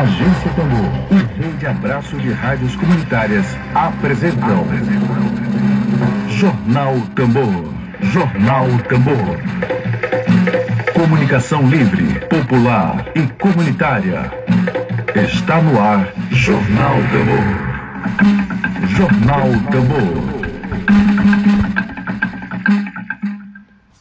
Agência 0.00 0.50
Tambor 0.54 0.92
e 1.10 1.40
Rede 1.40 1.66
Abraço 1.66 2.16
de 2.18 2.32
Rádios 2.32 2.76
Comunitárias 2.76 3.46
apresentam 3.74 4.66
Jornal 6.28 6.94
Tambor. 7.14 7.74
Jornal 8.00 8.66
Tambor. 8.88 9.38
Comunicação 10.92 11.66
livre, 11.68 12.20
popular 12.26 13.06
e 13.14 13.26
comunitária. 13.38 14.30
Está 15.14 15.62
no 15.62 15.80
ar 15.80 16.12
Jornal 16.30 16.96
Tambor. 17.10 17.76
Jornal 18.88 19.48
Tambor. 19.70 20.36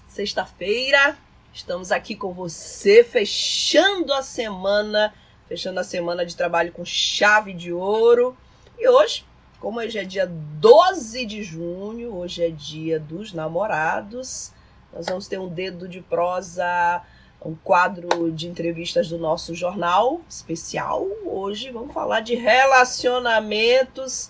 Sexta-feira, 0.09 1.15
estamos 1.55 1.89
aqui 1.89 2.15
com 2.15 2.33
você, 2.33 3.01
fechando 3.01 4.13
a 4.13 4.21
semana, 4.21 5.13
fechando 5.47 5.79
a 5.79 5.85
semana 5.85 6.25
de 6.25 6.35
trabalho 6.35 6.73
com 6.73 6.83
chave 6.83 7.53
de 7.53 7.71
ouro. 7.71 8.35
E 8.77 8.85
hoje, 8.89 9.25
como 9.61 9.79
hoje 9.79 9.97
é 9.97 10.03
dia 10.03 10.27
12 10.27 11.25
de 11.25 11.41
junho, 11.43 12.13
hoje 12.13 12.43
é 12.43 12.49
dia 12.49 12.99
dos 12.99 13.31
namorados, 13.31 14.51
nós 14.93 15.05
vamos 15.05 15.29
ter 15.29 15.39
um 15.39 15.47
dedo 15.47 15.87
de 15.87 16.01
prosa, 16.01 17.01
um 17.41 17.55
quadro 17.55 18.33
de 18.33 18.49
entrevistas 18.49 19.07
do 19.07 19.17
nosso 19.17 19.55
jornal 19.55 20.19
especial. 20.29 21.07
Hoje 21.25 21.71
vamos 21.71 21.93
falar 21.93 22.19
de 22.19 22.35
relacionamentos 22.35 24.29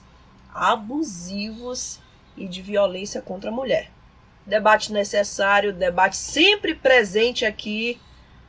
abusivos 0.53 1.99
e 2.37 2.47
de 2.47 2.61
violência 2.61 3.19
contra 3.19 3.49
a 3.49 3.53
mulher 3.53 3.94
debate 4.45 4.93
necessário, 4.93 5.73
debate 5.73 6.17
sempre 6.17 6.75
presente 6.75 7.45
aqui 7.45 7.99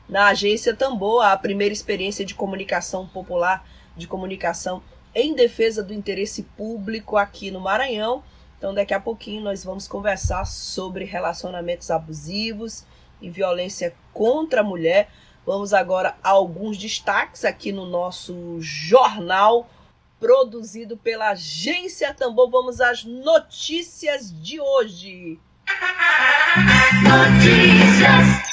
na 0.09 0.27
agência 0.29 0.75
Tambor, 0.75 1.25
a 1.25 1.37
primeira 1.37 1.73
experiência 1.73 2.25
de 2.25 2.35
comunicação 2.35 3.07
popular, 3.07 3.67
de 3.97 4.07
comunicação 4.07 4.83
em 5.15 5.35
defesa 5.35 5.83
do 5.83 5.95
interesse 5.95 6.43
público 6.43 7.17
aqui 7.17 7.51
no 7.51 7.61
Maranhão. 7.61 8.23
Então, 8.59 8.75
daqui 8.75 8.95
a 8.95 9.01
pouquinho 9.01 9.43
nós 9.43 9.65
vamos 9.65 9.89
conversar 9.89 10.45
sobre 10.45 11.05
relacionamentos 11.05 11.91
abusivos 11.91 12.85
e 13.21 13.31
violência 13.31 13.95
contra 14.13 14.61
a 14.61 14.65
mulher. 14.65 15.09
Vamos 15.45 15.73
agora 15.73 16.17
a 16.23 16.31
alguns 16.31 16.77
destaques 16.77 17.45
aqui 17.45 17.73
no 17.73 17.87
nosso 17.87 18.61
jornal 18.61 19.69
produzido 20.21 20.97
pela 20.97 21.31
agência 21.31 22.13
Tambor. 22.15 22.51
Vamos 22.51 22.81
às 22.81 23.05
notícias 23.05 24.31
de 24.43 24.61
hoje. 24.61 25.39
Notícias. 27.03 28.47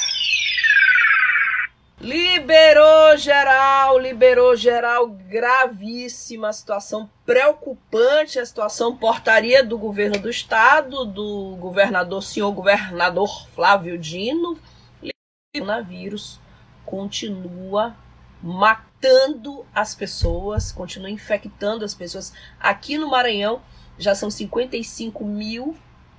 Liberou 2.00 3.16
geral, 3.16 3.98
liberou 3.98 4.54
geral, 4.54 5.08
gravíssima 5.08 6.52
situação 6.52 7.08
preocupante, 7.24 8.38
a 8.38 8.44
situação 8.44 8.94
portaria 8.94 9.64
do 9.64 9.78
governo 9.78 10.18
do 10.18 10.28
estado, 10.28 11.06
do 11.06 11.56
governador, 11.56 12.22
senhor 12.22 12.52
governador 12.52 13.48
Flávio 13.54 13.96
Dino, 13.96 14.58
o 15.02 15.08
coronavírus 15.54 16.38
continua 16.84 17.96
matando 18.42 19.64
as 19.74 19.94
pessoas, 19.94 20.70
continua 20.70 21.08
infectando 21.08 21.84
as 21.84 21.94
pessoas. 21.94 22.34
Aqui 22.60 22.98
no 22.98 23.08
Maranhão 23.08 23.62
já 23.98 24.14
são 24.14 24.30
55 24.30 25.24
mil 25.24 25.74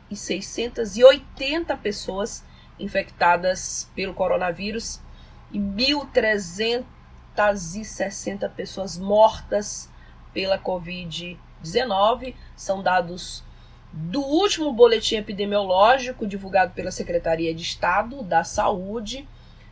e 0.10 0.16
680 0.16 1.78
pessoas 1.78 2.44
infectadas 2.80 3.92
pelo 3.96 4.14
coronavírus 4.14 5.02
e 5.52 5.60
1.360 5.60 8.50
pessoas 8.52 8.98
mortas 8.98 9.90
pela 10.34 10.58
Covid-19. 10.60 12.36
São 12.56 12.82
dados 12.84 13.44
do 13.92 14.22
último 14.22 14.72
boletim 14.74 15.16
epidemiológico 15.16 16.28
divulgado 16.28 16.74
pela 16.74 16.92
Secretaria 16.92 17.56
de 17.56 17.64
Estado 17.64 18.22
da 18.22 18.44
Saúde. 18.44 19.28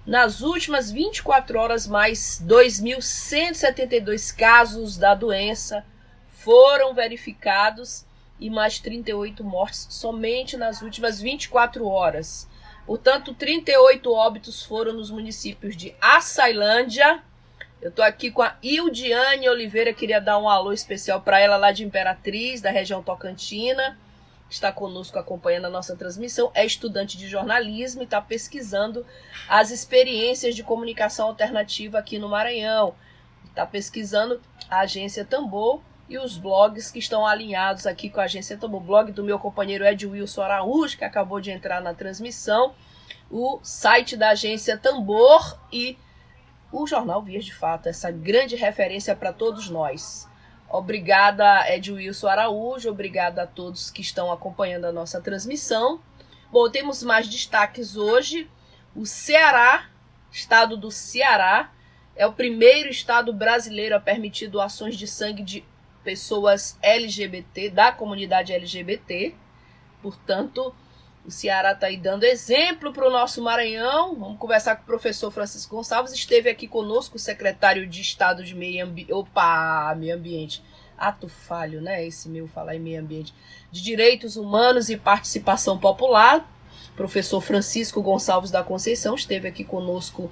Nas 0.06 0.42
últimas 0.42 0.92
24 0.92 1.58
horas, 1.60 1.88
mais 1.88 2.44
2.172 2.46 4.36
casos 4.36 4.98
da 4.98 5.14
doença 5.14 5.86
foram 6.30 6.94
verificados 6.94 8.06
e 8.40 8.50
mais 8.50 8.80
38 8.80 9.44
mortes 9.44 9.88
somente 9.90 10.58
nas 10.58 10.82
últimas 10.82 11.22
24 11.22 11.88
horas. 11.88 12.48
Portanto, 12.86 13.34
38 13.34 14.12
óbitos 14.12 14.64
foram 14.64 14.94
nos 14.94 15.10
municípios 15.10 15.76
de 15.76 15.96
Açailândia. 16.02 17.24
Eu 17.82 17.90
estou 17.90 18.04
aqui 18.04 18.30
com 18.32 18.42
a 18.42 18.56
Ildiane 18.62 19.48
Oliveira, 19.48 19.94
queria 19.94 20.20
dar 20.20 20.38
um 20.38 20.50
alô 20.50 20.74
especial 20.74 21.22
para 21.22 21.40
ela 21.40 21.58
lá 21.58 21.72
de 21.72 21.84
Imperatriz, 21.84 22.62
da 22.62 22.72
região 22.72 23.02
Tocantina. 23.02 23.98
Está 24.50 24.72
conosco 24.72 25.18
acompanhando 25.18 25.66
a 25.66 25.70
nossa 25.70 25.96
transmissão. 25.96 26.52
É 26.54 26.66
estudante 26.66 27.18
de 27.18 27.28
jornalismo 27.28 28.02
e 28.02 28.06
está 28.06 28.22
pesquisando 28.22 29.06
as 29.48 29.72
experiências 29.72 30.56
de 30.56 30.64
comunicação 30.64 31.28
alternativa 31.28 31.98
aqui 31.98 32.20
no 32.20 32.30
Maranhão. 32.30 32.94
Está 33.46 33.66
pesquisando 33.66 34.40
a 34.70 34.82
agência 34.82 35.26
Tambor 35.26 35.82
e 36.14 36.18
os 36.20 36.38
blogs 36.38 36.92
que 36.92 37.00
estão 37.00 37.26
alinhados 37.26 37.88
aqui 37.88 38.08
com 38.08 38.22
a 38.22 38.26
agência 38.26 38.56
Tambor. 38.56 38.82
O 38.82 38.86
blog 38.86 39.12
do 39.12 39.24
meu 39.24 39.40
companheiro 39.40 39.84
Ed 39.84 40.06
Wilson 40.06 40.44
Araújo, 40.44 40.96
que 40.96 41.04
acabou 41.04 41.42
de 41.42 41.50
entrar 41.50 41.82
na 41.82 41.96
transmissão, 41.96 42.76
o 43.32 43.60
site 43.64 44.16
da 44.16 44.30
agência 44.30 44.78
Tambor 44.78 45.60
e 45.72 45.98
o 46.72 46.86
jornal 46.86 47.24
Vias 47.24 47.44
de 47.44 47.54
Fato, 47.54 47.90
essa 47.90 48.12
grande 48.12 48.56
referência 48.56 49.16
para 49.16 49.34
todos 49.34 49.70
nós. 49.72 50.30
Obrigada, 50.70 51.68
Ed 51.74 51.92
Wilson 51.92 52.28
Araújo, 52.28 52.92
obrigada 52.92 53.42
a 53.42 53.48
todos 53.48 53.90
que 53.90 54.02
estão 54.02 54.32
acompanhando 54.32 54.86
a 54.86 54.92
nossa 54.92 55.20
transmissão. 55.20 56.00
Bom, 56.52 56.70
temos 56.70 57.02
mais 57.02 57.28
destaques 57.28 57.96
hoje. 57.96 58.48
O 58.96 59.04
Ceará, 59.04 59.90
estado 60.32 60.78
do 60.78 60.92
Ceará, 60.92 61.72
é 62.16 62.28
o 62.28 62.34
primeiro 62.34 62.90
estado 62.90 63.34
brasileiro 63.34 63.96
a 63.96 64.00
permitir 64.00 64.48
doações 64.48 64.96
de 64.96 65.08
sangue 65.08 65.42
de 65.42 65.73
pessoas 66.04 66.78
LGBT, 66.82 67.70
da 67.70 67.92
comunidade 67.92 68.54
LGBT. 68.54 69.34
Portanto, 70.02 70.74
o 71.26 71.32
Ceará 71.32 71.72
está 71.72 71.88
aí 71.88 71.98
dando 71.98 72.26
exemplo 72.26 72.92
para 72.92 73.08
o 73.08 73.12
nosso 73.12 73.42
Maranhão. 73.42 74.16
Vamos 74.16 74.38
conversar 74.38 74.76
com 74.76 74.84
o 74.84 74.86
professor 74.86 75.32
Francisco 75.32 75.76
Gonçalves. 75.76 76.14
Esteve 76.14 76.50
aqui 76.50 76.68
conosco 76.68 77.16
o 77.16 77.20
secretário 77.20 77.88
de 77.88 78.02
Estado 78.02 78.44
de 78.44 78.54
Meio 78.54 78.86
Ambiente. 78.86 79.14
Opa, 79.14 79.96
Meio 79.98 80.16
Ambiente. 80.16 80.62
Ato 80.98 81.28
falho, 81.28 81.82
né? 81.82 82.06
Esse 82.06 82.30
meu 82.30 82.48
falar 82.48 82.76
em 82.76 82.80
meio 82.80 83.00
ambiente. 83.00 83.34
De 83.72 83.82
Direitos 83.82 84.36
Humanos 84.36 84.90
e 84.90 84.98
Participação 84.98 85.78
Popular. 85.78 86.50
Professor 86.96 87.42
Francisco 87.42 88.02
Gonçalves 88.02 88.52
da 88.52 88.64
Conceição 88.64 89.16
esteve 89.16 89.48
aqui 89.48 89.64
conosco 89.64 90.32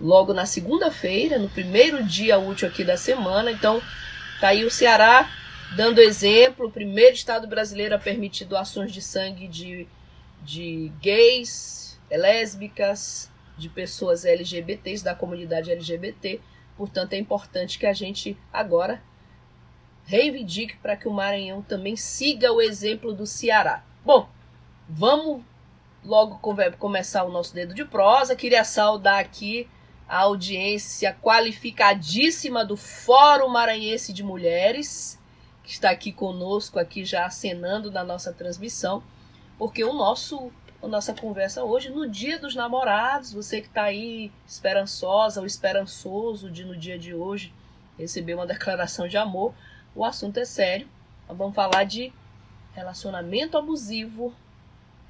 logo 0.00 0.32
na 0.32 0.46
segunda-feira, 0.46 1.38
no 1.38 1.48
primeiro 1.48 2.02
dia 2.02 2.38
útil 2.38 2.66
aqui 2.66 2.82
da 2.82 2.96
semana. 2.96 3.50
Então, 3.50 3.82
Tá 4.40 4.48
aí 4.48 4.64
o 4.64 4.70
Ceará 4.70 5.30
dando 5.74 6.00
exemplo, 6.00 6.66
o 6.66 6.70
primeiro 6.70 7.14
estado 7.14 7.46
brasileiro 7.46 7.94
a 7.94 7.98
permitir 7.98 8.44
doações 8.44 8.92
de 8.92 9.00
sangue 9.00 9.48
de, 9.48 9.88
de 10.42 10.92
gays, 11.00 12.00
lésbicas, 12.10 13.30
de 13.56 13.68
pessoas 13.68 14.24
LGBTs, 14.24 15.02
da 15.02 15.14
comunidade 15.14 15.70
LGBT. 15.70 16.40
Portanto, 16.76 17.12
é 17.12 17.18
importante 17.18 17.78
que 17.78 17.86
a 17.86 17.92
gente 17.92 18.36
agora 18.52 19.02
reivindique 20.04 20.76
para 20.76 20.96
que 20.96 21.08
o 21.08 21.12
Maranhão 21.12 21.62
também 21.62 21.96
siga 21.96 22.52
o 22.52 22.60
exemplo 22.60 23.12
do 23.12 23.26
Ceará. 23.26 23.84
Bom, 24.04 24.28
vamos 24.88 25.42
logo 26.04 26.38
começar 26.78 27.24
o 27.24 27.32
nosso 27.32 27.54
dedo 27.54 27.74
de 27.74 27.84
prosa. 27.84 28.36
Queria 28.36 28.64
saudar 28.64 29.18
aqui 29.18 29.68
a 30.08 30.18
audiência 30.18 31.16
qualificadíssima 31.20 32.64
do 32.64 32.76
Fórum 32.76 33.48
Maranhense 33.48 34.12
de 34.12 34.22
Mulheres, 34.22 35.18
que 35.62 35.70
está 35.70 35.90
aqui 35.90 36.12
conosco, 36.12 36.78
aqui 36.78 37.04
já 37.04 37.26
acenando 37.26 37.90
na 37.90 38.04
nossa 38.04 38.32
transmissão, 38.32 39.02
porque 39.58 39.82
o 39.82 39.92
nosso 39.92 40.52
a 40.82 40.86
nossa 40.88 41.14
conversa 41.14 41.64
hoje, 41.64 41.88
no 41.88 42.06
dia 42.06 42.38
dos 42.38 42.54
namorados, 42.54 43.32
você 43.32 43.62
que 43.62 43.68
está 43.68 43.84
aí 43.84 44.30
esperançosa 44.46 45.40
ou 45.40 45.46
esperançoso 45.46 46.50
de 46.50 46.62
no 46.62 46.76
dia 46.76 46.98
de 46.98 47.14
hoje 47.14 47.54
receber 47.98 48.34
uma 48.34 48.46
declaração 48.46 49.08
de 49.08 49.16
amor, 49.16 49.54
o 49.94 50.04
assunto 50.04 50.38
é 50.38 50.44
sério. 50.44 50.86
Vamos 51.26 51.54
falar 51.54 51.84
de 51.84 52.12
relacionamento 52.74 53.56
abusivo, 53.56 54.34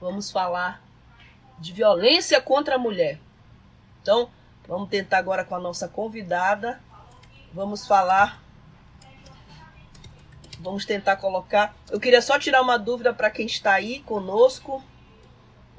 vamos 0.00 0.30
falar 0.30 0.80
de 1.58 1.72
violência 1.72 2.40
contra 2.40 2.76
a 2.76 2.78
mulher. 2.78 3.18
Então, 4.00 4.30
Vamos 4.66 4.88
tentar 4.88 5.18
agora 5.18 5.44
com 5.44 5.54
a 5.54 5.60
nossa 5.60 5.88
convidada. 5.88 6.80
Vamos 7.52 7.86
falar. 7.86 8.42
Vamos 10.58 10.86
tentar 10.86 11.16
colocar. 11.16 11.74
Eu 11.90 12.00
queria 12.00 12.22
só 12.22 12.38
tirar 12.38 12.62
uma 12.62 12.78
dúvida 12.78 13.12
para 13.12 13.30
quem 13.30 13.44
está 13.44 13.74
aí 13.74 14.00
conosco, 14.00 14.82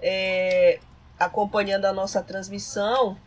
é, 0.02 0.80
acompanhando 1.20 1.86
a 1.86 1.94
nossa 1.94 2.22
transmissão, 2.22 3.18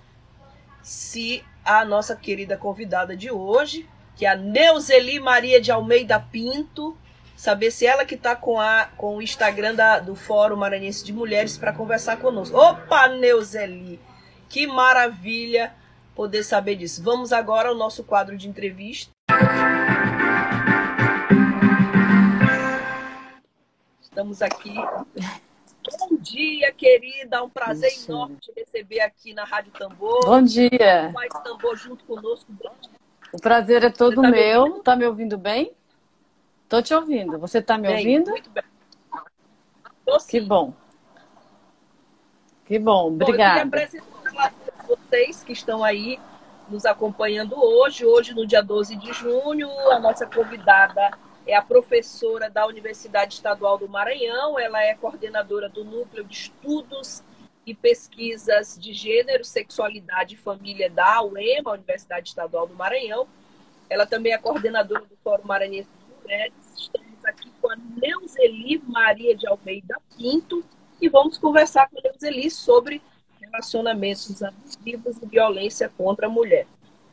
se 0.82 1.44
a 1.64 1.84
nossa 1.84 2.14
querida 2.14 2.56
convidada 2.56 3.16
de 3.16 3.30
hoje, 3.30 3.88
que 4.14 4.24
é 4.24 4.30
a 4.30 4.36
Neuzeli 4.36 5.18
Maria 5.18 5.60
de 5.60 5.72
Almeida 5.72 6.20
Pinto. 6.20 6.96
Saber 7.36 7.70
se 7.70 7.86
ela 7.86 8.04
que 8.04 8.16
está 8.16 8.34
com, 8.34 8.60
a, 8.60 8.86
com 8.96 9.16
o 9.16 9.22
Instagram 9.22 9.74
da, 9.74 10.00
do 10.00 10.16
Fórum 10.16 10.56
Maranhense 10.56 11.04
de 11.04 11.12
Mulheres 11.12 11.56
para 11.56 11.72
conversar 11.72 12.16
conosco. 12.18 12.56
Opa, 12.56 13.08
Neuzeli! 13.08 14.00
Que 14.48 14.66
maravilha 14.66 15.74
poder 16.14 16.42
saber 16.42 16.76
disso. 16.76 17.02
Vamos 17.02 17.32
agora 17.32 17.68
ao 17.68 17.74
nosso 17.74 18.02
quadro 18.02 18.36
de 18.36 18.48
entrevista. 18.48 19.12
Estamos 24.00 24.42
aqui. 24.42 24.74
Bom 24.74 26.16
dia, 26.18 26.72
querida. 26.72 27.36
É 27.36 27.40
um 27.40 27.48
prazer 27.48 27.90
Isso. 27.90 28.10
enorme 28.10 28.36
te 28.36 28.52
receber 28.56 29.00
aqui 29.00 29.32
na 29.32 29.44
Rádio 29.44 29.70
Tambor. 29.72 30.24
Bom 30.24 30.42
dia. 30.42 31.10
Mais 31.12 31.32
Tambor 31.44 31.76
junto 31.76 32.04
conosco. 32.04 32.50
O 33.32 33.40
prazer 33.40 33.84
é 33.84 33.90
todo 33.90 34.20
tá 34.20 34.30
meu. 34.30 34.76
Me 34.76 34.82
tá 34.82 34.96
me 34.96 35.06
ouvindo 35.06 35.38
bem? 35.38 35.72
Tô 36.68 36.82
te 36.82 36.92
ouvindo. 36.92 37.38
Você 37.38 37.62
tá 37.62 37.78
me 37.78 37.86
bem, 37.86 37.96
ouvindo? 37.96 38.30
Muito 38.30 38.50
bem. 38.50 38.64
Tô, 40.04 40.18
que 40.26 40.40
bom. 40.40 40.72
Que 42.66 42.78
bom. 42.78 43.08
Obrigada. 43.08 43.64
Bom, 43.64 44.17
vocês 44.88 45.44
que 45.44 45.52
estão 45.52 45.84
aí 45.84 46.18
nos 46.68 46.86
acompanhando 46.86 47.54
hoje. 47.58 48.04
Hoje, 48.04 48.34
no 48.34 48.46
dia 48.46 48.62
12 48.62 48.96
de 48.96 49.12
junho, 49.12 49.68
a 49.90 49.98
nossa 49.98 50.26
convidada 50.26 51.10
é 51.46 51.54
a 51.54 51.62
professora 51.62 52.50
da 52.50 52.66
Universidade 52.66 53.34
Estadual 53.34 53.78
do 53.78 53.88
Maranhão, 53.88 54.58
ela 54.58 54.82
é 54.82 54.94
coordenadora 54.94 55.68
do 55.68 55.82
Núcleo 55.82 56.24
de 56.24 56.34
Estudos 56.34 57.22
e 57.66 57.74
Pesquisas 57.74 58.78
de 58.78 58.92
Gênero, 58.92 59.44
Sexualidade 59.44 60.34
e 60.34 60.38
Família 60.38 60.90
da 60.90 61.22
UEMA, 61.22 61.72
Universidade 61.72 62.28
Estadual 62.28 62.66
do 62.66 62.74
Maranhão. 62.74 63.26
Ela 63.88 64.06
também 64.06 64.32
é 64.32 64.38
coordenadora 64.38 65.06
do 65.06 65.16
Fórum 65.24 65.46
Maranhense 65.46 65.88
de 65.88 66.22
Mulheres. 66.22 66.54
Estamos 66.76 67.24
aqui 67.24 67.50
com 67.62 67.70
a 67.70 67.76
Neuzeli 67.76 68.82
Maria 68.86 69.34
de 69.34 69.46
Almeida 69.46 69.98
Pinto 70.16 70.62
e 71.00 71.08
vamos 71.08 71.38
conversar 71.38 71.88
com 71.88 71.98
a 71.98 72.02
Neuzeli 72.02 72.50
sobre 72.50 73.00
relacionamentos 73.50 74.42
abusivos 74.42 75.16
e 75.22 75.26
violência 75.26 75.88
contra 75.96 76.26
a 76.26 76.30
mulher. 76.30 76.66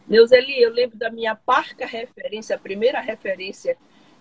Neuzeli, 0.07 0.61
eu 0.61 0.71
lembro 0.71 0.97
da 0.97 1.09
minha 1.09 1.35
parca 1.35 1.85
referência, 1.85 2.55
a 2.55 2.59
primeira 2.59 2.99
referência 2.99 3.77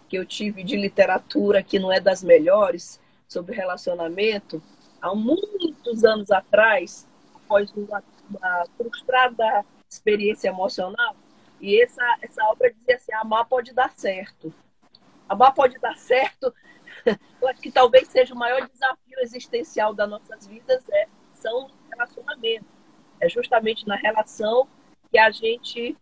que 0.09 0.17
eu 0.17 0.25
tive 0.25 0.63
de 0.63 0.77
literatura 0.77 1.63
que 1.63 1.79
não 1.79 1.93
é 1.93 2.01
das 2.01 2.23
melhores 2.23 3.01
sobre 3.29 3.55
relacionamento, 3.55 4.63
há 5.01 5.15
muitos 5.15 6.05
anos 6.05 6.31
atrás, 6.31 7.07
após 7.35 7.71
uma, 7.73 8.03
uma 8.31 8.67
frustrada 8.77 9.65
experiência 9.89 10.49
emocional, 10.49 11.17
e 11.61 11.81
essa, 11.83 12.03
essa 12.23 12.45
obra 12.45 12.73
dizia 12.73 12.97
assim: 12.97 13.13
amar 13.15 13.47
pode 13.47 13.73
dar 13.73 13.93
certo. 13.97 14.53
Amar 15.29 15.55
pode 15.55 15.79
dar 15.79 15.97
certo. 15.97 16.55
Eu 17.41 17.49
acho 17.49 17.61
que 17.61 17.73
talvez 17.73 18.09
seja 18.09 18.35
o 18.35 18.39
maior 18.39 18.69
desafio 18.69 19.19
existencial 19.21 19.95
das 19.95 20.09
nossas 20.09 20.47
vidas 20.47 20.83
é, 20.91 21.07
são 21.35 21.71
relacionamentos. 21.95 22.69
É 23.21 23.29
justamente 23.29 23.87
na 23.87 23.97
relação 23.97 24.67
que 25.11 25.19
a 25.19 25.31
gente 25.31 25.97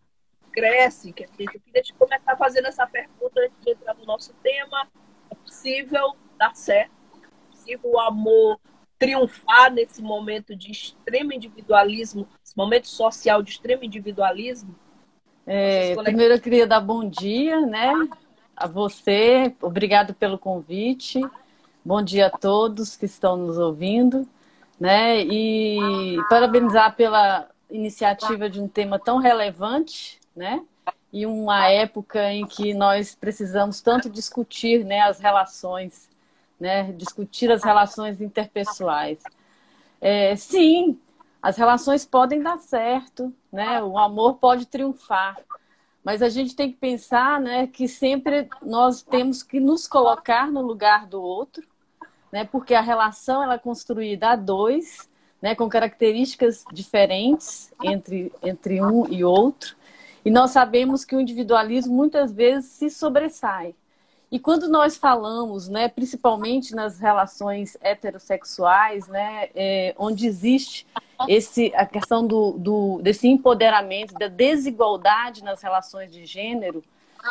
cresce, 0.53 1.13
que 1.13 1.25
a 1.25 1.27
gente, 1.27 1.55
eu 1.55 1.61
queria 1.61 1.83
te 1.83 1.95
começar 1.95 2.37
fazendo 2.37 2.67
essa 2.67 2.87
pergunta 2.87 3.41
antes 3.41 3.57
de 3.63 3.71
entrar 3.71 3.95
no 3.95 4.05
nosso 4.05 4.33
tema. 4.43 4.89
É 5.31 5.35
possível 5.35 6.17
dar 6.39 6.55
certo? 6.55 6.93
É 7.23 7.51
possível 7.51 7.91
o 7.91 8.01
amor 8.01 8.59
triunfar 8.99 9.73
nesse 9.73 10.01
momento 10.01 10.55
de 10.55 10.71
extremo 10.71 11.33
individualismo, 11.33 12.29
esse 12.45 12.57
momento 12.57 12.87
social 12.87 13.43
de 13.43 13.51
extremo 13.51 13.83
individualismo? 13.83 14.75
É, 15.45 15.97
primeiro 15.97 16.35
eu 16.35 16.41
queria 16.41 16.69
dar 16.69 16.81
bom 16.81 17.09
dia, 17.09 17.61
né, 17.63 17.93
a 18.57 18.69
você. 18.69 19.53
Obrigado 19.61 20.15
pelo 20.15 20.39
convite. 20.39 21.21
Bom 21.85 22.01
dia 22.01 22.29
a 22.29 22.31
todos 22.31 22.97
que 22.97 23.07
estão 23.07 23.37
nos 23.37 23.59
ouvindo, 23.59 24.25
né? 24.83 25.23
E 25.23 26.17
parabenizar 26.29 26.97
pela 26.97 27.49
iniciativa 27.71 28.51
de 28.51 28.61
um 28.61 28.67
tema 28.67 28.99
tão 28.99 29.19
relevante, 29.19 30.19
né? 30.35 30.61
E 31.13 31.25
uma 31.25 31.69
época 31.69 32.33
em 32.33 32.45
que 32.45 32.75
nós 32.75 33.15
precisamos 33.15 33.81
tanto 33.81 34.11
discutir, 34.11 34.85
né, 34.85 35.03
as 35.03 35.21
relações, 35.21 36.11
né, 36.59 36.91
discutir 36.95 37.53
as 37.53 37.63
relações 37.63 38.21
interpessoais. 38.21 39.23
É, 40.01 40.35
sim, 40.35 40.99
as 41.41 41.57
relações 41.57 42.05
podem 42.05 42.43
dar 42.43 42.59
certo, 42.59 43.33
né? 43.53 43.81
O 43.81 43.97
amor 43.97 44.35
pode 44.39 44.67
triunfar, 44.67 45.39
mas 46.03 46.23
a 46.23 46.29
gente 46.29 46.57
tem 46.57 46.73
que 46.73 46.79
pensar, 46.79 47.41
né, 47.41 47.69
que 47.69 47.87
sempre 47.87 48.49
nós 48.61 49.01
temos 49.01 49.45
que 49.45 49.61
nos 49.61 49.87
colocar 49.87 50.51
no 50.51 50.61
lugar 50.61 51.07
do 51.07 51.23
outro, 51.23 51.63
né? 52.33 52.45
Porque 52.45 52.75
a 52.75 52.81
relação 52.81 53.43
ela 53.43 53.55
é 53.55 53.59
construída 53.59 54.31
a 54.31 54.37
dois, 54.37 55.09
né, 55.41 55.55
com 55.55 55.69
características 55.69 56.65
diferentes 56.73 57.73
entre 57.83 58.33
entre 58.43 58.81
um 58.81 59.07
e 59.09 59.25
outro. 59.25 59.77
E 60.25 60.31
nós 60.31 60.53
sabemos 60.53 61.05
que 61.05 61.17
o 61.17 61.21
individualismo 61.21 61.93
muitas 61.93 62.33
vezes 62.33 62.71
se 62.71 62.89
sobressai. 62.89 63.75
E 64.31 64.39
quando 64.39 64.67
nós 64.67 64.97
falamos, 64.97 65.69
né, 65.69 65.89
principalmente 65.89 66.75
nas 66.75 66.99
relações 66.99 67.77
heterossexuais, 67.83 69.07
né, 69.07 69.51
é, 69.55 69.95
onde 69.99 70.27
existe 70.27 70.87
esse, 71.29 71.71
a 71.75 71.85
questão 71.85 72.27
do, 72.27 72.53
do, 72.53 73.01
desse 73.03 73.29
empoderamento, 73.29 74.15
da 74.15 74.29
desigualdade 74.29 75.45
nas 75.45 75.61
relações 75.61 76.11
de 76.11 76.25
gênero, 76.25 76.83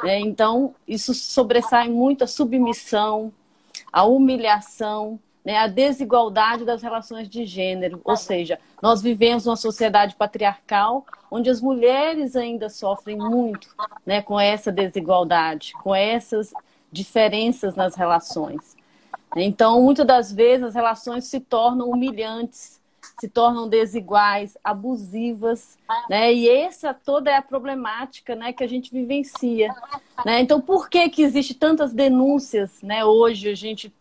né, 0.04 0.19
então 0.19 0.75
isso 0.88 1.12
sobressai 1.15 1.89
muito 1.89 2.24
a 2.24 2.27
submissão, 2.27 3.33
a 3.92 4.04
humilhação, 4.06 5.20
né, 5.44 5.58
a 5.58 5.68
desigualdade 5.68 6.66
das 6.66 6.82
relações 6.82 7.28
de 7.28 7.46
gênero. 7.46 8.00
Ou 8.04 8.16
seja, 8.16 8.60
nós 8.82 9.02
vivemos 9.02 9.46
uma 9.46 9.56
sociedade 9.56 10.16
patriarcal 10.16 11.06
onde 11.30 11.50
as 11.50 11.62
mulheres 11.62 12.36
ainda 12.36 12.70
sofrem 12.70 13.18
muito 13.18 13.68
né, 14.06 14.22
com 14.22 14.40
essa 14.40 14.72
desigualdade, 14.72 15.74
com 15.82 15.96
essas 15.96 16.54
diferenças 16.92 17.76
nas 17.76 17.96
relações. 17.96 18.76
Então, 19.36 19.82
muitas 19.82 20.06
das 20.06 20.32
vezes, 20.32 20.66
as 20.66 20.76
relações 20.76 21.26
se 21.26 21.40
tornam 21.40 21.90
humilhantes, 21.90 22.81
se 23.19 23.28
tornam 23.28 23.68
desiguais, 23.68 24.58
abusivas, 24.63 25.78
né? 26.10 26.34
E 26.34 26.50
essa 26.50 26.94
toda 26.94 27.30
é 27.31 27.38
a 27.38 27.42
problemática, 27.42 28.36
né, 28.36 28.54
que 28.54 28.63
a 28.63 28.68
gente 28.68 28.92
vivencia, 28.92 29.74
né? 30.26 30.40
Então, 30.40 30.59
por 30.59 30.90
que 30.90 31.09
que 31.09 31.21
existe 31.21 31.54
tantas 31.54 31.94
denúncias, 31.94 32.81
né? 32.81 33.06
Hoje 33.06 33.50
a 33.50 33.56
gente 33.56 33.94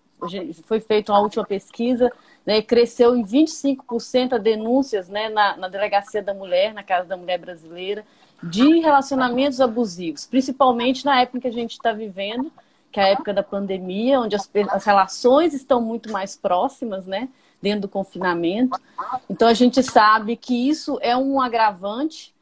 foi 0.65 0.81
feita 0.81 1.13
uma 1.13 1.21
última 1.21 1.45
pesquisa, 1.45 2.13
né, 2.45 2.61
cresceu 2.61 3.17
em 3.17 3.25
25% 3.25 4.35
a 4.35 4.39
denúncias 4.39 5.09
né, 5.09 5.29
na, 5.29 5.57
na 5.57 5.69
Delegacia 5.69 6.23
da 6.23 6.35
Mulher, 6.35 6.75
na 6.75 6.83
Casa 6.83 7.09
da 7.09 7.17
Mulher 7.17 7.39
Brasileira, 7.39 8.05
de 8.43 8.81
relacionamentos 8.81 9.61
abusivos, 9.61 10.27
principalmente 10.27 11.05
na 11.05 11.21
época 11.21 11.41
que 11.41 11.49
a 11.49 11.53
gente 11.53 11.73
está 11.73 11.93
vivendo, 11.93 12.51
que 12.91 12.99
é 12.99 13.05
a 13.05 13.09
época 13.09 13.33
da 13.33 13.43
pandemia, 13.43 14.21
onde 14.21 14.35
as, 14.35 14.51
as, 14.71 14.85
relações 14.85 15.55
estão 15.55 15.81
muito 15.81 16.11
mais 16.11 16.37
próximas, 16.37 17.07
né, 17.07 17.29
dentro 17.61 17.83
do 17.83 17.89
confinamento. 17.89 18.81
Então 19.29 19.49
a 19.49 19.55
gente 19.55 19.83
sabe 19.83 20.37
que 20.37 20.69
isso 20.69 20.99
é 21.01 21.17
um 21.17 21.41
agravante 21.41 22.35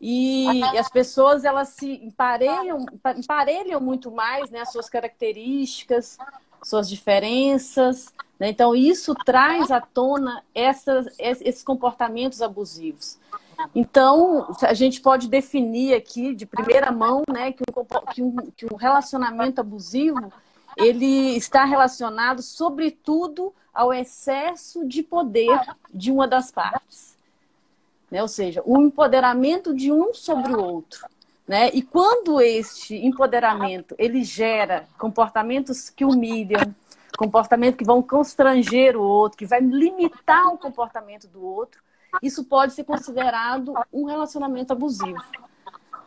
e, 0.00 0.60
e 0.60 0.78
as 0.78 0.88
pessoas 0.88 1.44
elas 1.44 1.70
se 1.70 1.92
emparelham, 2.04 2.86
emparelham 3.16 3.80
muito 3.80 4.10
mais, 4.10 4.50
né, 4.50 4.60
as 4.60 4.70
suas 4.70 4.88
características, 4.88 6.18
suas 6.62 6.88
diferenças. 6.88 8.12
Né? 8.38 8.48
Então, 8.50 8.74
isso 8.74 9.14
traz 9.26 9.70
à 9.70 9.80
tona 9.80 10.42
essas, 10.54 11.08
esses 11.18 11.62
comportamentos 11.62 12.40
abusivos. 12.40 13.18
Então, 13.74 14.54
a 14.62 14.74
gente 14.74 15.00
pode 15.00 15.28
definir 15.28 15.94
aqui 15.94 16.32
de 16.32 16.46
primeira 16.46 16.92
mão 16.92 17.22
né, 17.28 17.52
que, 17.52 18.22
um, 18.22 18.36
que, 18.56 18.66
um, 18.72 18.76
relacionamento 18.76 19.60
abusivo 19.60 20.32
ele 20.76 21.36
está 21.36 21.64
relacionado, 21.64 22.40
sobretudo, 22.40 23.52
ao 23.78 23.94
excesso 23.94 24.84
de 24.84 25.04
poder 25.04 25.56
de 25.94 26.10
uma 26.10 26.26
das 26.26 26.50
partes. 26.50 27.16
Né? 28.10 28.20
Ou 28.20 28.26
seja, 28.26 28.60
o 28.66 28.82
empoderamento 28.82 29.72
de 29.72 29.92
um 29.92 30.12
sobre 30.12 30.52
o 30.52 30.60
outro. 30.60 31.06
Né? 31.46 31.70
E 31.72 31.80
quando 31.80 32.40
este 32.40 32.96
empoderamento 32.96 33.94
ele 33.96 34.24
gera 34.24 34.88
comportamentos 34.98 35.90
que 35.90 36.04
humilham, 36.04 36.74
comportamentos 37.16 37.78
que 37.78 37.84
vão 37.84 38.02
constranger 38.02 38.96
o 38.96 39.02
outro, 39.02 39.38
que 39.38 39.46
vai 39.46 39.60
limitar 39.60 40.48
o 40.48 40.58
comportamento 40.58 41.28
do 41.28 41.40
outro, 41.40 41.80
isso 42.20 42.42
pode 42.42 42.72
ser 42.72 42.82
considerado 42.82 43.74
um 43.92 44.06
relacionamento 44.06 44.72
abusivo. 44.72 45.22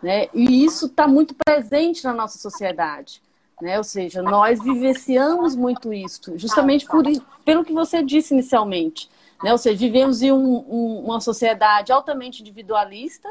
Né? 0.03 0.27
E 0.33 0.65
isso 0.65 0.87
está 0.87 1.07
muito 1.07 1.33
presente 1.33 2.03
na 2.03 2.11
nossa 2.11 2.37
sociedade. 2.37 3.21
Né? 3.61 3.77
Ou 3.77 3.83
seja, 3.83 4.23
nós 4.23 4.61
vivenciamos 4.61 5.55
muito 5.55 5.93
isso, 5.93 6.37
justamente 6.37 6.85
por, 6.85 7.03
pelo 7.45 7.63
que 7.63 7.71
você 7.71 8.01
disse 8.01 8.33
inicialmente. 8.33 9.09
Né? 9.43 9.51
Ou 9.51 9.57
seja, 9.57 9.77
vivemos 9.77 10.21
em 10.21 10.31
um, 10.31 10.65
um, 10.67 11.01
uma 11.05 11.21
sociedade 11.21 11.91
altamente 11.91 12.41
individualista, 12.41 13.29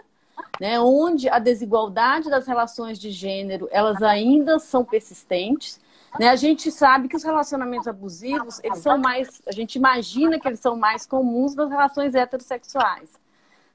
né, 0.58 0.80
onde 0.80 1.28
a 1.28 1.38
desigualdade 1.38 2.30
das 2.30 2.46
relações 2.46 2.98
de 2.98 3.10
gênero 3.10 3.68
elas 3.70 4.02
ainda 4.02 4.58
são 4.58 4.84
persistentes. 4.84 5.80
Né? 6.18 6.28
A 6.28 6.36
gente 6.36 6.70
sabe 6.70 7.08
que 7.08 7.16
os 7.16 7.22
relacionamentos 7.22 7.86
abusivos 7.86 8.58
eles 8.62 8.78
são 8.78 8.96
mais, 8.96 9.42
a 9.46 9.52
gente 9.52 9.76
imagina 9.76 10.38
que 10.38 10.48
eles 10.48 10.60
são 10.60 10.76
mais 10.76 11.04
comuns 11.04 11.54
das 11.54 11.68
relações 11.68 12.14
heterossexuais, 12.14 13.10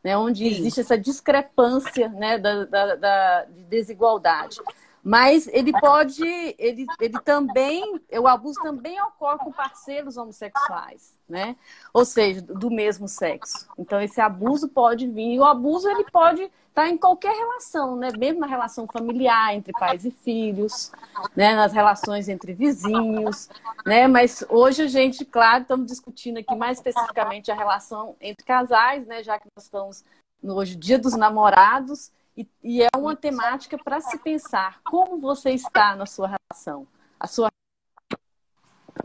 né, 0.04 0.18
onde 0.18 0.46
existe 0.46 0.80
essa 0.80 0.98
discrepância 0.98 2.10
né, 2.10 2.38
da, 2.38 2.66
da, 2.66 2.96
da 2.96 3.46
de 3.46 3.64
desigualdade. 3.64 4.58
Mas 5.06 5.48
ele 5.54 5.72
pode, 5.72 6.26
ele, 6.58 6.88
ele 7.00 7.20
também, 7.24 8.02
o 8.12 8.28
abuso 8.28 8.60
também 8.64 9.00
ocorre 9.04 9.38
com 9.38 9.52
parceiros 9.52 10.18
homossexuais, 10.18 11.14
né? 11.30 11.56
Ou 11.94 12.04
seja, 12.04 12.42
do 12.42 12.72
mesmo 12.72 13.08
sexo. 13.08 13.68
Então 13.78 14.02
esse 14.02 14.20
abuso 14.20 14.68
pode 14.68 15.06
vir. 15.06 15.36
E 15.36 15.40
o 15.40 15.46
abuso 15.46 15.88
ele 15.88 16.06
pode 16.06 16.42
estar 16.42 16.54
tá 16.74 16.90
em 16.90 16.98
qualquer 16.98 17.36
relação, 17.36 17.96
né? 17.96 18.10
Mesmo 18.18 18.40
na 18.40 18.48
relação 18.48 18.88
familiar 18.88 19.54
entre 19.54 19.72
pais 19.74 20.06
e 20.06 20.10
filhos, 20.10 20.92
né? 21.36 21.54
Nas 21.54 21.72
relações 21.72 22.28
entre 22.28 22.56
vizinhos, 22.56 23.48
né? 23.86 24.08
Mas 24.08 24.44
hoje 24.50 24.82
a 24.82 24.88
gente, 24.88 25.24
claro, 25.24 25.62
estamos 25.62 25.86
discutindo 25.86 26.40
aqui 26.40 26.56
mais 26.56 26.80
especificamente 26.80 27.52
a 27.52 27.56
relação 27.56 28.16
entre 28.20 28.44
casais, 28.44 29.06
né? 29.06 29.22
Já 29.22 29.38
que 29.38 29.46
nós 29.56 29.66
estamos 29.66 30.04
no 30.42 30.56
hoje 30.56 30.76
Dia 30.76 30.98
dos 30.98 31.16
Namorados 31.16 32.12
e, 32.38 32.48
e 32.63 32.84
é 32.84 32.89
uma 32.98 33.15
temática 33.15 33.77
para 33.77 34.01
se 34.01 34.18
pensar 34.20 34.82
como 34.84 35.18
você 35.18 35.51
está 35.51 35.96
na 35.96 36.06
sua 36.06 36.38
relação. 36.38 36.88
A 37.20 37.27
sua 37.27 37.50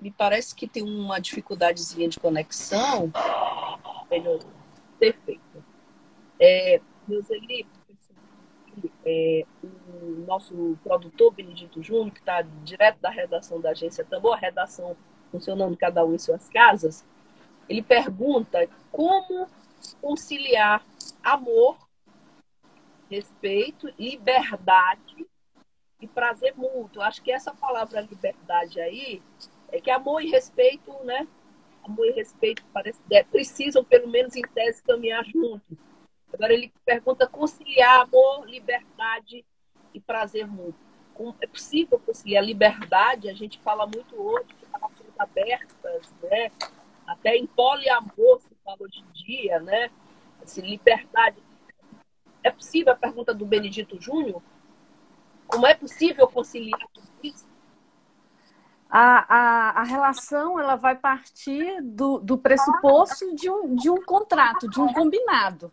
me 0.01 0.11
parece 0.11 0.55
que 0.55 0.67
tem 0.67 0.83
uma 0.83 1.21
dificuldadezinha 1.21 2.09
de 2.09 2.19
conexão. 2.19 3.13
Perfeito. 4.99 5.65
É, 6.39 6.81
Roseli, 7.09 7.67
é, 9.05 9.45
o 9.63 10.25
nosso 10.27 10.79
produtor 10.83 11.33
Benedito 11.33 11.83
Júnior, 11.83 12.13
que 12.13 12.21
está 12.21 12.43
direto 12.43 12.99
da 13.01 13.11
redação 13.11 13.61
da 13.61 13.71
agência 13.71 14.05
Tambor, 14.05 14.35
a 14.35 14.39
redação 14.39 14.97
funcionando 15.31 15.77
cada 15.77 16.05
um 16.05 16.15
em 16.15 16.19
suas 16.19 16.49
casas, 16.49 17.05
ele 17.69 17.83
pergunta 17.83 18.67
como 18.91 19.47
conciliar 20.01 20.85
amor 21.23 21.77
respeito, 23.11 23.93
liberdade 23.99 25.27
e 26.01 26.07
prazer 26.07 26.55
mútuo. 26.57 27.03
Acho 27.03 27.21
que 27.23 27.33
essa 27.33 27.53
palavra 27.53 28.01
liberdade 28.01 28.81
aí 28.81 29.21
é 29.71 29.81
que 29.81 29.91
amor 29.91 30.23
e 30.23 30.31
respeito, 30.31 30.93
né? 31.05 31.27
Amor 31.83 32.07
e 32.07 32.13
respeito 32.13 32.63
parece, 32.73 33.01
é, 33.11 33.23
precisam, 33.25 33.85
pelo 33.85 34.09
menos 34.09 34.37
em 34.37 34.43
tese, 34.43 34.83
caminhar 34.83 35.25
juntos. 35.25 35.77
Agora 36.33 36.53
ele 36.55 36.73
pergunta 36.85 37.27
conciliar 37.27 38.03
amor, 38.03 38.49
liberdade 38.49 39.45
e 39.93 40.01
prazer 40.01 40.47
mútuo. 40.47 40.89
É 41.43 41.47
possível 41.47 41.99
conciliar 41.99 42.43
liberdade? 42.43 43.29
A 43.29 43.35
gente 43.35 43.59
fala 43.61 43.87
muito 43.87 44.17
hoje 44.17 44.47
de 44.59 44.67
relações 44.73 45.13
abertas, 45.19 46.15
né? 46.23 46.51
Até 47.07 47.37
em 47.37 47.47
poliamor 47.47 48.41
se 48.41 48.55
fala 48.65 48.79
hoje 48.81 49.01
em 49.01 49.13
dia, 49.13 49.61
né? 49.61 49.91
Assim, 50.43 50.63
liberdade 50.63 51.43
é 52.43 52.51
possível 52.51 52.93
a 52.93 52.97
pergunta 52.97 53.35
do 53.35 53.45
Benedito 53.45 54.01
Júnior? 54.01 54.43
Como 55.47 55.67
é 55.67 55.75
possível 55.75 56.27
conciliar 56.29 56.81
tudo 56.93 57.09
isso? 57.23 57.49
A, 58.89 59.35
a, 59.35 59.71
a, 59.81 59.83
relação 59.85 60.59
ela 60.59 60.75
vai 60.75 60.97
partir 60.97 61.81
do, 61.83 62.19
do 62.19 62.37
pressuposto 62.37 63.35
de 63.37 63.49
um, 63.49 63.75
de 63.77 63.89
um 63.89 64.03
contrato, 64.05 64.69
de 64.69 64.81
um 64.81 64.93
combinado. 64.93 65.73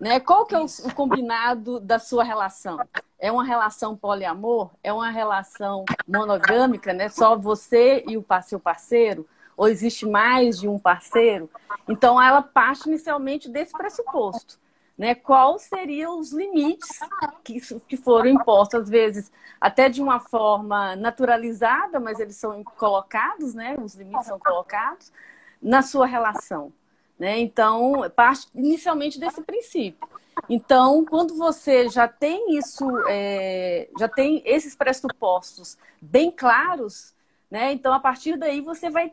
Né? 0.00 0.20
Qual 0.20 0.46
que 0.46 0.54
é 0.54 0.60
o, 0.60 0.64
o 0.64 0.94
combinado 0.94 1.80
da 1.80 1.98
sua 1.98 2.22
relação? 2.22 2.78
É 3.18 3.32
uma 3.32 3.44
relação 3.44 3.96
poliamor? 3.96 4.70
É 4.82 4.92
uma 4.92 5.10
relação 5.10 5.84
monogâmica, 6.06 6.92
né? 6.92 7.08
Só 7.08 7.36
você 7.36 8.04
e 8.06 8.16
o 8.16 8.24
seu 8.42 8.60
parceiro? 8.60 9.28
Ou 9.56 9.68
existe 9.68 10.06
mais 10.06 10.58
de 10.58 10.68
um 10.68 10.78
parceiro? 10.78 11.50
Então, 11.88 12.20
ela 12.20 12.42
parte 12.42 12.88
inicialmente 12.88 13.48
desse 13.48 13.72
pressuposto 13.72 14.61
né, 15.02 15.16
quais 15.16 15.62
seriam 15.62 16.16
os 16.20 16.30
limites 16.30 17.00
que, 17.42 17.60
que 17.88 17.96
foram 17.96 18.28
impostos, 18.28 18.82
às 18.82 18.88
vezes 18.88 19.32
até 19.60 19.88
de 19.88 20.00
uma 20.00 20.20
forma 20.20 20.94
naturalizada, 20.94 21.98
mas 21.98 22.20
eles 22.20 22.36
são 22.36 22.62
colocados, 22.62 23.52
né, 23.52 23.76
os 23.82 23.96
limites 23.96 24.26
são 24.26 24.38
colocados 24.38 25.12
na 25.60 25.82
sua 25.82 26.06
relação. 26.06 26.72
Né? 27.18 27.40
Então, 27.40 28.08
parte 28.14 28.46
inicialmente 28.54 29.18
desse 29.18 29.42
princípio. 29.42 30.08
Então, 30.48 31.04
quando 31.04 31.36
você 31.36 31.88
já 31.88 32.06
tem 32.06 32.56
isso, 32.56 32.86
é, 33.08 33.88
já 33.98 34.06
tem 34.08 34.40
esses 34.44 34.76
pressupostos 34.76 35.76
bem 36.00 36.30
claros, 36.30 37.12
né? 37.50 37.72
Então, 37.72 37.92
a 37.92 38.00
partir 38.00 38.36
daí, 38.38 38.60
você 38.60 38.88
vai 38.88 39.12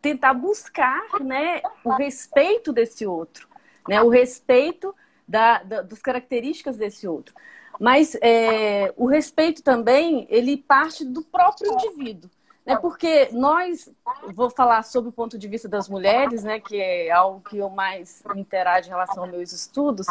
tentar 0.00 0.34
buscar 0.34 1.02
né, 1.20 1.60
o 1.82 1.90
respeito 1.90 2.72
desse 2.72 3.04
outro, 3.04 3.48
né? 3.88 4.00
o 4.00 4.08
respeito 4.08 4.94
da, 5.30 5.62
da, 5.62 5.82
das 5.82 6.00
características 6.00 6.76
desse 6.76 7.06
outro. 7.06 7.34
Mas 7.78 8.16
é, 8.20 8.92
o 8.96 9.06
respeito 9.06 9.62
também, 9.62 10.26
ele 10.28 10.56
parte 10.56 11.04
do 11.04 11.22
próprio 11.22 11.72
indivíduo. 11.72 12.28
Né? 12.66 12.76
Porque 12.76 13.30
nós, 13.32 13.88
vou 14.34 14.50
falar 14.50 14.82
sobre 14.82 15.08
o 15.08 15.12
ponto 15.12 15.38
de 15.38 15.48
vista 15.48 15.68
das 15.68 15.88
mulheres, 15.88 16.42
né? 16.42 16.58
que 16.58 16.76
é 16.76 17.10
algo 17.10 17.40
que 17.48 17.58
eu 17.58 17.70
mais 17.70 18.22
interajo 18.34 18.88
em 18.88 18.90
relação 18.90 19.22
aos 19.22 19.30
meus 19.30 19.52
estudos, 19.52 20.06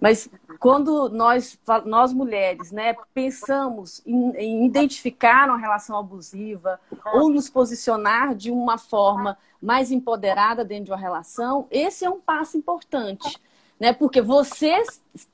mas 0.00 0.28
quando 0.58 1.08
nós, 1.10 1.58
nós 1.84 2.12
mulheres 2.12 2.72
né, 2.72 2.96
pensamos 3.14 4.02
em, 4.04 4.30
em 4.36 4.66
identificar 4.66 5.48
uma 5.48 5.58
relação 5.58 5.96
abusiva 5.96 6.80
ou 7.14 7.30
nos 7.30 7.48
posicionar 7.48 8.34
de 8.34 8.50
uma 8.50 8.78
forma 8.78 9.38
mais 9.62 9.90
empoderada 9.90 10.64
dentro 10.64 10.86
de 10.86 10.90
uma 10.90 10.98
relação, 10.98 11.66
esse 11.70 12.04
é 12.04 12.10
um 12.10 12.20
passo 12.20 12.58
importante 12.58 13.40
né? 13.78 13.92
Porque 13.92 14.20
você 14.20 14.82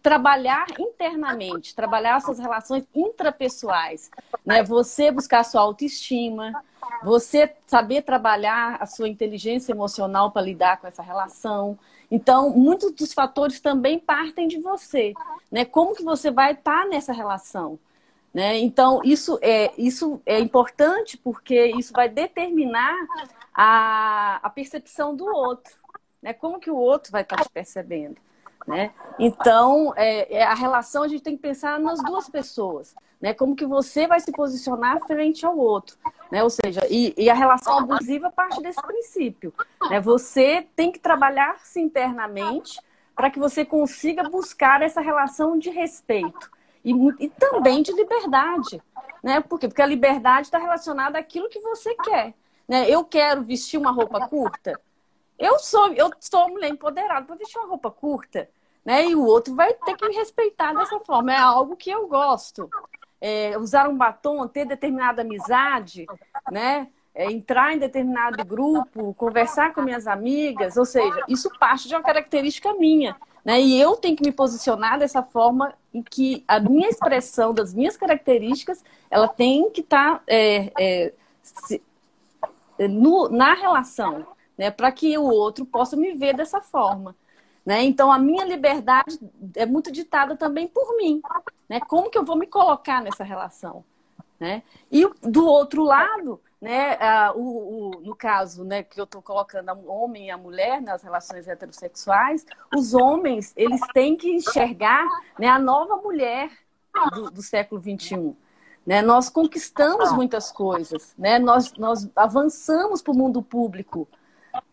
trabalhar 0.02 0.66
internamente, 0.78 1.74
trabalhar 1.74 2.20
suas 2.20 2.38
relações 2.38 2.84
intrapessoais, 2.94 4.10
né? 4.44 4.62
Você 4.62 5.10
buscar 5.10 5.44
sua 5.44 5.60
autoestima, 5.60 6.52
você 7.02 7.54
saber 7.66 8.02
trabalhar 8.02 8.76
a 8.80 8.86
sua 8.86 9.08
inteligência 9.08 9.72
emocional 9.72 10.30
para 10.30 10.42
lidar 10.42 10.80
com 10.80 10.86
essa 10.86 11.02
relação. 11.02 11.78
Então, 12.10 12.50
muitos 12.50 12.92
dos 12.92 13.12
fatores 13.12 13.60
também 13.60 13.98
partem 13.98 14.46
de 14.48 14.58
você, 14.58 15.14
né? 15.50 15.64
Como 15.64 15.94
que 15.94 16.02
você 16.02 16.30
vai 16.30 16.52
estar 16.52 16.86
nessa 16.86 17.12
relação? 17.12 17.78
Né? 18.34 18.58
Então, 18.60 19.02
isso 19.04 19.38
é, 19.42 19.72
isso 19.76 20.20
é 20.24 20.40
importante 20.40 21.18
porque 21.18 21.66
isso 21.76 21.92
vai 21.92 22.08
determinar 22.08 22.96
a, 23.52 24.40
a 24.42 24.48
percepção 24.48 25.14
do 25.14 25.26
outro. 25.26 25.74
Né? 26.22 26.32
Como 26.32 26.58
que 26.58 26.70
o 26.70 26.76
outro 26.76 27.12
vai 27.12 27.22
estar 27.22 27.36
te 27.42 27.50
percebendo? 27.50 28.16
Né? 28.66 28.92
Então, 29.18 29.92
é, 29.96 30.38
é, 30.38 30.44
a 30.44 30.54
relação 30.54 31.02
a 31.02 31.08
gente 31.08 31.22
tem 31.22 31.36
que 31.36 31.42
pensar 31.42 31.80
nas 31.80 32.02
duas 32.02 32.28
pessoas, 32.28 32.94
né? 33.20 33.34
Como 33.34 33.56
que 33.56 33.66
você 33.66 34.06
vai 34.06 34.20
se 34.20 34.30
posicionar 34.30 35.00
frente 35.06 35.44
ao 35.44 35.56
outro, 35.56 35.96
né? 36.30 36.44
Ou 36.44 36.50
seja, 36.50 36.80
e, 36.88 37.12
e 37.16 37.28
a 37.28 37.34
relação 37.34 37.78
abusiva 37.78 38.30
parte 38.30 38.62
desse 38.62 38.80
princípio, 38.80 39.52
né? 39.90 40.00
Você 40.00 40.66
tem 40.76 40.92
que 40.92 41.00
trabalhar-se 41.00 41.80
internamente 41.80 42.80
para 43.16 43.30
que 43.30 43.38
você 43.38 43.64
consiga 43.64 44.28
buscar 44.28 44.80
essa 44.80 45.00
relação 45.00 45.58
de 45.58 45.70
respeito 45.70 46.50
e, 46.84 46.92
e 47.18 47.28
também 47.28 47.82
de 47.82 47.92
liberdade, 47.92 48.80
né? 49.22 49.40
Por 49.40 49.58
quê? 49.58 49.66
Porque 49.66 49.82
a 49.82 49.86
liberdade 49.86 50.46
está 50.46 50.58
relacionada 50.58 51.18
àquilo 51.18 51.48
que 51.48 51.60
você 51.60 51.94
quer, 51.96 52.32
né? 52.68 52.88
Eu 52.88 53.04
quero 53.04 53.42
vestir 53.42 53.78
uma 53.78 53.90
roupa 53.90 54.28
curta, 54.28 54.80
eu 55.42 55.58
sou, 55.58 55.92
eu 55.94 56.10
sou 56.20 56.48
mulher 56.48 56.68
empoderada 56.68 57.26
para 57.26 57.34
vestir 57.34 57.58
uma 57.58 57.68
roupa 57.68 57.90
curta, 57.90 58.48
né? 58.84 59.06
E 59.06 59.14
o 59.16 59.24
outro 59.24 59.54
vai 59.56 59.74
ter 59.74 59.96
que 59.96 60.08
me 60.08 60.14
respeitar 60.14 60.72
dessa 60.72 61.00
forma. 61.00 61.32
É 61.32 61.38
algo 61.38 61.76
que 61.76 61.90
eu 61.90 62.06
gosto. 62.06 62.70
É, 63.20 63.58
usar 63.58 63.88
um 63.88 63.96
batom, 63.96 64.46
ter 64.46 64.64
determinada 64.64 65.22
amizade, 65.22 66.06
né? 66.50 66.88
É, 67.14 67.30
entrar 67.30 67.74
em 67.74 67.78
determinado 67.78 68.44
grupo, 68.44 69.12
conversar 69.14 69.74
com 69.74 69.82
minhas 69.82 70.06
amigas, 70.06 70.76
ou 70.76 70.84
seja, 70.84 71.22
isso 71.28 71.50
parte 71.58 71.88
de 71.88 71.94
uma 71.94 72.02
característica 72.02 72.72
minha. 72.74 73.16
Né? 73.44 73.60
E 73.60 73.80
eu 73.80 73.96
tenho 73.96 74.16
que 74.16 74.24
me 74.24 74.32
posicionar 74.32 74.98
dessa 74.98 75.22
forma 75.22 75.74
em 75.92 76.02
que 76.02 76.44
a 76.46 76.58
minha 76.60 76.88
expressão 76.88 77.52
das 77.52 77.74
minhas 77.74 77.96
características 77.96 78.82
ela 79.10 79.28
tem 79.28 79.68
que 79.70 79.80
estar 79.80 80.18
tá, 80.18 80.22
é, 80.26 80.72
é, 80.78 81.12
na 83.30 83.54
relação 83.54 84.26
né? 84.56 84.70
Para 84.70 84.90
que 84.92 85.16
o 85.16 85.24
outro 85.24 85.64
possa 85.64 85.96
me 85.96 86.12
ver 86.12 86.34
dessa 86.34 86.60
forma. 86.60 87.14
Né? 87.64 87.82
Então, 87.82 88.10
a 88.10 88.18
minha 88.18 88.44
liberdade 88.44 89.18
é 89.54 89.64
muito 89.64 89.90
ditada 89.92 90.36
também 90.36 90.66
por 90.66 90.96
mim. 90.96 91.22
Né? 91.68 91.80
Como 91.80 92.10
que 92.10 92.18
eu 92.18 92.24
vou 92.24 92.36
me 92.36 92.46
colocar 92.46 93.00
nessa 93.00 93.22
relação? 93.22 93.84
Né? 94.38 94.62
E 94.90 95.08
do 95.22 95.46
outro 95.46 95.84
lado, 95.84 96.40
né, 96.60 96.98
o, 97.34 97.40
o, 97.40 98.00
no 98.02 98.14
caso, 98.14 98.64
né, 98.64 98.82
que 98.82 99.00
eu 99.00 99.04
estou 99.04 99.22
colocando 99.22 99.72
o 99.72 99.86
homem 99.88 100.26
e 100.26 100.30
a 100.30 100.36
mulher 100.36 100.80
nas 100.80 101.02
relações 101.02 101.46
heterossexuais, 101.46 102.44
os 102.74 102.94
homens 102.94 103.52
eles 103.56 103.80
têm 103.92 104.16
que 104.16 104.30
enxergar 104.30 105.04
né, 105.38 105.48
a 105.48 105.58
nova 105.58 105.96
mulher 105.96 106.50
do, 107.14 107.30
do 107.30 107.42
século 107.42 107.80
XXI. 107.80 108.36
Né? 108.84 109.00
Nós 109.00 109.28
conquistamos 109.28 110.12
muitas 110.12 110.50
coisas, 110.50 111.14
né? 111.16 111.38
nós, 111.38 111.72
nós 111.74 112.08
avançamos 112.14 113.00
para 113.00 113.12
o 113.12 113.16
mundo 113.16 113.42
público, 113.42 114.08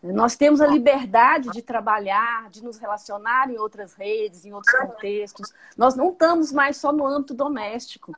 nós 0.02 0.36
temos 0.36 0.60
a 0.60 0.66
liberdade 0.66 1.50
de 1.50 1.62
trabalhar, 1.62 2.48
de 2.50 2.62
nos 2.62 2.78
relacionar 2.78 3.50
em 3.50 3.58
outras 3.58 3.94
redes, 3.94 4.44
em 4.44 4.52
outros 4.52 4.74
contextos. 4.78 5.52
Nós 5.76 5.94
não 5.94 6.10
estamos 6.10 6.52
mais 6.52 6.76
só 6.76 6.92
no 6.92 7.06
âmbito 7.06 7.34
doméstico. 7.34 8.14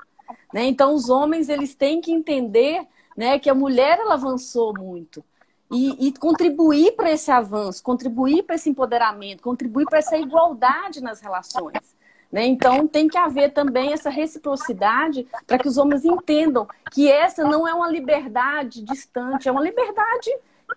Né? 0.52 0.64
Então, 0.64 0.94
os 0.94 1.08
homens 1.08 1.48
eles 1.48 1.74
têm 1.74 2.00
que 2.00 2.12
entender 2.12 2.86
né, 3.16 3.38
que 3.38 3.50
a 3.50 3.54
mulher 3.54 3.98
ela 3.98 4.14
avançou 4.14 4.72
muito 4.76 5.24
e, 5.70 6.08
e 6.08 6.12
contribuir 6.12 6.92
para 6.92 7.10
esse 7.10 7.30
avanço, 7.30 7.82
contribuir 7.82 8.42
para 8.44 8.54
esse 8.54 8.70
empoderamento, 8.70 9.42
contribuir 9.42 9.86
para 9.86 9.98
essa 9.98 10.16
igualdade 10.16 11.00
nas 11.00 11.20
relações. 11.20 11.96
Né? 12.30 12.46
Então, 12.46 12.86
tem 12.86 13.08
que 13.08 13.18
haver 13.18 13.52
também 13.52 13.92
essa 13.92 14.08
reciprocidade 14.08 15.26
para 15.46 15.58
que 15.58 15.68
os 15.68 15.76
homens 15.76 16.04
entendam 16.04 16.66
que 16.90 17.10
essa 17.10 17.44
não 17.44 17.66
é 17.66 17.74
uma 17.74 17.88
liberdade 17.88 18.82
distante, 18.82 19.48
é 19.48 19.52
uma 19.52 19.62
liberdade 19.62 20.30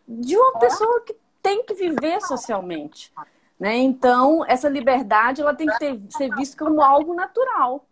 de 0.07 0.35
uma 0.35 0.59
pessoa 0.59 1.01
que 1.01 1.15
tem 1.41 1.63
que 1.63 1.73
viver 1.73 2.21
socialmente. 2.21 3.11
Né? 3.59 3.77
Então, 3.77 4.45
essa 4.47 4.67
liberdade 4.67 5.41
ela 5.41 5.53
tem 5.53 5.67
que 5.67 5.77
ter, 5.77 5.99
ser 6.09 6.33
vista 6.35 6.63
como 6.63 6.81
algo 6.81 7.13
natural. 7.13 7.85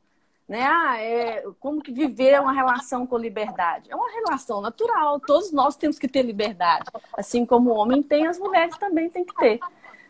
Né? 0.47 0.63
Ah, 0.63 1.01
é, 1.01 1.45
como 1.59 1.81
que 1.81 1.91
viver 1.91 2.31
é 2.31 2.41
uma 2.41 2.51
relação 2.51 3.07
com 3.07 3.17
liberdade? 3.17 3.89
É 3.91 3.95
uma 3.95 4.11
relação 4.11 4.59
natural, 4.59 5.19
todos 5.19 5.51
nós 5.51 5.75
temos 5.75 5.97
que 5.97 6.07
ter 6.07 6.21
liberdade. 6.21 6.89
Assim 7.17 7.45
como 7.45 7.71
o 7.71 7.75
homem 7.75 8.03
tem, 8.03 8.27
as 8.27 8.37
mulheres 8.37 8.77
também 8.77 9.09
têm 9.09 9.23
que 9.23 9.35
ter. 9.35 9.59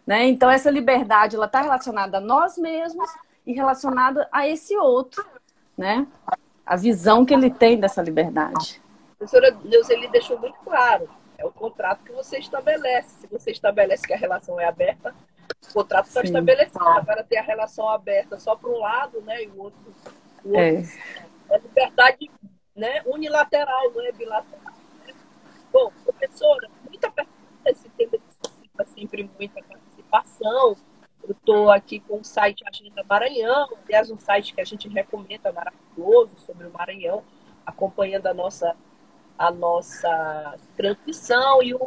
Né? 0.08 0.26
Então, 0.26 0.50
essa 0.50 0.72
liberdade 0.72 1.38
está 1.38 1.62
relacionada 1.62 2.18
a 2.18 2.22
nós 2.22 2.58
mesmos, 2.58 3.10
e 3.46 3.54
relacionado 3.54 4.26
a 4.32 4.48
esse 4.48 4.76
outro, 4.78 5.24
né? 5.78 6.08
A 6.66 6.76
visão 6.76 7.26
que 7.26 7.34
ele 7.34 7.50
tem 7.50 7.80
dessa 7.80 8.02
liberdade. 8.02 8.82
A 9.12 9.16
professora 9.18 9.52
Deus 9.52 9.90
ele 9.90 10.08
deixou 10.08 10.40
muito 10.40 10.58
claro. 10.64 11.10
É 11.44 11.46
o 11.46 11.52
contrato 11.52 12.06
que 12.06 12.12
você 12.14 12.38
estabelece. 12.38 13.20
Se 13.20 13.28
você 13.28 13.52
estabelece 13.52 14.08
que 14.08 14.14
a 14.14 14.18
relação 14.18 14.58
é 14.58 14.66
aberta, 14.66 15.14
o 15.70 15.74
contrato 15.74 16.08
está 16.08 16.22
estabelecido. 16.22 16.80
Agora 16.80 17.22
ter 17.22 17.38
a 17.38 17.44
relação 17.44 17.90
aberta 17.90 18.40
só 18.40 18.56
para 18.56 18.70
um 18.70 18.78
lado, 18.78 19.22
né? 19.24 19.44
E 19.44 19.50
o 19.50 19.64
outro. 19.64 19.94
O 20.46 20.48
outro 20.48 20.90
é. 21.50 21.56
é 21.56 21.58
liberdade 21.60 22.32
né, 22.74 23.04
unilateral, 23.06 23.92
não 23.92 24.06
é 24.06 24.14
bilateral. 24.14 24.74
Bom, 25.70 25.92
professora, 26.06 26.70
muita 26.88 27.12
pergunta, 27.12 27.38
esse 27.66 27.90
tema 27.90 28.12
necessita 28.14 28.86
sempre 28.86 29.30
muita 29.38 29.62
participação. 29.64 30.78
Eu 31.22 31.32
estou 31.32 31.70
aqui 31.70 32.00
com 32.00 32.20
o 32.20 32.24
site 32.24 32.64
Agenda 32.68 33.04
Maranhão, 33.04 33.68
aliás, 33.86 34.10
um 34.10 34.20
site 34.20 34.54
que 34.54 34.62
a 34.62 34.66
gente 34.66 34.88
recomenda 34.88 35.52
maravilhoso 35.52 36.38
sobre 36.40 36.68
o 36.68 36.72
Maranhão, 36.72 37.24
acompanhando 37.66 38.28
a 38.28 38.34
nossa, 38.34 38.76
a 39.44 39.52
nossa 39.52 40.56
transmissão. 40.76 41.62
E 41.62 41.74
o, 41.74 41.80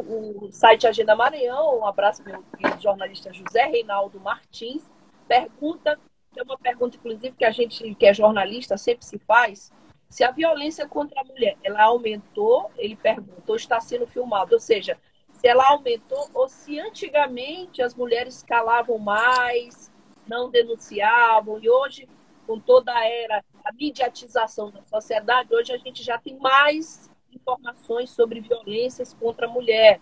o 0.44 0.52
site 0.52 0.86
Agenda 0.86 1.16
Maranhão, 1.16 1.80
um 1.80 1.86
abraço 1.86 2.22
meu 2.22 2.44
jornalista 2.78 3.32
José 3.32 3.64
Reinaldo 3.64 4.20
Martins, 4.20 4.82
pergunta, 5.26 5.98
é 6.36 6.42
uma 6.42 6.58
pergunta, 6.58 6.96
inclusive, 6.96 7.32
que 7.32 7.44
a 7.44 7.50
gente, 7.50 7.94
que 7.94 8.06
é 8.06 8.12
jornalista, 8.12 8.76
sempre 8.76 9.06
se 9.06 9.18
faz, 9.18 9.72
se 10.08 10.22
a 10.22 10.30
violência 10.30 10.86
contra 10.86 11.20
a 11.20 11.24
mulher 11.24 11.56
ela 11.64 11.82
aumentou, 11.82 12.70
ele 12.76 12.94
pergunta, 12.94 13.42
ou 13.46 13.56
está 13.56 13.80
sendo 13.80 14.06
filmado, 14.06 14.54
ou 14.54 14.60
seja, 14.60 14.98
se 15.32 15.48
ela 15.48 15.68
aumentou 15.70 16.28
ou 16.34 16.48
se 16.48 16.78
antigamente 16.78 17.82
as 17.82 17.94
mulheres 17.94 18.42
calavam 18.42 18.98
mais, 18.98 19.90
não 20.26 20.50
denunciavam, 20.50 21.58
e 21.58 21.68
hoje, 21.70 22.08
com 22.46 22.60
toda 22.60 22.94
a 22.94 23.04
era, 23.04 23.42
a 23.64 23.72
mediatização 23.72 24.70
da 24.70 24.82
sociedade, 24.82 25.54
hoje 25.54 25.72
a 25.72 25.78
gente 25.78 26.02
já 26.02 26.18
tem 26.18 26.38
mais 26.38 27.10
informações 27.36 28.10
sobre 28.10 28.40
violências 28.40 29.14
contra 29.14 29.46
a 29.46 29.50
mulher. 29.50 30.00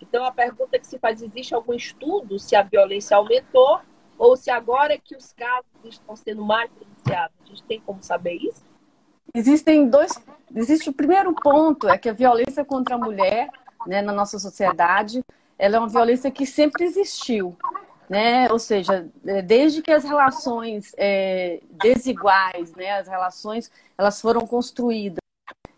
Então, 0.00 0.24
a 0.24 0.32
pergunta 0.32 0.78
que 0.78 0.86
se 0.86 0.98
faz: 0.98 1.22
existe 1.22 1.54
algum 1.54 1.74
estudo 1.74 2.38
se 2.38 2.56
a 2.56 2.62
violência 2.62 3.16
aumentou 3.16 3.80
ou 4.18 4.36
se 4.36 4.50
agora 4.50 4.98
que 4.98 5.16
os 5.16 5.32
casos 5.32 5.66
estão 5.84 6.14
sendo 6.14 6.44
mais 6.44 6.70
denunciados? 6.78 7.36
A 7.42 7.46
gente 7.46 7.62
tem 7.64 7.80
como 7.80 8.02
saber 8.02 8.34
isso? 8.34 8.64
Existem 9.34 9.88
dois. 9.88 10.12
Existe 10.54 10.90
o 10.90 10.92
primeiro 10.92 11.32
ponto, 11.34 11.88
é 11.88 11.96
que 11.96 12.08
a 12.08 12.12
violência 12.12 12.64
contra 12.64 12.96
a 12.96 12.98
mulher 12.98 13.48
né, 13.86 14.02
na 14.02 14.12
nossa 14.12 14.38
sociedade, 14.38 15.24
ela 15.58 15.76
é 15.76 15.78
uma 15.78 15.88
violência 15.88 16.30
que 16.30 16.44
sempre 16.44 16.84
existiu. 16.84 17.56
Né? 18.08 18.50
Ou 18.50 18.58
seja, 18.58 19.08
é, 19.24 19.40
desde 19.40 19.82
que 19.82 19.92
as 19.92 20.02
relações 20.02 20.92
é, 20.96 21.60
desiguais, 21.70 22.74
né, 22.74 22.98
as 22.98 23.06
relações, 23.06 23.70
elas 23.96 24.20
foram 24.20 24.40
construídas 24.40 25.19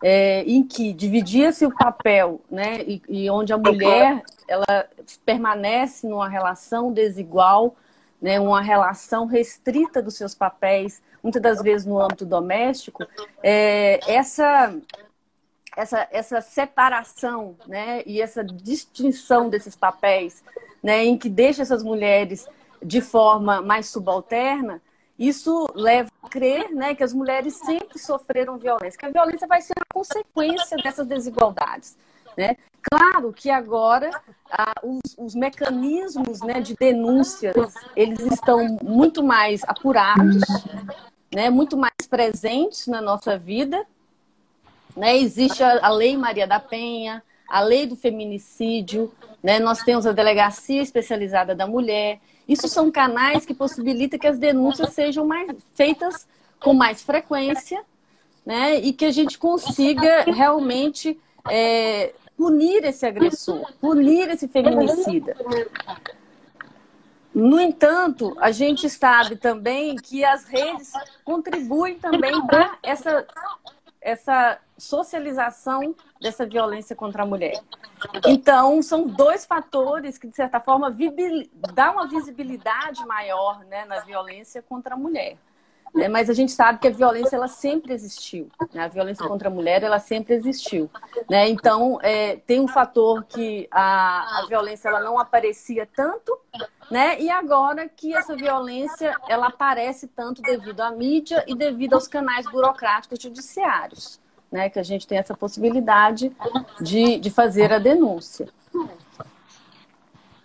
é, 0.02 0.42
em 0.42 0.64
que 0.64 0.92
dividia-se 0.92 1.64
o 1.64 1.74
papel, 1.74 2.40
né, 2.50 2.82
e, 2.82 3.02
e, 3.08 3.30
onde 3.30 3.52
a 3.52 3.58
mulher 3.58 4.22
ela 4.48 4.88
permanece 5.24 6.06
numa 6.06 6.28
relação 6.28 6.92
desigual, 6.92 7.76
né, 8.20 8.40
uma 8.40 8.60
relação 8.60 9.26
restrita 9.26 10.02
dos 10.02 10.16
seus 10.16 10.34
papéis, 10.34 11.00
muitas 11.22 11.40
das 11.40 11.62
vezes 11.62 11.86
no 11.86 12.00
âmbito 12.00 12.26
doméstico, 12.26 13.06
é, 13.42 14.00
essa 14.10 14.74
essa, 15.76 16.06
essa 16.10 16.40
separação 16.40 17.56
né, 17.66 18.02
e 18.04 18.20
essa 18.20 18.44
distinção 18.44 19.48
desses 19.48 19.74
papéis, 19.74 20.44
né, 20.82 21.04
em 21.04 21.16
que 21.16 21.28
deixa 21.28 21.62
essas 21.62 21.82
mulheres 21.82 22.46
de 22.82 23.00
forma 23.00 23.62
mais 23.62 23.88
subalterna, 23.88 24.82
isso 25.18 25.66
leva 25.74 26.10
a 26.22 26.28
crer 26.28 26.70
né, 26.70 26.94
que 26.94 27.02
as 27.02 27.12
mulheres 27.12 27.54
sempre 27.54 27.98
sofreram 27.98 28.58
violência, 28.58 28.98
que 28.98 29.06
a 29.06 29.10
violência 29.10 29.46
vai 29.46 29.60
ser 29.60 29.74
consequência 29.92 30.76
dessas 30.76 31.06
desigualdades. 31.06 31.96
Né? 32.36 32.56
Claro 32.90 33.32
que 33.32 33.50
agora 33.50 34.10
ah, 34.50 34.74
os, 34.82 35.00
os, 35.16 35.34
mecanismos 35.34 36.40
né, 36.40 36.60
de 36.60 36.74
denúncias 36.74 37.54
eles 37.94 38.20
estão 38.20 38.78
muito 38.82 39.22
mais 39.22 39.62
apurados, 39.64 40.42
né, 41.32 41.48
muito 41.48 41.76
mais 41.76 41.92
presentes 42.08 42.86
na 42.86 43.00
nossa 43.00 43.38
vida, 43.38 43.86
né? 44.96 45.16
Existe 45.16 45.62
a, 45.62 45.86
a 45.86 45.90
Lei 45.90 46.16
Maria 46.16 46.46
da 46.46 46.60
Penha, 46.60 47.22
a 47.48 47.60
Lei 47.60 47.86
do 47.86 47.96
Feminicídio, 47.96 49.12
né? 49.42 49.58
nós 49.58 49.82
temos 49.82 50.06
a 50.06 50.12
Delegacia 50.12 50.82
Especializada 50.82 51.54
da 51.54 51.66
Mulher. 51.66 52.20
Isso 52.48 52.68
são 52.68 52.90
canais 52.90 53.46
que 53.46 53.54
possibilitam 53.54 54.18
que 54.18 54.26
as 54.26 54.38
denúncias 54.38 54.92
sejam 54.92 55.26
mais, 55.26 55.50
feitas 55.74 56.26
com 56.60 56.74
mais 56.74 57.02
frequência 57.02 57.82
né? 58.44 58.78
e 58.78 58.92
que 58.92 59.04
a 59.04 59.10
gente 59.10 59.38
consiga 59.38 60.24
realmente 60.24 61.18
é, 61.50 62.12
punir 62.36 62.84
esse 62.84 63.06
agressor, 63.06 63.72
punir 63.80 64.28
esse 64.30 64.48
feminicida. 64.48 65.36
No 67.34 67.58
entanto, 67.58 68.36
a 68.40 68.50
gente 68.50 68.90
sabe 68.90 69.36
também 69.36 69.96
que 69.96 70.24
as 70.24 70.44
redes 70.44 70.92
contribuem 71.24 71.98
também 71.98 72.44
para 72.46 72.76
essa, 72.82 73.26
essa 74.00 74.58
socialização 74.76 75.94
dessa 76.20 76.44
violência 76.44 76.94
contra 76.94 77.22
a 77.22 77.26
mulher. 77.26 77.62
Então, 78.26 78.82
são 78.82 79.06
dois 79.06 79.46
fatores 79.46 80.18
que, 80.18 80.26
de 80.26 80.34
certa 80.34 80.60
forma, 80.60 80.94
dão 81.74 81.92
uma 81.92 82.06
visibilidade 82.06 83.04
maior 83.06 83.64
né, 83.64 83.84
na 83.86 84.00
violência 84.00 84.60
contra 84.60 84.94
a 84.94 84.98
mulher. 84.98 85.38
Né? 85.94 86.08
Mas 86.08 86.30
a 86.30 86.32
gente 86.32 86.52
sabe 86.52 86.78
que 86.78 86.88
a 86.88 86.90
violência 86.90 87.36
ela 87.36 87.48
sempre 87.48 87.92
existiu. 87.92 88.48
Né? 88.72 88.82
A 88.82 88.88
violência 88.88 89.26
contra 89.26 89.48
a 89.48 89.50
mulher 89.50 89.82
ela 89.82 89.98
sempre 89.98 90.34
existiu. 90.34 90.90
Né? 91.28 91.48
Então, 91.48 91.98
é, 92.02 92.36
tem 92.36 92.60
um 92.60 92.68
fator 92.68 93.24
que 93.24 93.68
a, 93.70 94.40
a 94.40 94.46
violência 94.46 94.88
ela 94.88 95.00
não 95.00 95.18
aparecia 95.18 95.88
tanto, 95.94 96.38
né? 96.90 97.18
E 97.20 97.30
agora 97.30 97.88
que 97.88 98.14
essa 98.14 98.36
violência 98.36 99.16
ela 99.28 99.46
aparece 99.46 100.06
tanto 100.08 100.42
devido 100.42 100.80
à 100.80 100.90
mídia 100.90 101.42
e 101.46 101.54
devido 101.54 101.94
aos 101.94 102.06
canais 102.06 102.44
burocráticos 102.50 103.18
judiciários 103.18 104.20
né, 104.52 104.68
que 104.68 104.78
a 104.78 104.82
gente 104.82 105.06
tem 105.06 105.16
essa 105.16 105.34
possibilidade 105.34 106.30
de, 106.80 107.18
de 107.18 107.30
fazer 107.30 107.72
a 107.72 107.78
denúncia. 107.78 108.48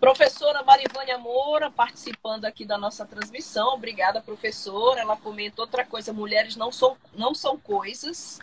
Professora 0.08 0.64
Marivânia 0.64 1.18
Moura, 1.18 1.70
participando 1.70 2.46
aqui 2.46 2.64
da 2.64 2.78
nossa 2.78 3.06
transmissão. 3.06 3.74
Obrigada, 3.74 4.22
professora. 4.22 5.02
Ela 5.02 5.18
comenta 5.18 5.62
outra 5.62 5.86
coisa: 5.86 6.14
mulheres 6.14 6.56
não 6.56 6.72
são, 6.72 6.96
não 7.14 7.36
são 7.36 7.58
coisas, 7.58 8.40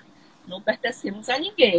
não 0.46 0.60
pertencemos 0.60 1.30
a 1.30 1.38
ninguém. 1.38 1.78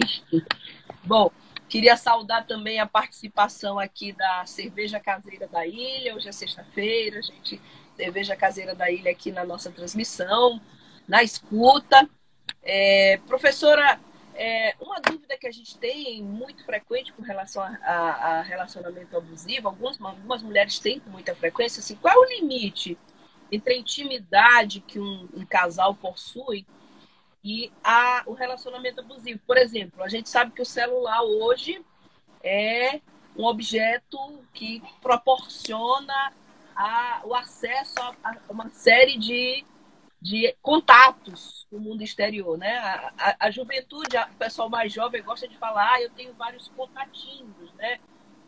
Bom, 1.04 1.30
queria 1.70 1.96
saudar 1.96 2.48
também 2.48 2.80
a 2.80 2.88
participação 2.88 3.78
aqui 3.78 4.12
da 4.12 4.44
Cerveja 4.48 5.00
Caseira 5.00 5.48
da 5.48 5.68
Ilha. 5.68 6.16
Hoje 6.16 6.30
é 6.30 6.32
sexta-feira, 6.32 7.20
a 7.20 7.22
gente 7.22 7.62
Cerveja 7.96 8.36
Caseira 8.36 8.74
da 8.74 8.90
Ilha 8.90 9.12
aqui 9.12 9.32
na 9.32 9.46
nossa 9.46 9.72
transmissão, 9.72 10.60
na 11.08 11.22
escuta. 11.22 12.10
É, 12.64 13.20
professora, 13.28 14.00
é, 14.36 14.76
uma 14.80 15.00
dúvida 15.00 15.38
que 15.38 15.48
a 15.48 15.52
gente 15.52 15.78
tem 15.78 16.22
muito 16.22 16.64
frequente 16.66 17.14
com 17.14 17.22
relação 17.22 17.64
a, 17.64 17.70
a, 17.84 18.40
a 18.40 18.42
relacionamento 18.42 19.16
abusivo, 19.18 19.68
algumas, 19.68 20.00
algumas 20.02 20.44
mulheres 20.44 20.78
têm 20.78 21.00
com 21.00 21.10
muita 21.10 21.34
frequência, 21.34 21.80
assim, 21.80 21.96
qual 21.96 22.14
é 22.14 22.18
o 22.18 22.30
limite 22.42 22.98
entre 23.52 23.74
a 23.74 23.78
intimidade 23.78 24.82
que 24.82 25.00
um, 25.00 25.30
um 25.34 25.46
casal 25.46 25.96
possui 25.96 26.66
e 27.44 27.72
a, 27.84 28.24
o 28.26 28.34
relacionamento 28.34 29.00
abusivo? 29.00 29.40
Por 29.48 29.58
exemplo, 29.58 30.04
a 30.04 30.10
gente 30.10 30.30
sabe 30.30 30.52
que 30.52 30.62
o 30.62 30.66
celular 30.66 31.22
hoje 31.24 31.84
é 32.44 33.00
um 33.38 33.46
objeto 33.46 34.18
que 34.54 34.82
proporciona 35.02 36.34
a, 36.76 37.22
o 37.24 37.34
acesso 37.34 38.00
a, 38.00 38.16
a 38.24 38.38
uma 38.50 38.70
série 38.70 39.18
de 39.18 39.64
de 40.26 40.56
contatos 40.60 41.68
com 41.70 41.78
o 41.78 41.80
mundo 41.80 42.02
exterior, 42.02 42.58
né? 42.58 42.78
A, 42.80 43.14
a, 43.16 43.36
a, 43.42 43.52
juventude, 43.52 44.18
o 44.18 44.38
pessoal 44.40 44.68
mais 44.68 44.92
jovem 44.92 45.22
gosta 45.22 45.48
de 45.48 45.56
falar, 45.56 45.94
ah, 45.94 46.02
eu 46.02 46.10
tenho 46.10 46.34
vários 46.34 46.68
contatinhos, 46.70 47.72
né? 47.76 48.00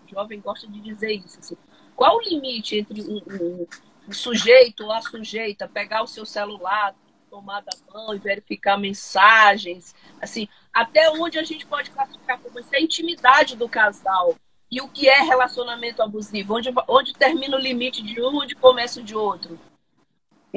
O 0.03 0.09
jovem 0.09 0.41
gosta 0.41 0.65
de 0.65 0.81
dizer 0.81 1.11
isso. 1.11 1.37
Assim. 1.37 1.55
Qual 1.95 2.17
o 2.17 2.21
limite 2.21 2.79
entre 2.79 3.03
um, 3.03 3.21
um, 3.29 3.67
um 4.07 4.11
sujeito 4.11 4.85
ou 4.85 4.91
a 4.91 5.03
sujeita 5.03 5.67
pegar 5.67 6.01
o 6.01 6.07
seu 6.07 6.25
celular, 6.25 6.95
tomar 7.29 7.61
da 7.61 7.77
mão 7.93 8.11
e 8.15 8.17
verificar 8.17 8.75
mensagens, 8.75 9.93
assim, 10.19 10.47
até 10.73 11.11
onde 11.11 11.37
a 11.37 11.43
gente 11.43 11.63
pode 11.67 11.91
classificar 11.91 12.39
como 12.39 12.59
isso 12.59 12.73
é 12.73 12.79
a 12.79 12.81
intimidade 12.81 13.55
do 13.55 13.69
casal 13.69 14.35
e 14.71 14.81
o 14.81 14.87
que 14.87 15.07
é 15.07 15.21
relacionamento 15.21 16.01
abusivo, 16.01 16.55
onde, 16.55 16.73
onde 16.87 17.13
termina 17.13 17.55
o 17.55 17.59
limite 17.59 18.01
de 18.01 18.19
um, 18.19 18.37
onde 18.37 18.55
começa 18.55 18.99
o 18.99 19.03
de 19.03 19.15
outro. 19.15 19.59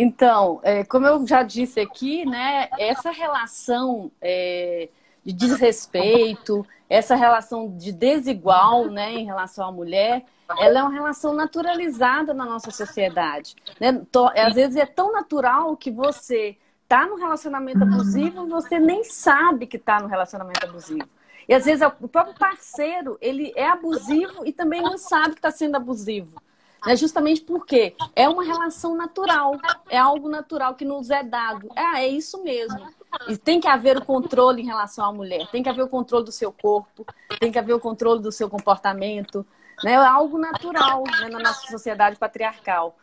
Então, 0.03 0.61
é, 0.63 0.83
como 0.83 1.07
eu 1.07 1.27
já 1.27 1.43
disse 1.43 1.79
aqui, 1.79 2.25
né, 2.25 2.71
essa 2.79 3.11
relação 3.11 4.11
é, 4.19 4.89
de 5.23 5.31
desrespeito, 5.31 6.67
essa 6.89 7.15
relação 7.15 7.77
de 7.77 7.93
desigual 7.93 8.87
né, 8.87 9.13
em 9.13 9.27
relação 9.27 9.69
à 9.69 9.71
mulher, 9.71 10.25
ela 10.59 10.79
é 10.81 10.83
uma 10.83 10.91
relação 10.91 11.35
naturalizada 11.35 12.33
na 12.33 12.47
nossa 12.47 12.71
sociedade. 12.71 13.55
Né? 13.79 14.01
Às 14.37 14.55
vezes 14.55 14.77
é 14.77 14.87
tão 14.87 15.13
natural 15.13 15.77
que 15.77 15.91
você 15.91 16.57
está 16.83 17.05
no 17.05 17.17
relacionamento 17.17 17.83
abusivo 17.83 18.47
e 18.47 18.49
você 18.49 18.79
nem 18.79 19.05
sabe 19.05 19.67
que 19.67 19.77
está 19.77 20.01
no 20.01 20.09
relacionamento 20.09 20.67
abusivo. 20.67 21.11
E 21.47 21.53
às 21.53 21.67
vezes 21.67 21.87
o 22.01 22.09
próprio 22.09 22.39
parceiro 22.39 23.19
ele 23.21 23.53
é 23.55 23.69
abusivo 23.69 24.47
e 24.47 24.53
também 24.53 24.81
não 24.81 24.97
sabe 24.97 25.33
que 25.33 25.41
está 25.41 25.51
sendo 25.51 25.77
abusivo. 25.77 26.41
É 26.87 26.97
justamente 26.97 27.43
porque 27.43 27.95
é 28.17 28.29
uma 28.29 28.43
relação 28.43 28.97
natural, 28.97 29.59
é 29.89 29.99
algo 29.99 30.29
natural 30.29 30.75
que 30.75 30.85
nos 30.85 31.11
é 31.11 31.23
dado. 31.23 31.69
É, 31.77 32.01
é 32.01 32.09
isso 32.09 32.43
mesmo. 32.43 32.89
E 33.29 33.37
tem 33.37 33.61
que 33.61 33.69
haver 33.69 33.99
o 33.99 34.05
controle 34.05 34.63
em 34.63 34.67
relação 34.67 35.05
à 35.05 35.13
mulher, 35.13 35.47
tem 35.51 35.63
que 35.63 35.69
haver 35.69 35.83
o 35.83 35.89
controle 35.89 36.25
do 36.25 36.33
seu 36.33 36.53
corpo, 36.53 37.05
tem 37.39 37.51
que 37.51 37.59
haver 37.59 37.75
o 37.75 37.81
controle 37.81 38.23
do 38.23 38.33
seu 38.33 38.49
comportamento. 38.49 39.45
Né? 39.83 39.93
É 39.93 39.97
algo 39.97 40.39
natural 40.39 41.05
né, 41.21 41.29
na 41.29 41.39
nossa 41.39 41.67
sociedade 41.69 42.17
patriarcal. 42.17 42.97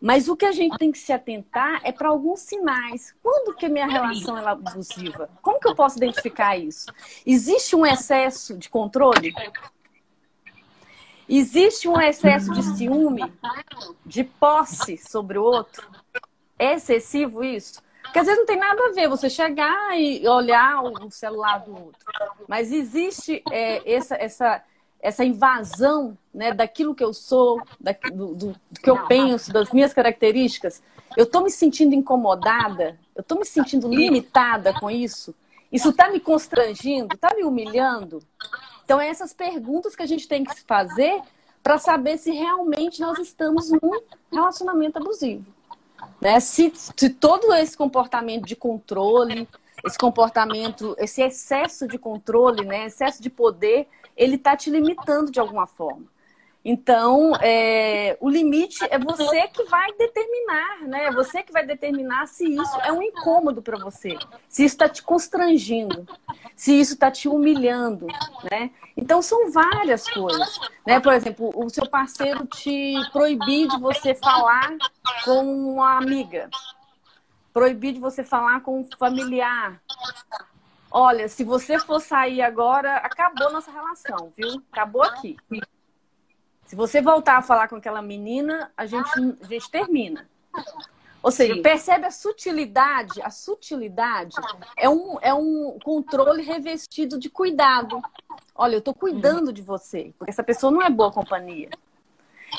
Mas 0.00 0.28
o 0.28 0.36
que 0.36 0.44
a 0.44 0.52
gente 0.52 0.76
tem 0.76 0.92
que 0.92 0.98
se 0.98 1.12
atentar 1.12 1.80
é 1.82 1.90
para 1.90 2.08
alguns 2.08 2.40
sinais. 2.40 3.14
Quando 3.22 3.54
que 3.54 3.68
minha 3.68 3.86
relação 3.86 4.36
é 4.36 4.46
abusiva? 4.46 5.30
Como 5.40 5.58
que 5.58 5.66
eu 5.66 5.74
posso 5.74 5.96
identificar 5.96 6.58
isso? 6.58 6.92
Existe 7.24 7.74
um 7.74 7.86
excesso 7.86 8.58
de 8.58 8.68
controle? 8.68 9.32
Existe 11.28 11.88
um 11.88 12.00
excesso 12.00 12.52
de 12.52 12.62
ciúme, 12.62 13.32
de 14.04 14.24
posse 14.24 14.98
sobre 14.98 15.38
o 15.38 15.42
outro? 15.42 15.88
É 16.58 16.74
excessivo 16.74 17.42
isso? 17.42 17.82
Porque 18.02 18.18
às 18.18 18.26
vezes 18.26 18.38
não 18.38 18.46
tem 18.46 18.58
nada 18.58 18.80
a 18.86 18.92
ver 18.92 19.08
você 19.08 19.28
chegar 19.28 19.98
e 19.98 20.26
olhar 20.28 20.82
o 20.84 21.10
celular 21.10 21.58
do 21.58 21.72
outro. 21.72 22.06
Mas 22.46 22.70
existe 22.70 23.42
é, 23.50 23.92
essa, 23.92 24.14
essa, 24.14 24.62
essa 25.00 25.24
invasão 25.24 26.16
né, 26.32 26.52
daquilo 26.52 26.94
que 26.94 27.02
eu 27.02 27.12
sou, 27.12 27.60
da, 27.80 27.92
do, 28.12 28.34
do, 28.34 28.46
do, 28.70 28.80
que 28.80 28.90
eu 28.90 29.06
penso, 29.06 29.52
das 29.52 29.72
minhas 29.72 29.92
características. 29.92 30.82
Eu 31.16 31.24
estou 31.24 31.42
me 31.42 31.50
sentindo 31.50 31.94
incomodada, 31.94 32.98
eu 33.16 33.22
estou 33.22 33.38
me 33.38 33.44
sentindo 33.44 33.88
limitada 33.88 34.72
com 34.78 34.90
isso. 34.90 35.34
Isso 35.72 35.88
está 35.88 36.08
me 36.08 36.20
constrangindo, 36.20 37.14
está 37.14 37.34
me 37.34 37.42
humilhando. 37.42 38.20
Então, 38.84 39.00
é 39.00 39.08
essas 39.08 39.32
perguntas 39.32 39.96
que 39.96 40.02
a 40.02 40.06
gente 40.06 40.28
tem 40.28 40.44
que 40.44 40.54
se 40.54 40.62
fazer 40.64 41.20
para 41.62 41.78
saber 41.78 42.18
se 42.18 42.30
realmente 42.30 43.00
nós 43.00 43.18
estamos 43.18 43.70
num 43.70 44.00
relacionamento 44.30 44.98
abusivo. 44.98 45.46
Né? 46.20 46.38
Se, 46.40 46.72
se 46.74 47.08
todo 47.08 47.52
esse 47.54 47.76
comportamento 47.76 48.44
de 48.44 48.54
controle, 48.54 49.48
esse 49.84 49.98
comportamento, 49.98 50.94
esse 50.98 51.22
excesso 51.22 51.86
de 51.86 51.98
controle, 51.98 52.64
né, 52.64 52.86
excesso 52.86 53.22
de 53.22 53.30
poder, 53.30 53.88
ele 54.16 54.36
está 54.36 54.56
te 54.56 54.70
limitando 54.70 55.30
de 55.30 55.40
alguma 55.40 55.66
forma. 55.66 56.04
Então, 56.64 57.36
é, 57.42 58.16
o 58.20 58.28
limite 58.30 58.82
é 58.88 58.98
você 58.98 59.46
que 59.48 59.64
vai 59.64 59.92
determinar, 59.92 60.80
né? 60.88 61.04
É 61.04 61.12
você 61.12 61.42
que 61.42 61.52
vai 61.52 61.66
determinar 61.66 62.26
se 62.26 62.46
isso 62.46 62.80
é 62.80 62.90
um 62.90 63.02
incômodo 63.02 63.60
para 63.60 63.76
você, 63.76 64.16
se 64.48 64.64
isso 64.64 64.74
está 64.74 64.88
te 64.88 65.02
constrangindo, 65.02 66.08
se 66.56 66.72
isso 66.80 66.94
está 66.94 67.10
te 67.10 67.28
humilhando, 67.28 68.06
né? 68.50 68.70
Então, 68.96 69.20
são 69.20 69.52
várias 69.52 70.08
coisas, 70.08 70.58
né? 70.86 70.98
Por 71.00 71.12
exemplo, 71.12 71.52
o 71.54 71.68
seu 71.68 71.86
parceiro 71.86 72.46
te 72.46 72.94
proibir 73.12 73.68
de 73.68 73.78
você 73.78 74.14
falar 74.14 74.74
com 75.22 75.44
uma 75.74 75.98
amiga, 75.98 76.48
proibir 77.52 77.92
de 77.92 78.00
você 78.00 78.24
falar 78.24 78.60
com 78.60 78.80
um 78.80 78.88
familiar. 78.98 79.82
Olha, 80.90 81.28
se 81.28 81.44
você 81.44 81.78
for 81.78 82.00
sair 82.00 82.40
agora, 82.40 82.96
acabou 82.96 83.52
nossa 83.52 83.70
relação, 83.70 84.32
viu? 84.34 84.62
Acabou 84.72 85.02
aqui. 85.02 85.36
Se 86.66 86.74
você 86.74 87.02
voltar 87.02 87.38
a 87.38 87.42
falar 87.42 87.68
com 87.68 87.76
aquela 87.76 88.00
menina, 88.00 88.72
a 88.76 88.86
gente, 88.86 89.10
a 89.42 89.46
gente 89.46 89.70
termina. 89.70 90.28
Ou 91.22 91.30
seja, 91.30 91.54
Sim. 91.54 91.62
percebe 91.62 92.06
a 92.06 92.10
sutilidade? 92.10 93.22
A 93.22 93.30
sutilidade 93.30 94.36
é 94.76 94.88
um, 94.88 95.18
é 95.20 95.32
um 95.32 95.78
controle 95.82 96.42
revestido 96.42 97.18
de 97.18 97.30
cuidado. 97.30 98.02
Olha, 98.54 98.74
eu 98.74 98.78
estou 98.78 98.94
cuidando 98.94 99.52
de 99.52 99.62
você, 99.62 100.12
porque 100.18 100.30
essa 100.30 100.44
pessoa 100.44 100.70
não 100.70 100.82
é 100.82 100.90
boa 100.90 101.10
companhia. 101.10 101.70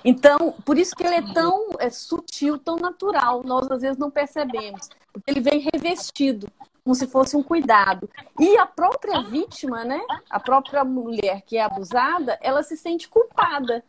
Então, 0.03 0.53
por 0.65 0.77
isso 0.77 0.95
que 0.95 1.05
ele 1.05 1.15
é 1.15 1.33
tão 1.33 1.69
é, 1.79 1.89
sutil, 1.89 2.57
tão 2.57 2.75
natural. 2.75 3.43
Nós 3.43 3.69
às 3.69 3.81
vezes 3.81 3.97
não 3.97 4.09
percebemos, 4.11 4.89
porque 5.13 5.31
ele 5.31 5.41
vem 5.41 5.69
revestido, 5.73 6.47
como 6.83 6.95
se 6.95 7.07
fosse 7.07 7.37
um 7.37 7.43
cuidado. 7.43 8.09
E 8.39 8.57
a 8.57 8.65
própria 8.65 9.21
vítima, 9.21 9.85
né? 9.85 10.01
A 10.29 10.39
própria 10.39 10.83
mulher 10.83 11.43
que 11.43 11.57
é 11.57 11.61
abusada, 11.61 12.37
ela 12.41 12.63
se 12.63 12.75
sente 12.75 13.07
culpada 13.07 13.83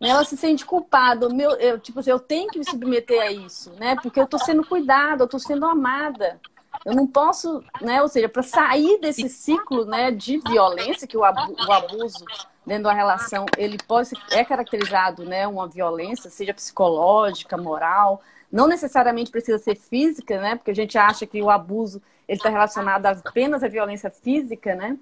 ela 0.00 0.24
se 0.24 0.36
sente 0.36 0.64
culpada. 0.64 1.28
Meu, 1.28 1.52
eu, 1.52 1.78
tipo 1.78 2.00
assim, 2.00 2.10
eu 2.10 2.20
tenho 2.20 2.48
que 2.48 2.58
me 2.58 2.64
submeter 2.64 3.20
a 3.20 3.32
isso, 3.32 3.72
né? 3.78 3.96
Porque 4.02 4.20
eu 4.20 4.24
estou 4.24 4.38
sendo 4.38 4.64
cuidada, 4.64 5.22
eu 5.22 5.26
estou 5.26 5.40
sendo 5.40 5.66
amada. 5.66 6.40
Eu 6.84 6.94
não 6.94 7.06
posso, 7.06 7.64
né? 7.80 8.00
Ou 8.00 8.08
seja, 8.08 8.28
para 8.28 8.42
sair 8.42 9.00
desse 9.00 9.28
ciclo, 9.28 9.84
né, 9.84 10.10
de 10.10 10.38
violência 10.38 11.06
que 11.06 11.16
o, 11.16 11.24
abu 11.24 11.52
o 11.52 11.72
abuso 11.72 12.24
dentro 12.64 12.84
da 12.84 12.92
relação 12.92 13.46
ele 13.56 13.78
pode 13.88 14.10
é 14.30 14.44
caracterizado, 14.44 15.24
né, 15.24 15.46
uma 15.46 15.66
violência, 15.66 16.28
seja 16.28 16.52
psicológica, 16.52 17.56
moral, 17.56 18.22
não 18.52 18.66
necessariamente 18.66 19.30
precisa 19.30 19.58
ser 19.58 19.74
física, 19.74 20.40
né? 20.40 20.54
Porque 20.54 20.70
a 20.70 20.74
gente 20.74 20.96
acha 20.96 21.26
que 21.26 21.42
o 21.42 21.50
abuso 21.50 22.00
ele 22.28 22.38
está 22.38 22.50
relacionado 22.50 23.06
apenas 23.06 23.62
à 23.62 23.68
violência 23.68 24.10
física, 24.10 24.74
né? 24.74 24.96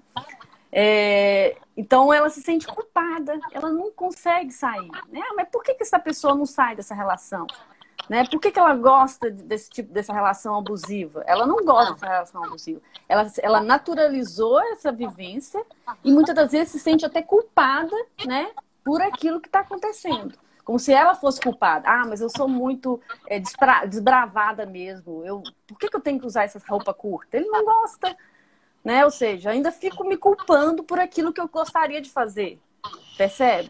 É, 0.71 1.55
então 1.75 2.13
ela 2.13 2.29
se 2.29 2.41
sente 2.41 2.67
culpada, 2.67 3.39
ela 3.51 3.71
não 3.71 3.91
consegue 3.91 4.51
sair. 4.51 4.89
Né? 5.09 5.21
Mas 5.35 5.47
por 5.49 5.63
que, 5.63 5.73
que 5.73 5.83
essa 5.83 5.99
pessoa 5.99 6.35
não 6.35 6.45
sai 6.45 6.75
dessa 6.75 6.93
relação? 6.93 7.47
Né? 8.09 8.25
Por 8.25 8.39
que, 8.39 8.51
que 8.51 8.59
ela 8.59 8.75
gosta 8.75 9.29
desse 9.29 9.69
tipo 9.69 9.93
dessa 9.93 10.13
relação 10.13 10.55
abusiva? 10.55 11.23
Ela 11.25 11.45
não 11.45 11.57
gosta 11.65 11.93
dessa 11.93 12.07
relação 12.07 12.43
abusiva. 12.43 12.81
Ela, 13.07 13.31
ela 13.41 13.61
naturalizou 13.61 14.59
essa 14.71 14.91
vivência 14.91 15.63
e 16.03 16.11
muitas 16.11 16.33
das 16.33 16.51
vezes 16.51 16.69
se 16.69 16.79
sente 16.79 17.05
até 17.05 17.21
culpada 17.21 17.95
né, 18.25 18.51
por 18.83 19.01
aquilo 19.01 19.41
que 19.41 19.47
está 19.47 19.59
acontecendo. 19.59 20.37
Como 20.63 20.79
se 20.79 20.93
ela 20.93 21.15
fosse 21.15 21.39
culpada. 21.39 21.87
Ah, 21.87 22.05
mas 22.05 22.19
eu 22.19 22.29
sou 22.29 22.47
muito 22.47 22.99
é, 23.27 23.41
desbravada 23.87 24.65
mesmo. 24.65 25.23
Eu, 25.25 25.41
por 25.65 25.77
que, 25.77 25.89
que 25.89 25.95
eu 25.95 26.01
tenho 26.01 26.19
que 26.19 26.25
usar 26.25 26.43
essa 26.43 26.61
roupa 26.67 26.93
curta? 26.93 27.37
Ele 27.37 27.47
não 27.47 27.63
gosta 27.63 28.15
né? 28.87 29.03
Ou 29.03 29.11
seja, 29.11 29.49
ainda 29.49 29.69
fico 29.69 30.05
me 30.05 30.15
culpando 30.15 30.81
por 30.81 30.97
aquilo 30.97 31.33
que 31.33 31.41
eu 31.41 31.47
gostaria 31.49 31.99
de 31.99 32.09
fazer, 32.09 32.57
percebe? 33.17 33.69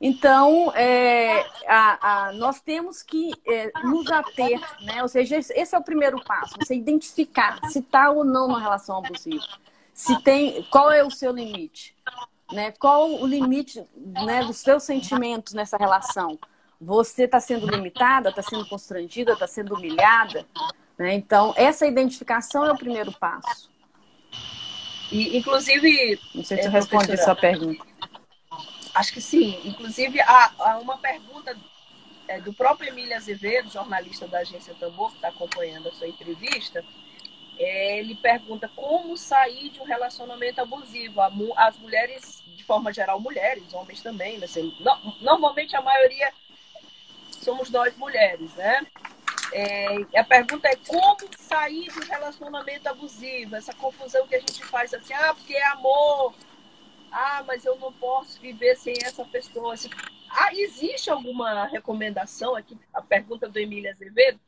Então, 0.00 0.72
é, 0.74 1.44
a, 1.66 2.28
a, 2.28 2.32
nós 2.32 2.58
temos 2.58 3.02
que 3.02 3.34
é, 3.46 3.70
nos 3.84 4.10
ater, 4.10 4.58
né? 4.80 5.02
Ou 5.02 5.08
seja, 5.08 5.36
esse 5.36 5.74
é 5.74 5.78
o 5.78 5.84
primeiro 5.84 6.24
passo, 6.24 6.54
você 6.58 6.74
identificar 6.74 7.60
se 7.68 7.80
está 7.80 8.10
ou 8.10 8.24
não 8.24 8.46
uma 8.46 8.58
relação 8.58 8.96
abusiva. 8.96 9.44
Se 9.92 10.18
tem, 10.22 10.62
qual 10.70 10.90
é 10.90 11.04
o 11.04 11.10
seu 11.10 11.30
limite? 11.30 11.94
Né? 12.50 12.72
Qual 12.72 13.20
o 13.20 13.26
limite 13.26 13.84
né, 13.94 14.44
dos 14.44 14.56
seus 14.56 14.82
sentimentos 14.82 15.52
nessa 15.52 15.76
relação? 15.76 16.38
Você 16.80 17.24
está 17.24 17.38
sendo 17.38 17.66
limitada, 17.66 18.30
está 18.30 18.40
sendo 18.40 18.66
constrangida, 18.66 19.34
está 19.34 19.46
sendo 19.46 19.74
humilhada? 19.74 20.46
Né? 20.96 21.16
Então, 21.16 21.52
essa 21.54 21.86
identificação 21.86 22.64
é 22.64 22.72
o 22.72 22.78
primeiro 22.78 23.12
passo. 23.12 23.68
E, 25.10 25.36
inclusive. 25.38 26.20
Não 26.34 26.44
sei 26.44 26.58
se 26.58 26.64
eu 26.64 26.70
é, 26.70 26.72
respondi 26.72 27.12
a 27.12 27.16
sua 27.16 27.34
pergunta. 27.34 27.84
Acho 28.94 29.12
que 29.12 29.20
sim. 29.20 29.60
Inclusive, 29.64 30.20
há, 30.20 30.52
há 30.58 30.78
uma 30.78 30.98
pergunta 30.98 31.56
é, 32.26 32.40
do 32.40 32.52
próprio 32.52 32.88
Emílio 32.88 33.16
Azevedo, 33.16 33.70
jornalista 33.70 34.26
da 34.26 34.40
agência 34.40 34.74
Tambor, 34.74 35.10
que 35.10 35.16
está 35.16 35.28
acompanhando 35.28 35.88
a 35.88 35.92
sua 35.92 36.08
entrevista. 36.08 36.84
É, 37.58 37.98
ele 37.98 38.14
pergunta 38.14 38.70
como 38.74 39.16
sair 39.16 39.70
de 39.70 39.80
um 39.80 39.84
relacionamento 39.84 40.60
abusivo. 40.60 41.20
As 41.56 41.76
mulheres, 41.78 42.42
de 42.56 42.62
forma 42.64 42.92
geral, 42.92 43.18
mulheres, 43.18 43.72
homens 43.72 44.02
também, 44.02 44.38
né? 44.38 44.44
Assim, 44.44 44.76
normalmente 45.20 45.74
a 45.74 45.80
maioria 45.80 46.32
somos 47.30 47.70
nós 47.70 47.96
mulheres, 47.96 48.54
né? 48.54 48.86
É, 49.52 50.18
a 50.18 50.24
pergunta 50.24 50.68
é 50.68 50.76
como 50.76 51.16
sair 51.38 51.90
de 51.90 51.98
um 51.98 52.04
relacionamento 52.04 52.88
abusivo, 52.88 53.56
essa 53.56 53.72
confusão 53.72 54.26
que 54.26 54.34
a 54.34 54.40
gente 54.40 54.64
faz 54.66 54.92
assim, 54.92 55.14
ah, 55.14 55.34
porque 55.34 55.54
é 55.54 55.66
amor, 55.68 56.34
ah, 57.10 57.42
mas 57.46 57.64
eu 57.64 57.76
não 57.78 57.92
posso 57.92 58.40
viver 58.40 58.76
sem 58.76 58.94
essa 59.02 59.24
pessoa. 59.24 59.74
Assim, 59.74 59.90
ah, 60.30 60.50
existe 60.52 61.10
alguma 61.10 61.66
recomendação 61.66 62.54
aqui, 62.54 62.76
a 62.92 63.00
pergunta 63.00 63.48
do 63.48 63.58
Emília 63.58 63.92
Azevedo, 63.92 64.38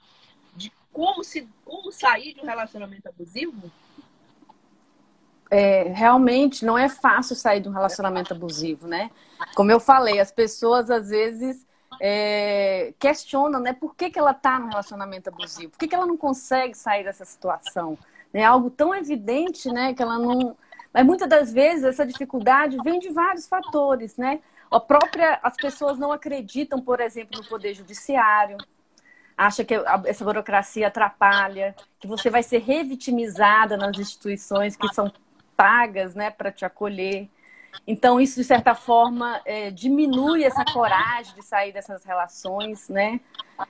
de 0.54 0.70
como, 0.92 1.24
se, 1.24 1.48
como 1.64 1.90
sair 1.90 2.34
de 2.34 2.40
um 2.40 2.46
relacionamento 2.46 3.08
abusivo? 3.08 3.70
É, 5.50 5.84
realmente 5.84 6.64
não 6.64 6.78
é 6.78 6.88
fácil 6.88 7.34
sair 7.34 7.60
de 7.60 7.68
um 7.68 7.72
relacionamento 7.72 8.32
abusivo, 8.32 8.86
né? 8.86 9.10
Como 9.56 9.72
eu 9.72 9.80
falei, 9.80 10.20
as 10.20 10.30
pessoas 10.30 10.90
às 10.90 11.08
vezes 11.08 11.66
é, 12.00 12.94
questionam, 12.98 13.60
né? 13.60 13.74
Por 13.74 13.94
que, 13.94 14.10
que 14.10 14.18
ela 14.18 14.30
está 14.30 14.58
no 14.58 14.68
relacionamento 14.68 15.28
abusivo? 15.28 15.70
Por 15.70 15.78
que, 15.78 15.86
que 15.86 15.94
ela 15.94 16.06
não 16.06 16.16
consegue 16.16 16.74
sair 16.74 17.04
dessa 17.04 17.26
situação? 17.26 17.98
É 18.32 18.42
algo 18.42 18.70
tão 18.70 18.94
evidente, 18.94 19.70
né? 19.70 19.92
Que 19.92 20.02
ela 20.02 20.18
não. 20.18 20.56
Mas 20.92 21.04
muitas 21.04 21.28
das 21.28 21.52
vezes 21.52 21.84
essa 21.84 22.06
dificuldade 22.06 22.78
vem 22.82 22.98
de 22.98 23.10
vários 23.10 23.46
fatores, 23.46 24.16
né? 24.16 24.40
A 24.70 24.80
própria, 24.80 25.38
as 25.42 25.56
pessoas 25.56 25.98
não 25.98 26.10
acreditam, 26.10 26.80
por 26.80 27.00
exemplo, 27.00 27.40
no 27.40 27.46
poder 27.46 27.74
judiciário, 27.74 28.56
acha 29.36 29.64
que 29.64 29.74
essa 30.06 30.24
burocracia 30.24 30.86
atrapalha, 30.86 31.74
que 31.98 32.06
você 32.06 32.30
vai 32.30 32.42
ser 32.42 32.58
revitimizada 32.58 33.76
nas 33.76 33.98
instituições 33.98 34.76
que 34.76 34.92
são 34.94 35.12
pagas, 35.56 36.14
né, 36.14 36.30
para 36.30 36.52
te 36.52 36.64
acolher. 36.64 37.28
Então, 37.86 38.20
isso, 38.20 38.36
de 38.36 38.44
certa 38.44 38.74
forma, 38.74 39.40
é, 39.44 39.70
diminui 39.70 40.44
essa 40.44 40.64
coragem 40.64 41.34
de 41.34 41.42
sair 41.42 41.72
dessas 41.72 42.04
relações, 42.04 42.88
né? 42.88 43.20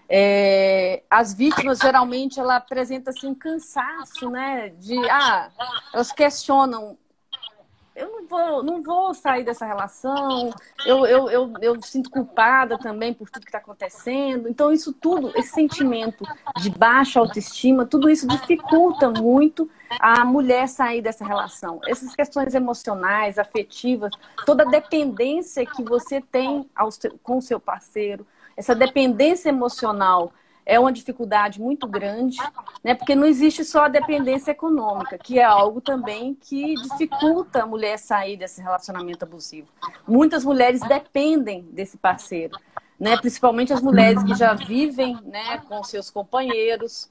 É, 0.08 1.02
as 1.08 1.32
vítimas, 1.32 1.78
geralmente, 1.78 2.38
ela 2.38 2.56
apresenta 2.56 3.10
assim, 3.10 3.28
um 3.28 3.34
cansaço, 3.34 4.28
né? 4.30 4.70
De, 4.78 4.96
ah, 5.08 5.50
elas 5.92 6.12
questionam 6.12 6.98
eu 8.00 8.10
não 8.10 8.26
vou, 8.26 8.62
não 8.62 8.82
vou 8.82 9.12
sair 9.12 9.44
dessa 9.44 9.66
relação, 9.66 10.50
eu, 10.86 11.06
eu, 11.06 11.30
eu, 11.30 11.52
eu 11.60 11.82
sinto 11.82 12.10
culpada 12.10 12.78
também 12.78 13.12
por 13.12 13.28
tudo 13.28 13.42
que 13.42 13.48
está 13.48 13.58
acontecendo. 13.58 14.48
Então, 14.48 14.72
isso 14.72 14.92
tudo, 14.92 15.30
esse 15.36 15.50
sentimento 15.50 16.24
de 16.56 16.70
baixa 16.70 17.20
autoestima, 17.20 17.84
tudo 17.84 18.08
isso 18.08 18.26
dificulta 18.26 19.10
muito 19.10 19.68
a 19.98 20.24
mulher 20.24 20.66
sair 20.68 21.02
dessa 21.02 21.24
relação. 21.24 21.80
Essas 21.86 22.14
questões 22.14 22.54
emocionais, 22.54 23.38
afetivas, 23.38 24.12
toda 24.46 24.62
a 24.62 24.70
dependência 24.70 25.66
que 25.66 25.82
você 25.82 26.20
tem 26.20 26.68
ao, 26.74 26.88
com 27.22 27.38
o 27.38 27.42
seu 27.42 27.60
parceiro, 27.60 28.26
essa 28.56 28.74
dependência 28.74 29.50
emocional 29.50 30.32
é 30.64 30.78
uma 30.78 30.92
dificuldade 30.92 31.60
muito 31.60 31.86
grande, 31.86 32.38
né? 32.82 32.94
Porque 32.94 33.14
não 33.14 33.26
existe 33.26 33.64
só 33.64 33.84
a 33.84 33.88
dependência 33.88 34.52
econômica, 34.52 35.18
que 35.18 35.38
é 35.38 35.44
algo 35.44 35.80
também 35.80 36.34
que 36.34 36.74
dificulta 36.74 37.62
a 37.62 37.66
mulher 37.66 37.98
sair 37.98 38.36
desse 38.36 38.60
relacionamento 38.60 39.24
abusivo. 39.24 39.68
Muitas 40.06 40.44
mulheres 40.44 40.80
dependem 40.80 41.62
desse 41.72 41.96
parceiro, 41.96 42.58
né? 42.98 43.16
Principalmente 43.16 43.72
as 43.72 43.82
mulheres 43.82 44.22
que 44.22 44.34
já 44.34 44.54
vivem, 44.54 45.18
né, 45.24 45.58
com 45.68 45.82
seus 45.82 46.10
companheiros. 46.10 47.10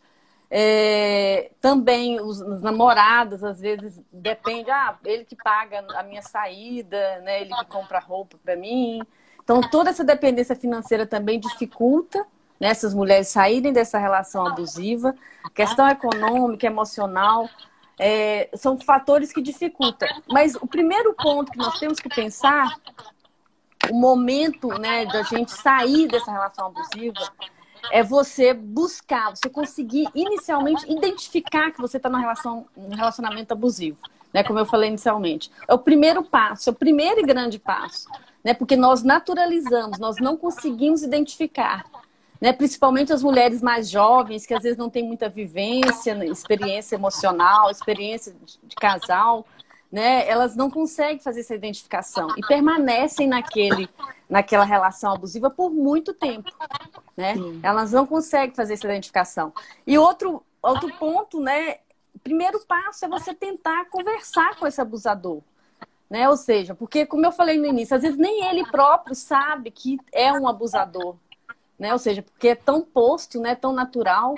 É, 0.51 1.51
também 1.61 2.19
os, 2.19 2.41
os, 2.41 2.61
namorados 2.63 3.43
às 3.43 3.59
vezes 3.59 4.01
depende, 4.11 4.71
ah, 4.71 4.97
ele 5.05 5.23
que 5.23 5.35
paga 5.35 5.85
a 5.95 6.01
minha 6.01 6.23
saída, 6.23 7.19
né? 7.19 7.41
Ele 7.41 7.53
que 7.53 7.65
compra 7.65 7.99
roupa 7.99 8.37
para 8.43 8.55
mim. 8.55 9.01
Então 9.43 9.61
toda 9.61 9.89
essa 9.89 10.03
dependência 10.03 10.55
financeira 10.55 11.05
também 11.05 11.39
dificulta 11.39 12.25
né, 12.59 12.67
essas 12.69 12.93
mulheres 12.93 13.29
saírem 13.29 13.71
dessa 13.71 13.97
relação 13.97 14.45
abusiva. 14.45 15.15
Questão 15.55 15.87
econômica, 15.87 16.67
emocional, 16.67 17.49
é, 17.97 18.49
são 18.55 18.79
fatores 18.79 19.31
que 19.31 19.41
dificultam. 19.41 20.07
Mas 20.27 20.55
o 20.55 20.67
primeiro 20.67 21.13
ponto 21.13 21.51
que 21.51 21.57
nós 21.57 21.79
temos 21.79 21.99
que 21.99 22.09
pensar, 22.09 22.75
o 23.89 23.95
momento 23.95 24.67
né, 24.79 25.05
da 25.05 25.23
gente 25.23 25.51
sair 25.51 26.07
dessa 26.07 26.31
relação 26.31 26.67
abusiva, 26.67 27.31
é 27.91 28.03
você 28.03 28.53
buscar, 28.53 29.29
você 29.35 29.49
conseguir 29.49 30.07
inicialmente 30.13 30.91
identificar 30.91 31.71
que 31.71 31.79
você 31.79 31.97
está 31.97 32.09
numa 32.09 32.19
relação, 32.19 32.65
num 32.75 32.95
relacionamento 32.95 33.53
abusivo, 33.53 33.99
né? 34.33 34.43
Como 34.43 34.59
eu 34.59 34.65
falei 34.65 34.89
inicialmente. 34.89 35.49
É 35.67 35.73
o 35.73 35.79
primeiro 35.79 36.23
passo, 36.23 36.69
é 36.69 36.73
o 36.73 36.75
primeiro 36.75 37.21
e 37.21 37.23
grande 37.23 37.57
passo, 37.57 38.09
né? 38.43 38.53
Porque 38.53 38.75
nós 38.75 39.01
naturalizamos, 39.01 39.97
nós 39.97 40.17
não 40.17 40.35
conseguimos 40.35 41.03
identificar 41.03 41.85
né? 42.39 42.53
principalmente 42.53 43.11
as 43.11 43.21
mulheres 43.21 43.61
mais 43.61 43.89
jovens, 43.89 44.45
que 44.45 44.53
às 44.53 44.63
vezes 44.63 44.77
não 44.77 44.89
têm 44.89 45.03
muita 45.03 45.27
vivência, 45.27 46.15
né, 46.15 46.25
experiência 46.25 46.95
emocional, 46.95 47.69
experiência 47.69 48.33
de 48.63 48.75
casal, 48.75 49.45
né? 49.91 50.27
elas 50.27 50.55
não 50.55 50.69
conseguem 50.69 51.19
fazer 51.19 51.41
essa 51.41 51.55
identificação 51.55 52.29
e 52.37 52.41
permanecem 52.41 53.27
naquele, 53.27 53.89
naquela 54.29 54.63
relação 54.63 55.13
abusiva 55.13 55.49
por 55.49 55.69
muito 55.69 56.13
tempo. 56.13 56.49
Né? 57.17 57.35
Elas 57.61 57.91
não 57.91 58.05
conseguem 58.05 58.55
fazer 58.55 58.75
essa 58.75 58.87
identificação. 58.87 59.51
E 59.85 59.97
outro, 59.97 60.43
outro 60.61 60.93
ponto, 60.97 61.39
né? 61.39 61.77
primeiro 62.23 62.59
passo 62.65 63.05
é 63.05 63.07
você 63.07 63.33
tentar 63.33 63.85
conversar 63.89 64.55
com 64.57 64.67
esse 64.67 64.79
abusador. 64.79 65.41
Né? 66.09 66.27
Ou 66.29 66.37
seja, 66.37 66.73
porque, 66.73 67.05
como 67.05 67.25
eu 67.25 67.31
falei 67.31 67.57
no 67.57 67.67
início, 67.67 67.95
às 67.95 68.01
vezes 68.01 68.17
nem 68.17 68.45
ele 68.45 68.65
próprio 68.71 69.13
sabe 69.13 69.69
que 69.69 69.97
é 70.11 70.31
um 70.33 70.47
abusador 70.47 71.15
né? 71.79 71.93
Ou 71.93 71.99
seja, 71.99 72.21
porque 72.21 72.49
é 72.49 72.55
tão 72.55 72.81
posto, 72.81 73.39
né? 73.39 73.55
Tão 73.55 73.71
natural. 73.71 74.35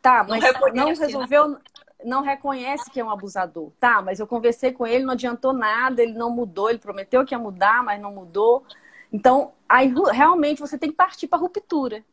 Tá, 0.00 0.24
mas 0.28 0.42
não, 0.42 0.60
não 0.74 0.88
né? 0.88 0.94
resolveu, 0.94 1.58
não 2.04 2.22
reconhece 2.22 2.90
que 2.90 3.00
é 3.00 3.04
um 3.04 3.10
abusador. 3.10 3.70
Tá, 3.80 4.00
mas 4.00 4.20
eu 4.20 4.26
conversei 4.26 4.70
com 4.70 4.86
ele, 4.86 5.04
não 5.04 5.14
adiantou 5.14 5.52
nada, 5.52 6.02
ele 6.02 6.12
não 6.12 6.30
mudou, 6.30 6.70
ele 6.70 6.78
prometeu 6.78 7.24
que 7.24 7.34
ia 7.34 7.38
mudar, 7.38 7.82
mas 7.82 8.00
não 8.00 8.12
mudou. 8.12 8.64
Então, 9.12 9.52
aí 9.68 9.92
realmente 10.12 10.60
você 10.60 10.76
tem 10.76 10.90
que 10.90 10.96
partir 10.96 11.26
para 11.26 11.38
a 11.38 11.40
ruptura. 11.40 12.04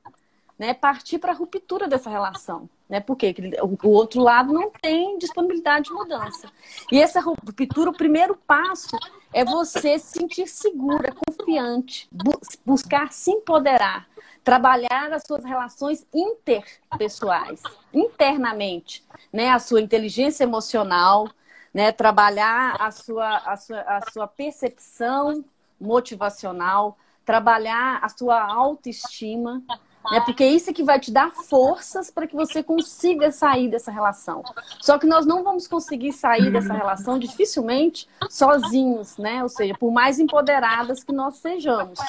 Né, 0.61 0.75
partir 0.75 1.17
para 1.17 1.31
a 1.31 1.35
ruptura 1.35 1.87
dessa 1.87 2.07
relação. 2.07 2.69
Né? 2.87 2.99
Porque 2.99 3.33
o 3.81 3.89
outro 3.89 4.21
lado 4.21 4.53
não 4.53 4.69
tem 4.69 5.17
disponibilidade 5.17 5.85
de 5.85 5.91
mudança. 5.91 6.51
E 6.91 7.01
essa 7.01 7.19
ruptura, 7.19 7.89
o 7.89 7.97
primeiro 7.97 8.37
passo 8.45 8.95
é 9.33 9.43
você 9.43 9.97
se 9.97 10.19
sentir 10.19 10.45
segura, 10.45 11.15
confiante, 11.25 12.07
bu 12.11 12.39
buscar 12.63 13.11
se 13.11 13.31
empoderar, 13.31 14.07
trabalhar 14.43 15.11
as 15.11 15.23
suas 15.25 15.43
relações 15.43 16.05
interpessoais, 16.13 17.63
internamente, 17.91 19.03
né? 19.33 19.49
A 19.49 19.57
sua 19.57 19.81
inteligência 19.81 20.43
emocional, 20.43 21.27
né? 21.73 21.91
Trabalhar 21.91 22.75
a 22.79 22.91
sua, 22.91 23.37
a 23.37 23.57
sua, 23.57 23.81
a 23.81 24.11
sua 24.11 24.27
percepção 24.27 25.43
motivacional, 25.79 26.99
trabalhar 27.25 27.97
a 28.03 28.09
sua 28.09 28.39
autoestima, 28.39 29.63
né? 30.09 30.21
Porque 30.21 30.45
isso 30.45 30.69
é 30.69 30.73
que 30.73 30.83
vai 30.83 30.99
te 30.99 31.11
dar 31.11 31.31
forças 31.31 32.09
para 32.09 32.25
que 32.25 32.35
você 32.35 32.63
consiga 32.63 33.31
sair 33.31 33.69
dessa 33.69 33.91
relação. 33.91 34.43
Só 34.79 34.97
que 34.97 35.05
nós 35.05 35.25
não 35.25 35.43
vamos 35.43 35.67
conseguir 35.67 36.13
sair 36.13 36.51
dessa 36.51 36.73
relação 36.73 37.19
dificilmente 37.19 38.07
sozinhos, 38.29 39.17
né? 39.17 39.43
Ou 39.43 39.49
seja, 39.49 39.75
por 39.77 39.91
mais 39.91 40.19
empoderadas 40.19 41.03
que 41.03 41.11
nós 41.11 41.37
sejamos 41.37 41.99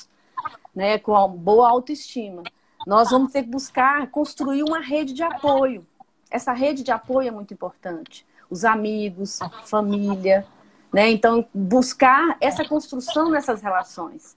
né, 0.75 0.99
com 0.99 1.29
boa 1.29 1.69
autoestima. 1.69 2.43
Nós 2.87 3.11
vamos 3.11 3.33
ter 3.33 3.45
que 3.45 3.51
buscar 3.51 4.09
construir 4.09 4.63
uma 4.63 4.81
rede 4.81 5.13
de 5.13 5.23
apoio. 5.23 5.87
Essa 6.31 6.53
rede 6.53 6.83
de 6.83 6.91
apoio 6.91 7.29
é 7.29 7.31
muito 7.31 7.55
importante. 7.55 8.27
Os 8.51 8.65
amigos, 8.65 9.39
família, 9.65 10.47
né? 10.93 11.11
Então, 11.11 11.47
buscar 11.55 12.37
essa 12.41 12.65
construção 12.65 13.31
nessas 13.31 13.63
relações. 13.63 14.37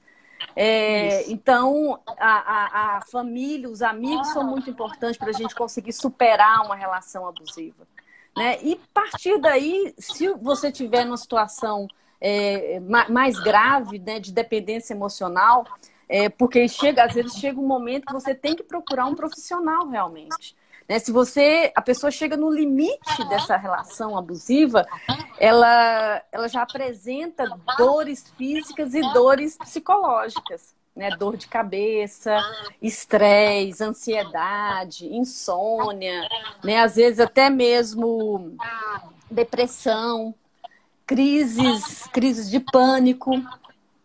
É, 0.55 1.29
então, 1.31 1.99
a, 2.17 2.25
a, 2.27 2.97
a, 2.97 3.01
família, 3.01 3.69
os 3.69 3.81
amigos 3.81 4.29
são 4.29 4.43
muito 4.43 4.69
importantes 4.69 5.17
para 5.17 5.29
a 5.29 5.33
gente 5.33 5.55
conseguir 5.55 5.93
superar 5.93 6.65
uma 6.65 6.75
relação 6.75 7.27
abusiva. 7.27 7.87
Né? 8.35 8.59
E 8.61 8.79
partir 8.93 9.39
daí, 9.39 9.93
se 9.97 10.27
você 10.33 10.71
tiver 10.71 11.05
numa 11.05 11.17
situação 11.17 11.87
é, 12.19 12.79
mais 13.09 13.39
grave, 13.39 13.99
né, 13.99 14.19
de 14.19 14.31
dependência 14.31 14.93
emocional, 14.93 15.65
é, 16.07 16.29
porque 16.29 16.67
chega, 16.67 17.03
às 17.03 17.13
vezes 17.13 17.33
chega 17.33 17.59
um 17.59 17.67
momento 17.67 18.05
que 18.05 18.13
você 18.13 18.35
tem 18.35 18.55
que 18.55 18.63
procurar 18.63 19.05
um 19.05 19.15
profissional 19.15 19.87
realmente. 19.87 20.55
Né? 20.87 20.99
Se 20.99 21.11
você, 21.11 21.71
a 21.75 21.81
pessoa 21.81 22.11
chega 22.11 22.37
no 22.37 22.49
limite 22.49 23.27
dessa 23.29 23.57
relação 23.57 24.17
abusiva, 24.17 24.85
ela, 25.39 26.21
ela 26.31 26.47
já 26.47 26.61
apresenta 26.61 27.45
dores 27.77 28.31
físicas 28.37 28.93
e 28.93 29.01
dores 29.13 29.57
psicológicas. 29.57 30.73
Né, 30.95 31.09
dor 31.17 31.35
de 31.35 31.49
cabeça, 31.49 32.37
estresse, 32.81 33.83
ansiedade, 33.83 35.13
insônia, 35.13 36.25
né, 36.63 36.79
às 36.79 36.95
vezes 36.95 37.19
até 37.19 37.49
mesmo 37.49 38.55
depressão, 39.29 40.33
crises, 41.05 42.07
crises 42.13 42.49
de 42.49 42.61
pânico, 42.61 43.31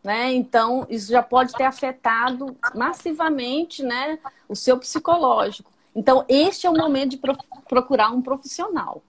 né? 0.02 0.32
Então, 0.32 0.84
isso 0.90 1.12
já 1.12 1.22
pode 1.22 1.52
ter 1.52 1.62
afetado 1.62 2.56
massivamente, 2.74 3.84
né, 3.84 4.18
o 4.48 4.56
seu 4.56 4.76
psicológico. 4.76 5.70
Então, 5.94 6.24
este 6.28 6.66
é 6.66 6.70
o 6.70 6.76
momento 6.76 7.10
de 7.10 7.20
procurar 7.68 8.10
um 8.10 8.22
profissional. 8.22 9.02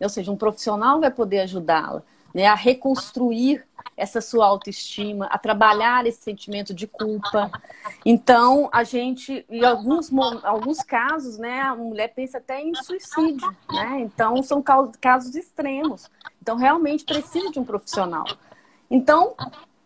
Ou 0.00 0.08
seja, 0.08 0.30
um 0.30 0.36
profissional 0.36 1.00
vai 1.00 1.10
poder 1.10 1.40
ajudá-la 1.40 2.02
né, 2.36 2.46
a 2.46 2.54
reconstruir 2.54 3.64
essa 3.96 4.20
sua 4.20 4.44
autoestima, 4.44 5.24
a 5.26 5.38
trabalhar 5.38 6.06
esse 6.06 6.20
sentimento 6.20 6.74
de 6.74 6.86
culpa. 6.86 7.50
Então, 8.04 8.68
a 8.70 8.84
gente, 8.84 9.46
em 9.48 9.64
alguns, 9.64 10.12
alguns 10.44 10.82
casos, 10.82 11.38
né, 11.38 11.62
a 11.62 11.74
mulher 11.74 12.08
pensa 12.08 12.36
até 12.36 12.60
em 12.60 12.74
suicídio, 12.74 13.48
né? 13.72 14.00
Então, 14.00 14.42
são 14.42 14.62
casos 14.62 15.34
extremos. 15.34 16.10
Então, 16.42 16.56
realmente 16.56 17.06
precisa 17.06 17.50
de 17.50 17.58
um 17.58 17.64
profissional. 17.64 18.26
Então, 18.90 19.34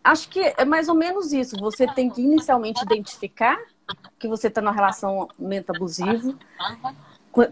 acho 0.03 0.27
que 0.27 0.53
é 0.57 0.65
mais 0.65 0.89
ou 0.89 0.95
menos 0.95 1.31
isso. 1.31 1.55
Você 1.61 1.87
tem 1.87 2.09
que 2.09 2.21
inicialmente 2.21 2.83
identificar 2.83 3.57
que 4.19 4.27
você 4.27 4.47
está 4.47 4.61
numa 4.61 4.71
relacionamento 4.71 5.71
abusivo, 5.75 6.37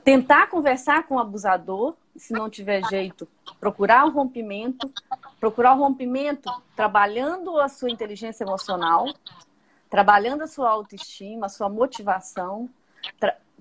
tentar 0.03 0.47
conversar 0.47 1.03
com 1.07 1.15
o 1.15 1.19
abusador, 1.19 1.95
se 2.15 2.33
não 2.33 2.49
tiver 2.49 2.83
jeito, 2.89 3.27
procurar 3.59 4.05
o 4.05 4.11
rompimento, 4.11 4.91
procurar 5.39 5.73
o 5.73 5.79
rompimento 5.79 6.51
trabalhando 6.75 7.57
a 7.59 7.69
sua 7.69 7.89
inteligência 7.89 8.43
emocional, 8.43 9.05
trabalhando 9.89 10.43
a 10.43 10.47
sua 10.47 10.69
autoestima, 10.69 11.45
a 11.45 11.49
sua 11.49 11.69
motivação, 11.69 12.69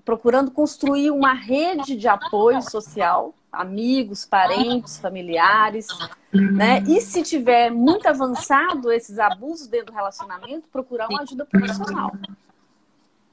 procurando 0.03 0.51
construir 0.51 1.11
uma 1.11 1.33
rede 1.33 1.95
de 1.95 2.07
apoio 2.07 2.61
social, 2.61 3.33
amigos, 3.51 4.25
parentes, 4.25 4.97
familiares, 4.97 5.87
né? 6.31 6.83
E 6.87 7.01
se 7.01 7.23
tiver 7.23 7.71
muito 7.71 8.07
avançado 8.07 8.91
esses 8.91 9.17
abusos 9.17 9.67
dentro 9.67 9.87
do 9.87 9.93
relacionamento, 9.93 10.67
procurar 10.71 11.07
uma 11.09 11.21
ajuda 11.21 11.45
profissional. 11.45 12.11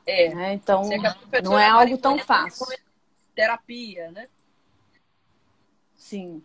É. 0.06 0.34
Né? 0.34 0.54
Então, 0.54 0.88
não 1.42 1.58
é 1.58 1.68
algo 1.68 1.98
tão 1.98 2.18
fácil. 2.18 2.66
Terapia, 3.34 4.10
né? 4.12 4.28
Sim. 5.96 6.42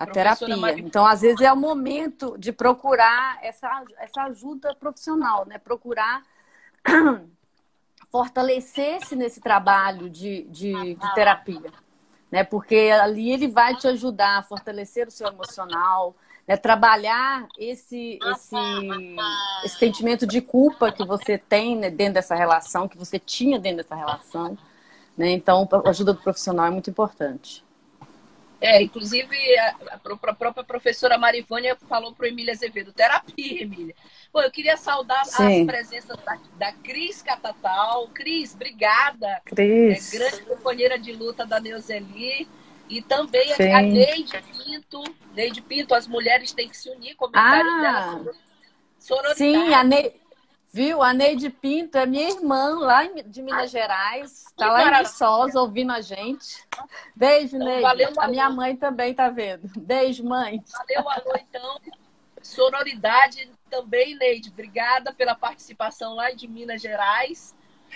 A 0.00 0.06
terapia. 0.06 0.78
Então, 0.78 1.06
às 1.06 1.20
vezes 1.20 1.40
é 1.40 1.52
o 1.52 1.56
momento 1.56 2.36
de 2.36 2.52
procurar 2.52 3.38
essa, 3.42 3.84
essa 3.98 4.22
ajuda 4.24 4.74
profissional, 4.74 5.46
né? 5.46 5.58
Procurar 5.58 6.24
fortalecer-se 8.10 9.14
nesse 9.14 9.40
trabalho 9.40 10.10
de, 10.10 10.42
de, 10.44 10.94
de, 10.94 11.14
terapia, 11.14 11.72
né? 12.30 12.42
Porque 12.42 12.90
ali 13.00 13.30
ele 13.30 13.46
vai 13.46 13.76
te 13.76 13.86
ajudar 13.86 14.38
a 14.38 14.42
fortalecer 14.42 15.06
o 15.06 15.12
seu 15.12 15.28
emocional, 15.28 16.16
né? 16.48 16.56
trabalhar 16.56 17.46
esse, 17.58 18.18
esse, 18.24 18.56
esse 19.64 19.78
sentimento 19.78 20.26
de 20.26 20.40
culpa 20.40 20.90
que 20.90 21.04
você 21.04 21.36
tem 21.36 21.76
né? 21.76 21.90
dentro 21.90 22.14
dessa 22.14 22.34
relação, 22.34 22.88
que 22.88 22.96
você 22.96 23.18
tinha 23.18 23.58
dentro 23.58 23.82
dessa 23.82 23.94
relação. 23.94 24.56
Né? 25.16 25.30
Então, 25.32 25.68
a 25.84 25.90
ajuda 25.90 26.14
do 26.14 26.22
profissional 26.22 26.66
é 26.66 26.70
muito 26.70 26.88
importante. 26.88 27.62
É, 28.60 28.82
inclusive 28.82 29.36
a, 29.56 29.76
a, 29.92 30.34
própria 30.34 30.64
professora 30.64 31.16
Marivânia 31.16 31.76
falou 31.88 32.12
para 32.12 32.24
o 32.24 32.26
Emília 32.26 32.52
Azevedo, 32.52 32.92
terapia, 32.92 33.62
Emília. 33.62 33.94
Bom, 34.32 34.40
eu 34.40 34.50
queria 34.50 34.76
saudar 34.76 35.24
Sim. 35.26 35.60
as 35.60 35.66
presenças 35.66 36.16
da, 36.24 36.38
da 36.56 36.72
Cris 36.72 37.22
Catatal. 37.22 38.08
Cris, 38.08 38.54
obrigada. 38.54 39.40
Cris. 39.44 40.12
É, 40.12 40.18
grande 40.18 40.42
companheira 40.42 40.98
de 40.98 41.12
luta 41.12 41.46
da 41.46 41.60
Neuzeli. 41.60 42.48
E 42.88 43.02
também 43.02 43.54
Sim. 43.54 43.72
a 43.72 43.82
Neide 43.82 44.42
Pinto. 44.56 45.02
Neide 45.34 45.60
Pinto, 45.62 45.94
as 45.94 46.06
mulheres 46.06 46.52
têm 46.52 46.68
que 46.68 46.76
se 46.76 46.88
unir, 46.90 47.14
comentários 47.14 47.72
ah, 47.74 47.80
dela. 47.80 49.34
Sim, 49.34 49.74
a 49.74 49.84
Neide. 49.84 50.14
Viu? 50.70 51.02
A 51.02 51.14
Neide 51.14 51.48
Pinto 51.48 51.96
é 51.96 52.04
minha 52.04 52.28
irmã 52.28 52.78
lá 52.78 53.02
de 53.04 53.42
Minas 53.42 53.70
Gerais. 53.70 54.46
Está 54.46 54.70
lá 54.70 55.00
em 55.00 55.02
Viçosa 55.02 55.60
ouvindo 55.60 55.92
a 55.92 56.00
gente. 56.02 56.62
Beijo, 57.16 57.56
então, 57.56 57.66
Neide. 57.66 57.82
Valeu, 57.82 58.12
a 58.18 58.28
minha 58.28 58.50
mãe 58.50 58.76
também 58.76 59.14
tá 59.14 59.30
vendo. 59.30 59.70
Beijo, 59.76 60.24
mãe. 60.24 60.62
Valeu, 60.70 61.08
alô, 61.08 61.32
então. 61.36 61.80
Sororidade 62.42 63.50
também, 63.70 64.14
Neide. 64.16 64.50
Obrigada 64.50 65.12
pela 65.12 65.34
participação 65.34 66.14
lá 66.14 66.30
de 66.32 66.46
Minas 66.46 66.82
Gerais. 66.82 67.54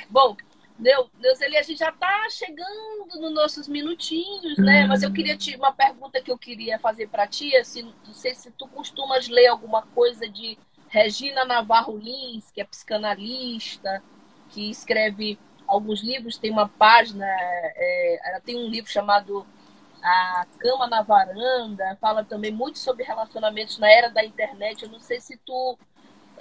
Bom, 0.08 0.34
Deus, 0.82 1.40
ele, 1.40 1.56
a 1.56 1.62
gente 1.62 1.78
já 1.78 1.90
está 1.90 2.28
chegando 2.28 3.06
nos 3.20 3.32
nossos 3.32 3.68
minutinhos, 3.68 4.58
né? 4.58 4.84
Mas 4.86 5.02
eu 5.02 5.12
queria 5.12 5.36
te 5.36 5.54
uma 5.54 5.72
pergunta 5.72 6.20
que 6.20 6.30
eu 6.30 6.36
queria 6.36 6.78
fazer 6.78 7.08
para 7.08 7.26
ti, 7.26 7.56
assim, 7.56 7.94
não 8.04 8.12
sei 8.12 8.34
se 8.34 8.50
tu 8.50 8.66
costumas 8.66 9.28
ler 9.28 9.46
alguma 9.46 9.82
coisa 9.82 10.28
de 10.28 10.58
Regina 10.88 11.44
Navarro 11.44 11.96
Lins, 11.96 12.50
que 12.50 12.60
é 12.60 12.64
psicanalista, 12.64 14.02
que 14.50 14.70
escreve 14.70 15.38
alguns 15.66 16.02
livros, 16.02 16.36
tem 16.36 16.50
uma 16.50 16.68
página, 16.68 17.24
é, 17.26 18.28
ela 18.28 18.40
tem 18.40 18.56
um 18.56 18.68
livro 18.68 18.90
chamado 18.90 19.46
A 20.02 20.46
Cama 20.58 20.86
na 20.86 21.02
Varanda, 21.02 21.96
fala 22.00 22.24
também 22.24 22.50
muito 22.50 22.78
sobre 22.78 23.04
relacionamentos 23.04 23.78
na 23.78 23.90
era 23.90 24.10
da 24.10 24.24
internet. 24.24 24.82
Eu 24.82 24.90
não 24.90 25.00
sei 25.00 25.20
se 25.20 25.36
tu 25.38 25.78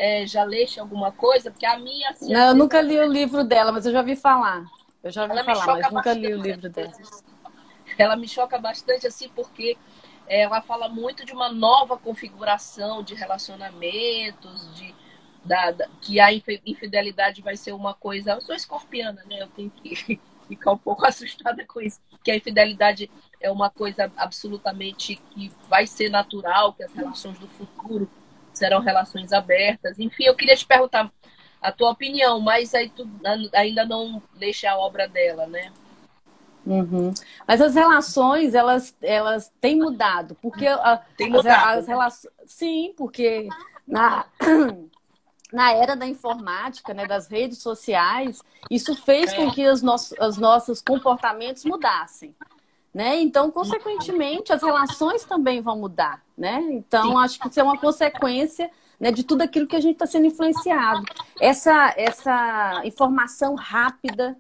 é, 0.02 0.26
já 0.26 0.44
leste 0.44 0.80
alguma 0.80 1.12
coisa, 1.12 1.52
porque 1.52 1.64
a 1.64 1.78
minha. 1.78 2.10
Assim, 2.10 2.34
não, 2.34 2.48
eu 2.48 2.56
nunca 2.56 2.82
li 2.82 2.98
o 2.98 3.06
livro 3.06 3.44
dela, 3.44 3.72
mas 3.72 3.86
eu 3.86 3.92
já 3.92 4.00
ouvi 4.00 4.16
falar. 4.16 4.66
Eu 5.04 5.12
já 5.12 5.22
ouvi 5.26 5.44
falar, 5.44 5.68
mas 5.68 5.92
nunca 5.92 6.12
li 6.14 6.34
o 6.34 6.42
livro 6.42 6.68
dela. 6.68 6.92
Ela 8.00 8.16
me 8.16 8.28
choca 8.28 8.58
bastante, 8.58 9.06
assim, 9.06 9.30
porque 9.30 9.78
ela 10.28 10.60
fala 10.60 10.90
muito 10.90 11.24
de 11.24 11.34
uma 11.34 11.52
nova 11.54 12.00
configuração 12.00 13.04
de 13.04 13.14
relacionamentos, 13.14 14.76
de 14.76 14.96
da, 15.46 15.70
da, 15.70 15.88
que 16.02 16.20
a 16.20 16.34
infidelidade 16.34 17.44
vai 17.44 17.56
ser 17.56 17.72
uma 17.72 17.94
coisa. 17.94 18.32
Eu 18.32 18.42
sou 18.42 18.56
escorpiana, 18.56 19.22
né? 19.30 19.44
Eu 19.44 19.50
tenho 19.50 19.70
que 19.70 20.20
ficar 20.50 20.72
um 20.72 20.80
pouco 20.80 21.06
assustada 21.06 21.64
com 21.68 21.80
isso. 21.80 22.00
Que 22.24 22.32
a 22.32 22.36
infidelidade 22.36 23.08
é 23.40 23.52
uma 23.52 23.70
coisa 23.70 24.12
absolutamente 24.18 25.22
que 25.30 25.52
vai 25.70 25.86
ser 25.86 26.10
natural, 26.10 26.74
que 26.74 26.82
as 26.82 26.92
relações 26.92 27.38
do 27.38 27.48
futuro 27.50 28.10
serão 28.62 28.80
relações 28.80 29.34
abertas. 29.34 29.98
Enfim, 29.98 30.26
eu 30.26 30.36
queria 30.36 30.56
te 30.56 30.66
perguntar 30.66 31.12
a 31.60 31.72
tua 31.72 31.90
opinião, 31.90 32.40
mas 32.40 32.76
aí 32.76 32.90
tu 32.90 33.10
ainda 33.54 33.84
não 33.86 34.22
deixa 34.36 34.70
a 34.70 34.78
obra 34.78 35.08
dela, 35.08 35.48
né? 35.48 35.72
Uhum. 36.64 37.12
Mas 37.48 37.60
as 37.60 37.74
relações, 37.74 38.54
elas, 38.54 38.96
elas 39.02 39.52
têm 39.60 39.78
mudado. 39.78 40.38
Porque 40.40 40.68
a, 40.68 41.02
Tem 41.18 41.30
mudado, 41.30 41.70
as, 41.70 41.78
as 41.80 41.88
né? 41.88 41.94
relações. 41.94 42.34
Sim, 42.46 42.94
porque 42.96 43.50
na, 43.88 44.28
na 45.52 45.74
era 45.74 45.96
da 45.96 46.06
informática, 46.06 46.94
né, 46.94 47.08
das 47.08 47.28
redes 47.28 47.58
sociais, 47.64 48.44
isso 48.70 48.96
fez 48.96 49.34
é. 49.34 49.38
com 49.38 49.52
que 49.52 49.68
os 49.68 49.82
nossos, 49.82 50.16
os 50.20 50.38
nossos 50.38 50.82
comportamentos 50.84 51.66
mudassem. 51.66 52.36
Né? 52.94 53.22
Então, 53.22 53.50
consequentemente, 53.50 54.52
as 54.52 54.62
relações 54.62 55.24
também 55.24 55.62
vão 55.62 55.78
mudar. 55.78 56.22
Né? 56.38 56.60
Então, 56.72 57.18
acho 57.18 57.40
que 57.40 57.48
isso 57.48 57.60
é 57.60 57.64
uma 57.64 57.78
consequência 57.78 58.70
né, 59.00 59.12
de 59.12 59.24
tudo 59.24 59.42
aquilo 59.42 59.66
que 59.66 59.76
a 59.76 59.80
gente 59.80 59.94
está 59.94 60.06
sendo 60.06 60.28
influenciado. 60.28 61.04
Essa, 61.40 61.94
essa 61.98 62.82
informação 62.84 63.56
rápida, 63.56 64.38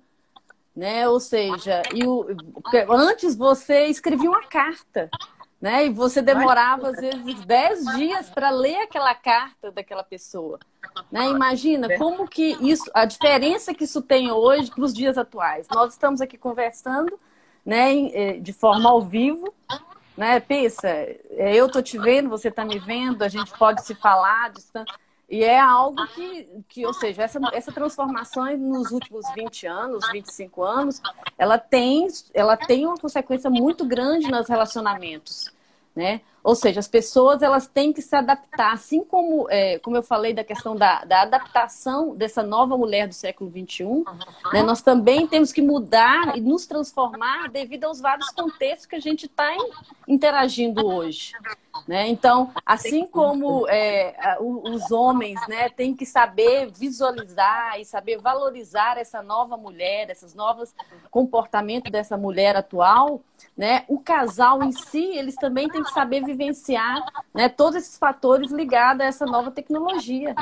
né? 0.76 1.08
Ou 1.10 1.20
seja, 1.20 1.82
e 1.94 2.06
o, 2.06 2.28
antes 2.90 3.36
você 3.36 3.88
escrevia 3.88 4.30
uma 4.30 4.44
carta, 4.44 5.10
né? 5.60 5.86
E 5.86 5.90
você 5.90 6.22
demorava 6.22 6.90
às 6.90 6.98
vezes 7.00 7.46
10 7.46 7.86
dias 7.96 8.30
para 8.30 8.50
ler 8.50 8.78
aquela 8.78 9.14
carta 9.14 9.72
daquela 9.72 10.04
pessoa. 10.04 10.60
Né? 11.12 11.30
Imagina 11.30 11.98
como 11.98 12.28
que 12.28 12.58
isso, 12.62 12.89
a 12.93 13.06
diferença 13.06 13.74
que 13.74 13.84
isso 13.84 14.02
tem 14.02 14.32
hoje 14.32 14.72
para 14.72 14.84
os 14.84 14.93
dias 14.93 15.18
atuais. 15.18 15.68
Nós 15.74 15.93
estamos 15.93 16.22
aqui 16.22 16.38
conversando, 16.38 17.20
né, 17.66 18.07
eh, 18.14 18.34
de 18.39 18.53
forma 18.53 18.89
ao 18.89 19.01
vivo, 19.01 19.53
né? 20.22 20.39
Pensa, 20.39 20.88
é, 20.88 21.55
eu 21.55 21.70
tô 21.70 21.82
te 21.82 21.97
vendo, 21.97 22.30
você 22.30 22.49
está 22.49 22.66
me 22.66 22.78
vendo, 22.80 23.24
a 23.24 23.28
gente 23.28 23.51
pode 23.57 23.84
se 23.84 23.95
falar. 23.95 24.51
E 25.30 25.43
é 25.43 25.59
algo 25.59 26.05
que, 26.07 26.47
que 26.68 26.86
ou 26.86 26.93
seja, 26.93 27.24
essa, 27.24 27.39
essa 27.53 27.72
transformação 27.72 28.45
nos 28.57 28.91
últimos 28.91 29.26
20 29.34 29.66
anos, 29.66 30.05
25 30.12 30.62
anos, 30.62 31.01
ela 31.38 31.57
tem, 31.57 32.07
ela 32.34 32.57
tem 32.57 32.86
uma 32.86 32.97
consequência 32.97 33.49
muito 33.49 33.86
grande 33.86 34.30
nos 34.30 34.49
relacionamentos. 34.49 35.51
Né? 35.95 36.22
Ou 36.44 36.56
seja, 36.56 36.80
as 36.80 36.88
pessoas 36.88 37.42
elas 37.42 37.68
têm 37.68 37.94
que 37.94 38.02
se 38.02 38.16
adaptar, 38.16 38.74
assim 38.74 39.04
como, 39.04 39.48
é, 39.50 39.78
como 39.80 39.96
eu 39.96 40.04
falei 40.04 40.34
da 40.34 40.44
questão 40.44 40.76
da, 40.76 41.04
da, 41.06 41.22
adaptação 41.22 42.16
dessa 42.16 42.42
nova 42.42 42.78
mulher 42.78 43.08
do 43.08 43.14
século 43.14 43.52
XXI, 43.52 44.04
né, 44.52 44.64
nós 44.64 44.82
também 44.82 45.28
temos 45.28 45.52
que 45.52 45.62
mudar 45.62 46.36
e 46.36 46.42
nos 46.42 46.66
transformar 46.66 47.50
devido 47.50 47.86
aos 47.86 48.00
vários 48.00 48.30
contextos 48.30 48.86
que 48.88 48.96
a 48.96 49.00
gente 49.00 49.28
está 49.28 49.56
interagindo 50.08 50.86
hoje. 50.86 51.34
Né? 51.88 52.08
Então, 52.08 52.52
assim 52.66 53.06
como 53.06 53.68
é, 53.68 54.38
os 54.39 54.92
homens 54.92 55.39
né, 55.48 55.70
têm 55.70 55.96
que 55.96 56.06
saber 56.06 56.72
visualizar 56.72 57.80
e 57.80 57.86
saber 57.86 58.18
valorizar 58.18 58.98
essa 58.98 59.22
nova 59.22 59.58
mulher, 59.58 60.10
esses 60.10 60.34
novos 60.34 60.76
comportamentos 61.10 61.92
dessa 61.92 62.18
mulher 62.18 62.56
atual, 62.56 63.22
né, 63.58 63.84
o 63.88 64.00
casal 64.00 64.64
em 64.64 64.72
si, 64.72 65.04
eles 65.18 65.36
também 65.36 65.68
têm 65.70 65.84
que 65.84 65.92
saber 65.92 66.24
vivenciar 66.32 67.04
né, 67.34 67.50
todos 67.50 67.76
esses 67.76 67.98
fatores 67.98 68.52
ligados 68.52 69.02
a 69.02 69.06
essa 69.06 69.26
nova 69.26 69.52
tecnologia. 69.52 70.36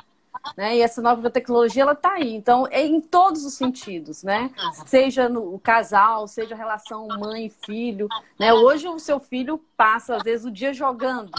Né? 0.55 0.77
E 0.77 0.81
essa 0.81 1.01
nova 1.01 1.29
tecnologia 1.29 1.83
ela 1.83 1.93
está 1.93 2.13
aí. 2.13 2.33
Então, 2.33 2.67
é 2.71 2.85
em 2.85 3.01
todos 3.01 3.45
os 3.45 3.53
sentidos, 3.53 4.23
né? 4.23 4.51
Seja 4.85 5.27
no 5.27 5.59
casal, 5.59 6.27
seja 6.27 6.55
a 6.55 6.57
relação 6.57 7.07
mãe 7.07 7.47
e 7.47 7.49
filho. 7.49 8.07
Né? 8.39 8.53
Hoje 8.53 8.87
o 8.87 8.99
seu 8.99 9.19
filho 9.19 9.59
passa, 9.75 10.15
às 10.15 10.23
vezes, 10.23 10.45
o 10.45 10.51
dia 10.51 10.73
jogando. 10.73 11.31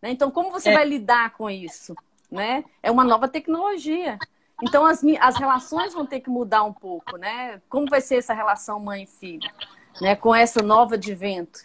Né? 0.00 0.10
Então, 0.10 0.30
como 0.30 0.50
você 0.50 0.70
é. 0.70 0.74
vai 0.74 0.84
lidar 0.84 1.30
com 1.30 1.50
isso? 1.50 1.94
Né? 2.30 2.64
É 2.82 2.90
uma 2.90 3.04
nova 3.04 3.28
tecnologia. 3.28 4.18
Então, 4.62 4.84
as, 4.84 5.02
as 5.20 5.36
relações 5.36 5.94
vão 5.94 6.04
ter 6.04 6.20
que 6.20 6.30
mudar 6.30 6.64
um 6.64 6.72
pouco, 6.72 7.16
né? 7.16 7.60
Como 7.68 7.88
vai 7.88 8.00
ser 8.00 8.16
essa 8.16 8.34
relação 8.34 8.80
mãe 8.80 9.06
filho? 9.06 9.48
Né? 10.00 10.16
Com 10.16 10.34
essa 10.34 10.62
nova 10.62 10.94
advento. 10.96 11.60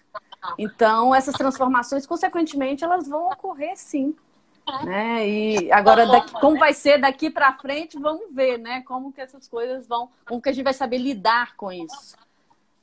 Então, 0.58 1.14
essas 1.14 1.36
transformações, 1.36 2.06
consequentemente, 2.06 2.84
elas 2.84 3.08
vão 3.08 3.28
ocorrer 3.30 3.78
sim. 3.78 4.16
Né? 4.86 5.28
E 5.28 5.72
agora, 5.72 6.06
daqui, 6.06 6.32
como 6.34 6.58
vai 6.58 6.74
ser 6.74 6.98
daqui 6.98 7.30
para 7.30 7.54
frente, 7.54 8.00
vamos 8.00 8.34
ver, 8.34 8.58
né? 8.58 8.82
Como 8.82 9.12
que 9.12 9.20
essas 9.20 9.48
coisas 9.48 9.86
vão, 9.88 10.10
como 10.26 10.42
que 10.42 10.50
a 10.50 10.54
gente 10.54 10.64
vai 10.64 10.74
saber 10.74 11.00
lidar 11.00 11.56
com 11.58 11.70
isso, 11.70 12.16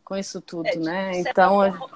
com 0.05 0.15
isso 0.15 0.43
tudo, 0.43 0.67
é, 0.67 0.77
né? 0.77 1.19
Então, 1.21 1.89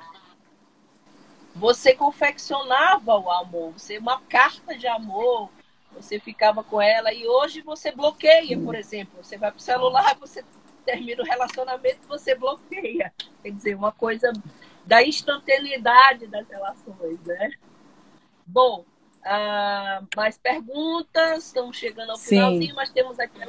você 1.55 1.95
confeccionava 1.95 3.19
o 3.19 3.31
amor, 3.31 3.73
você 3.73 3.99
uma 3.99 4.21
carta 4.23 4.77
de 4.77 4.87
amor, 4.87 5.51
você 5.93 6.19
ficava 6.19 6.65
com 6.65 6.81
ela 6.81 7.13
e 7.13 7.29
hoje 7.29 7.61
você 7.61 7.93
bloqueia, 7.93 8.59
por 8.59 8.75
exemplo, 8.75 9.23
você 9.23 9.37
vai 9.37 9.51
para 9.51 9.59
o 9.59 9.63
celular, 9.63 10.17
você 10.19 10.43
termina 10.85 11.23
o 11.23 11.27
relacionamento, 11.27 12.01
você 12.09 12.35
bloqueia, 12.35 13.13
quer 13.43 13.51
dizer, 13.51 13.75
uma 13.75 13.93
coisa 13.93 14.33
da 14.87 15.03
instantaneidade 15.03 16.27
das 16.27 16.49
relações, 16.49 17.21
né? 17.25 17.51
Bom, 18.47 18.85
ah, 19.25 20.03
mais 20.15 20.37
perguntas, 20.37 21.47
estamos 21.47 21.77
chegando 21.77 22.11
ao 22.11 22.17
Sim. 22.17 22.37
finalzinho, 22.37 22.75
mas 22.75 22.91
temos 22.91 23.19
aqui 23.19 23.41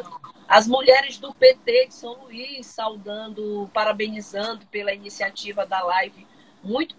as 0.47 0.67
mulheres 0.67 1.17
do 1.17 1.33
PT 1.33 1.88
de 1.88 1.93
São 1.93 2.23
Luís 2.23 2.65
saudando, 2.65 3.69
parabenizando 3.73 4.65
pela 4.67 4.93
iniciativa 4.93 5.65
da 5.65 5.83
live 5.83 6.25
muito 6.63 6.95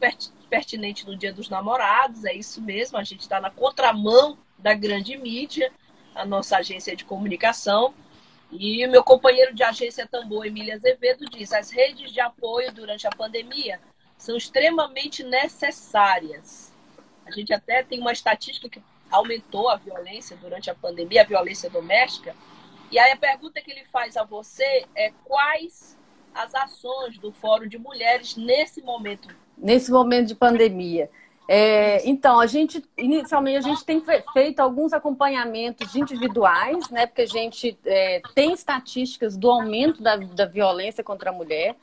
pertinente 0.49 1.07
no 1.07 1.17
Dia 1.17 1.33
dos 1.33 1.49
Namorados, 1.49 2.25
é 2.25 2.35
isso 2.35 2.61
mesmo, 2.61 2.99
a 2.99 3.03
gente 3.03 3.21
está 3.21 3.41
na 3.41 3.51
contramão 3.51 4.39
da 4.59 4.75
grande 4.75 5.17
mídia, 5.17 5.73
a 6.15 6.25
nossa 6.25 6.59
agência 6.59 6.95
de 6.95 7.05
comunicação. 7.05 7.95
E 8.53 8.87
o 8.87 8.91
meu 8.91 9.03
companheiro 9.03 9.53
de 9.53 9.65
agência 9.65 10.07
Tambor, 10.07 10.47
Emília 10.47 10.77
Azevedo, 10.77 11.25
diz: 11.27 11.53
as 11.53 11.71
redes 11.71 12.13
de 12.13 12.21
apoio 12.21 12.73
durante 12.73 13.07
a 13.07 13.11
pandemia 13.11 13.81
são 14.19 14.37
extremamente 14.37 15.23
necessárias 15.23 16.75
a 17.27 17.31
gente 17.33 17.53
até 17.53 17.83
tem 17.83 18.01
uma 18.01 18.13
estatística 18.13 18.69
que 18.69 18.81
aumentou 19.11 19.69
a 19.69 19.77
violência 19.77 20.37
durante 20.37 20.71
a 20.71 20.75
pandemia, 20.75 21.23
a 21.23 21.25
violência 21.25 21.69
doméstica. 21.69 22.35
E 22.91 22.99
aí 22.99 23.11
a 23.11 23.17
pergunta 23.17 23.61
que 23.61 23.71
ele 23.71 23.85
faz 23.93 24.17
a 24.17 24.23
você 24.23 24.87
é 24.95 25.13
quais 25.25 25.99
as 26.33 26.55
ações 26.55 27.19
do 27.19 27.33
Fórum 27.33 27.67
de 27.67 27.79
Mulheres 27.79 28.37
nesse 28.37 28.81
momento? 28.81 29.29
Nesse 29.59 29.91
momento 29.91 30.29
de 30.29 30.35
pandemia. 30.35 31.11
É, 31.49 32.09
então, 32.09 32.41
a 32.41 32.47
gente, 32.47 32.85
inicialmente, 32.97 33.59
a 33.59 33.61
gente 33.63 33.85
tem 33.85 34.03
feito 34.33 34.61
alguns 34.61 34.93
acompanhamentos 34.93 35.95
individuais, 35.95 36.91
né? 36.91 37.07
Porque 37.07 37.23
a 37.23 37.27
gente 37.27 37.79
é, 37.85 38.21
tem 38.35 38.53
estatísticas 38.53 39.37
do 39.37 39.51
aumento 39.51 40.03
da, 40.03 40.17
da 40.17 40.45
violência 40.45 41.05
contra 41.05 41.31
a 41.31 41.33
mulher. 41.33 41.77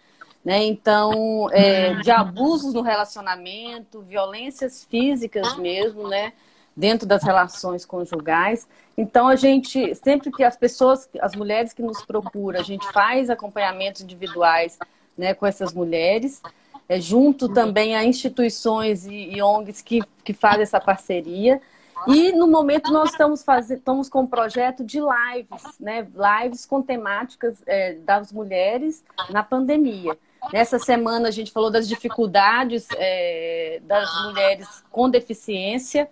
Né? 0.43 0.65
Então, 0.65 1.49
é, 1.51 1.95
de 1.95 2.11
abusos 2.11 2.73
no 2.73 2.81
relacionamento, 2.81 4.01
violências 4.01 4.83
físicas 4.83 5.55
mesmo, 5.57 6.07
né? 6.07 6.33
Dentro 6.75 7.07
das 7.07 7.23
relações 7.23 7.85
conjugais. 7.85 8.67
Então, 8.97 9.27
a 9.27 9.35
gente, 9.35 9.95
sempre 9.95 10.31
que 10.31 10.43
as 10.43 10.57
pessoas, 10.57 11.07
as 11.21 11.35
mulheres 11.35 11.71
que 11.71 11.81
nos 11.81 12.03
procuram, 12.03 12.59
a 12.59 12.63
gente 12.63 12.85
faz 12.91 13.29
acompanhamentos 13.29 14.01
individuais 14.01 14.77
né, 15.17 15.33
com 15.33 15.45
essas 15.45 15.73
mulheres, 15.73 16.41
é, 16.89 16.99
junto 16.99 17.47
também 17.47 17.95
a 17.95 18.03
instituições 18.03 19.05
e, 19.05 19.35
e 19.35 19.41
ONGs 19.41 19.81
que, 19.81 20.01
que 20.23 20.33
fazem 20.33 20.63
essa 20.63 20.79
parceria. 20.79 21.61
E 22.07 22.31
no 22.33 22.47
momento 22.47 22.91
nós 22.91 23.11
estamos 23.11 23.45
estamos 23.69 24.09
com 24.09 24.21
um 24.21 24.27
projeto 24.27 24.83
de 24.83 24.99
lives, 24.99 25.79
né? 25.79 26.05
Lives 26.41 26.65
com 26.65 26.81
temáticas 26.81 27.63
é, 27.65 27.93
das 27.93 28.31
mulheres 28.31 29.03
na 29.29 29.41
pandemia. 29.41 30.17
Nessa 30.51 30.77
semana 30.77 31.29
a 31.29 31.31
gente 31.31 31.51
falou 31.51 31.71
das 31.71 31.87
dificuldades 31.87 32.87
é, 32.97 33.79
das 33.83 34.23
mulheres 34.25 34.83
com 34.91 35.09
deficiência 35.09 36.09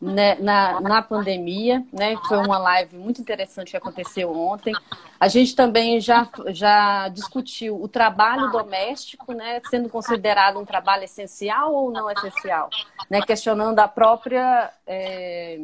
né, 0.00 0.36
na, 0.36 0.80
na 0.80 1.02
pandemia, 1.02 1.84
né? 1.92 2.16
Foi 2.26 2.38
uma 2.38 2.58
live 2.58 2.96
muito 2.96 3.20
interessante 3.20 3.70
que 3.70 3.76
aconteceu 3.76 4.32
ontem. 4.32 4.74
A 5.20 5.28
gente 5.28 5.54
também 5.54 6.00
já, 6.00 6.28
já 6.48 7.08
discutiu 7.08 7.80
o 7.80 7.86
trabalho 7.86 8.50
doméstico, 8.50 9.32
né? 9.32 9.60
Sendo 9.68 9.88
considerado 9.88 10.58
um 10.58 10.64
trabalho 10.64 11.04
essencial 11.04 11.72
ou 11.72 11.90
não 11.90 12.10
essencial, 12.10 12.70
né? 13.08 13.22
Questionando 13.22 13.78
a 13.78 13.88
própria 13.88 14.70
é, 14.86 15.58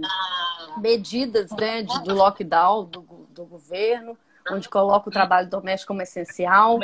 medidas 0.76 1.50
né, 1.52 1.82
de, 1.82 2.02
do 2.04 2.14
lockdown 2.14 2.84
do, 2.84 3.00
do 3.30 3.44
governo 3.44 4.16
onde 4.50 4.68
coloca 4.68 5.08
o 5.08 5.12
trabalho 5.12 5.48
doméstico 5.48 5.88
como 5.88 6.02
essencial. 6.02 6.78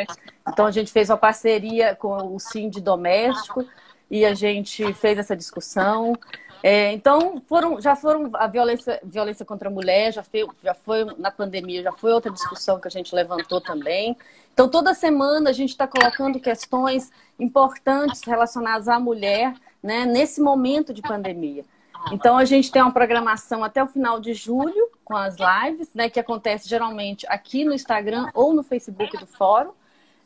Então, 0.49 0.67
a 0.67 0.71
gente 0.71 0.93
fez 0.93 1.11
uma 1.11 1.17
parceria 1.17 1.95
com 1.95 2.35
o 2.35 2.39
Sim 2.39 2.69
Doméstico 2.69 3.65
e 4.11 4.25
a 4.25 4.35
gente 4.35 4.93
fez 4.95 5.19
essa 5.19 5.37
discussão. 5.37 6.15
É, 6.63 6.93
então, 6.93 7.43
foram, 7.49 7.81
já 7.81 7.95
foram 7.95 8.31
a 8.35 8.47
violência, 8.47 9.01
violência 9.05 9.45
contra 9.45 9.69
a 9.69 9.73
mulher, 9.73 10.13
já 10.13 10.23
foi, 10.23 10.47
já 10.63 10.75
foi 10.75 11.05
na 11.17 11.31
pandemia, 11.31 11.83
já 11.83 11.93
foi 11.93 12.13
outra 12.13 12.31
discussão 12.31 12.81
que 12.81 12.89
a 12.89 12.91
gente 12.91 13.15
levantou 13.15 13.61
também. 13.61 14.17
Então, 14.53 14.69
toda 14.69 14.95
semana 14.95 15.51
a 15.51 15.53
gente 15.53 15.71
está 15.71 15.87
colocando 15.87 16.41
questões 16.41 17.11
importantes 17.39 18.23
relacionadas 18.25 18.89
à 18.89 18.99
mulher 18.99 19.55
né, 19.83 20.05
nesse 20.07 20.41
momento 20.41 20.93
de 20.95 21.03
pandemia. 21.03 21.65
Então, 22.11 22.39
a 22.39 22.45
gente 22.45 22.71
tem 22.71 22.83
uma 22.83 22.93
programação 22.93 23.63
até 23.63 23.83
o 23.83 23.87
final 23.87 24.19
de 24.19 24.33
julho 24.33 24.86
com 25.07 25.17
as 25.17 25.37
lives, 25.39 25.89
né, 25.95 26.11
que 26.11 26.21
acontece 26.21 26.69
geralmente 26.69 27.25
aqui 27.29 27.65
no 27.65 27.73
Instagram 27.73 28.29
ou 28.35 28.53
no 28.53 28.63
Facebook 28.63 29.17
do 29.17 29.27
Fórum. 29.27 29.71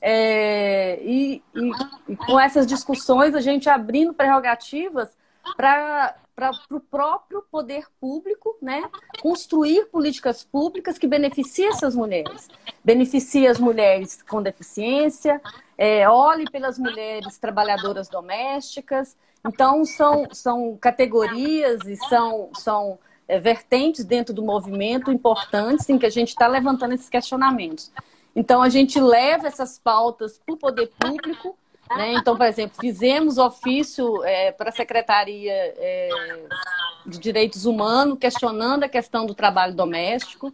É, 0.03 0.99
e, 1.03 1.43
e, 1.55 1.71
e, 2.09 2.17
com 2.17 2.41
essas 2.41 2.67
discussões, 2.67 3.35
a 3.35 3.41
gente 3.41 3.69
abrindo 3.69 4.15
prerrogativas 4.15 5.15
para 5.55 6.17
o 6.71 6.81
próprio 6.81 7.45
poder 7.51 7.85
público 8.01 8.57
né, 8.63 8.83
construir 9.21 9.85
políticas 9.91 10.43
públicas 10.43 10.97
que 10.97 11.07
beneficiem 11.07 11.69
essas 11.69 11.95
mulheres. 11.95 12.49
Beneficie 12.83 13.47
as 13.47 13.59
mulheres 13.59 14.23
com 14.23 14.43
deficiência, 14.43 15.39
é, 15.77 16.09
olhe 16.09 16.51
pelas 16.51 16.79
mulheres 16.79 17.37
trabalhadoras 17.37 18.09
domésticas, 18.09 19.15
então, 19.47 19.85
são, 19.85 20.29
são 20.33 20.77
categorias 20.77 21.81
e 21.87 21.97
são, 22.09 22.51
são 22.55 22.99
vertentes 23.39 24.05
dentro 24.05 24.35
do 24.35 24.43
movimento 24.43 25.13
importantes 25.13 25.89
em 25.89 25.99
que 25.99 26.07
a 26.07 26.11
gente 26.11 26.29
está 26.29 26.47
levantando 26.47 26.95
esses 26.95 27.09
questionamentos. 27.09 27.93
Então, 28.35 28.63
a 28.63 28.69
gente 28.69 29.01
leva 29.01 29.47
essas 29.47 29.79
pautas 29.79 30.39
para 30.39 30.55
o 30.55 30.59
poder 30.59 30.91
público. 30.99 31.57
Né? 31.91 32.15
Então, 32.15 32.37
por 32.37 32.47
exemplo, 32.47 32.77
fizemos 32.81 33.39
ofício 33.39 34.25
é, 34.25 34.53
para 34.53 34.71
a 34.71 34.73
Secretaria 34.73 35.53
é, 35.53 36.09
de 37.07 37.19
Direitos 37.19 37.67
Humanos 37.67 38.19
questionando 38.19 38.85
a 38.85 38.89
questão 38.89 39.27
do 39.27 39.35
trabalho 39.35 39.75
doméstico. 39.75 40.53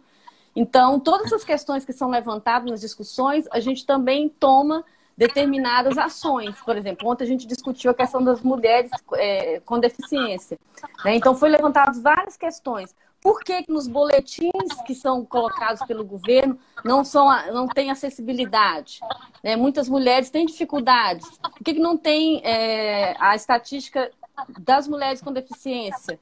Então, 0.55 0.99
todas 0.99 1.31
as 1.31 1.43
questões 1.43 1.85
que 1.85 1.93
são 1.93 2.09
levantadas 2.09 2.69
nas 2.69 2.81
discussões, 2.81 3.45
a 3.51 3.59
gente 3.59 3.85
também 3.85 4.27
toma 4.27 4.83
determinadas 5.17 5.97
ações. 5.97 6.55
Por 6.61 6.77
exemplo, 6.77 7.09
ontem 7.09 7.23
a 7.23 7.27
gente 7.27 7.47
discutiu 7.47 7.91
a 7.91 7.93
questão 7.93 8.23
das 8.23 8.41
mulheres 8.41 8.91
é, 9.13 9.59
com 9.61 9.79
deficiência. 9.79 10.59
Né? 11.03 11.15
Então, 11.15 11.35
foi 11.35 11.49
levantadas 11.49 12.01
várias 12.01 12.37
questões. 12.37 12.95
Por 13.19 13.41
que, 13.41 13.63
que 13.63 13.71
nos 13.71 13.87
boletins 13.87 14.81
que 14.85 14.93
são 14.93 15.25
colocados 15.25 15.81
pelo 15.87 16.05
governo 16.05 16.57
não, 16.85 17.03
são, 17.03 17.27
não 17.51 17.67
tem 17.67 17.89
acessibilidade? 17.89 18.99
Né? 19.43 19.55
Muitas 19.55 19.89
mulheres 19.89 20.29
têm 20.29 20.45
dificuldades. 20.45 21.27
Por 21.39 21.63
que, 21.63 21.73
que 21.73 21.79
não 21.79 21.97
tem 21.97 22.41
é, 22.45 23.15
a 23.19 23.35
estatística 23.35 24.11
das 24.59 24.87
mulheres 24.87 25.21
com 25.21 25.33
deficiência. 25.33 26.19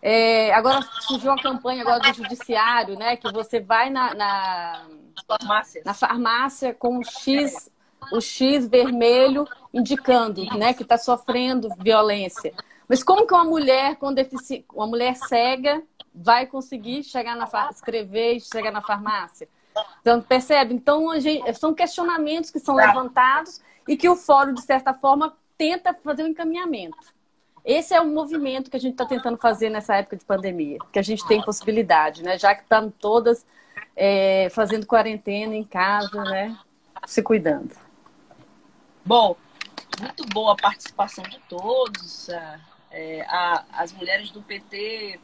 É, 0.00 0.52
agora 0.54 0.80
surgiu 1.02 1.30
uma 1.30 1.42
campanha 1.42 1.82
agora 1.82 2.00
do 2.00 2.14
judiciário, 2.14 2.98
né? 2.98 3.16
Que 3.16 3.30
você 3.30 3.60
vai 3.60 3.90
na, 3.90 4.14
na, 4.14 4.86
na 5.84 5.94
farmácia 5.94 6.72
com 6.72 6.98
o 6.98 7.04
X, 7.04 7.70
o 8.12 8.20
X 8.20 8.66
vermelho 8.66 9.46
indicando 9.72 10.44
né, 10.56 10.72
que 10.72 10.82
está 10.82 10.96
sofrendo 10.96 11.68
violência. 11.78 12.52
Mas 12.88 13.02
como 13.02 13.26
que 13.26 13.34
uma 13.34 13.44
mulher 13.44 13.96
com 13.96 14.14
uma 14.74 14.86
mulher 14.86 15.16
cega 15.16 15.82
vai 16.14 16.46
conseguir 16.46 17.02
chegar 17.02 17.34
na 17.36 17.48
escrever 17.70 18.34
e 18.34 18.40
chegar 18.40 18.70
na 18.70 18.80
farmácia? 18.80 19.48
Então, 20.00 20.20
percebe? 20.20 20.74
Então, 20.74 21.18
gente, 21.18 21.52
são 21.54 21.74
questionamentos 21.74 22.50
que 22.50 22.60
são 22.60 22.74
levantados 22.74 23.60
e 23.88 23.96
que 23.96 24.08
o 24.08 24.14
fórum, 24.14 24.54
de 24.54 24.62
certa 24.62 24.94
forma, 24.94 25.36
tenta 25.58 25.92
fazer 25.94 26.22
um 26.22 26.28
encaminhamento. 26.28 26.96
Esse 27.64 27.94
é 27.94 28.00
o 28.00 28.06
movimento 28.06 28.70
que 28.70 28.76
a 28.76 28.80
gente 28.80 28.92
está 28.92 29.06
tentando 29.06 29.38
fazer 29.38 29.70
nessa 29.70 29.96
época 29.96 30.16
de 30.16 30.24
pandemia, 30.24 30.78
que 30.92 30.98
a 30.98 31.02
gente 31.02 31.26
tem 31.26 31.42
possibilidade, 31.42 32.22
né? 32.22 32.38
Já 32.38 32.54
que 32.54 32.62
estão 32.62 32.90
todas 32.90 33.46
é, 33.96 34.48
fazendo 34.50 34.86
quarentena 34.86 35.54
em 35.54 35.64
casa, 35.64 36.22
né? 36.24 36.56
Se 37.06 37.22
cuidando. 37.22 37.74
Bom, 39.04 39.36
muito 40.00 40.26
boa 40.28 40.52
a 40.52 40.56
participação 40.56 41.24
de 41.24 41.38
todos. 41.48 42.28
É, 42.90 43.22
a, 43.28 43.64
as 43.72 43.92
mulheres 43.92 44.30
do 44.30 44.40
PT 44.40 45.20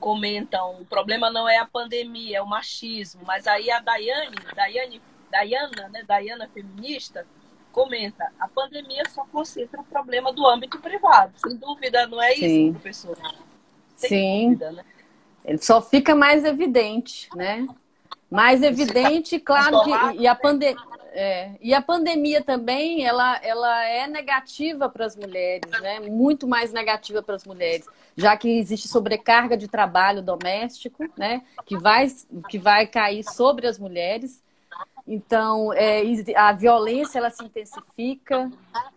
comentam, 0.00 0.80
o 0.80 0.84
problema 0.84 1.30
não 1.30 1.48
é 1.48 1.58
a 1.58 1.66
pandemia, 1.66 2.38
é 2.38 2.42
o 2.42 2.46
machismo. 2.46 3.22
Mas 3.24 3.46
aí 3.46 3.70
a 3.70 3.78
Daiane, 3.80 4.36
Daiane, 4.54 5.02
Daiana, 5.30 5.88
né, 5.90 6.02
Daiana 6.02 6.48
feminista, 6.52 7.26
comenta, 7.70 8.32
a 8.40 8.48
pandemia 8.48 9.02
só 9.10 9.24
concentra 9.26 9.80
o 9.80 9.84
problema 9.84 10.32
do 10.32 10.46
âmbito 10.46 10.78
privado. 10.80 11.32
Sem 11.36 11.56
dúvida, 11.56 12.06
não 12.06 12.20
é 12.20 12.34
Sim. 12.34 12.64
isso, 12.64 12.72
professor? 12.72 13.16
Sem 13.94 14.08
Sim. 14.08 14.48
Dúvida, 14.48 14.72
né? 14.72 14.84
Ele 15.44 15.58
só 15.58 15.80
fica 15.80 16.14
mais 16.14 16.44
evidente, 16.44 17.28
né? 17.34 17.66
Mais 18.30 18.62
evidente, 18.62 19.40
claro 19.40 19.82
que 19.82 20.20
e 20.20 20.26
a 20.26 20.34
pandemia 20.34 20.89
é, 21.12 21.52
e 21.60 21.74
a 21.74 21.82
pandemia 21.82 22.42
também, 22.42 23.04
ela, 23.04 23.38
ela 23.42 23.84
é 23.84 24.06
negativa 24.06 24.88
para 24.88 25.04
as 25.04 25.16
mulheres, 25.16 25.70
né? 25.80 26.00
Muito 26.00 26.46
mais 26.46 26.72
negativa 26.72 27.22
para 27.22 27.34
as 27.34 27.44
mulheres, 27.44 27.86
já 28.16 28.36
que 28.36 28.48
existe 28.58 28.86
sobrecarga 28.86 29.56
de 29.56 29.66
trabalho 29.66 30.22
doméstico, 30.22 31.04
né? 31.16 31.42
Que 31.66 31.76
vai, 31.76 32.06
que 32.48 32.58
vai 32.58 32.86
cair 32.86 33.24
sobre 33.24 33.66
as 33.66 33.78
mulheres. 33.78 34.42
Então, 35.12 35.72
é, 35.72 36.04
a 36.36 36.52
violência 36.52 37.18
ela 37.18 37.30
se 37.30 37.42
intensifica. 37.42 38.48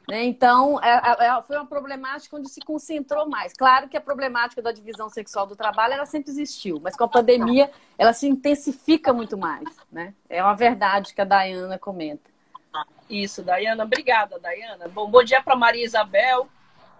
Né? 0.07 0.25
Então, 0.25 0.79
é, 0.79 0.91
é, 0.91 1.25
é, 1.25 1.41
foi 1.41 1.57
uma 1.57 1.65
problemática 1.65 2.37
onde 2.37 2.49
se 2.49 2.61
concentrou 2.61 3.27
mais. 3.27 3.51
Claro 3.53 3.89
que 3.89 3.97
a 3.97 4.01
problemática 4.01 4.61
da 4.61 4.71
divisão 4.71 5.09
sexual 5.09 5.47
do 5.47 5.55
trabalho 5.55 5.95
ela 5.95 6.05
sempre 6.05 6.29
existiu, 6.29 6.79
mas 6.83 6.95
com 6.95 7.03
a 7.03 7.07
pandemia 7.07 7.71
ela 7.97 8.13
se 8.13 8.27
intensifica 8.27 9.11
muito 9.11 9.35
mais. 9.35 9.67
Né? 9.91 10.13
É 10.29 10.43
uma 10.43 10.53
verdade 10.53 11.15
que 11.15 11.21
a 11.21 11.25
Dayana 11.25 11.79
comenta. 11.79 12.29
Isso, 13.09 13.41
Dayana. 13.41 13.83
Obrigada, 13.83 14.37
Dayana. 14.37 14.87
Bom, 14.89 15.09
bom 15.09 15.23
dia 15.23 15.41
para 15.41 15.55
Maria 15.55 15.83
Isabel, 15.83 16.47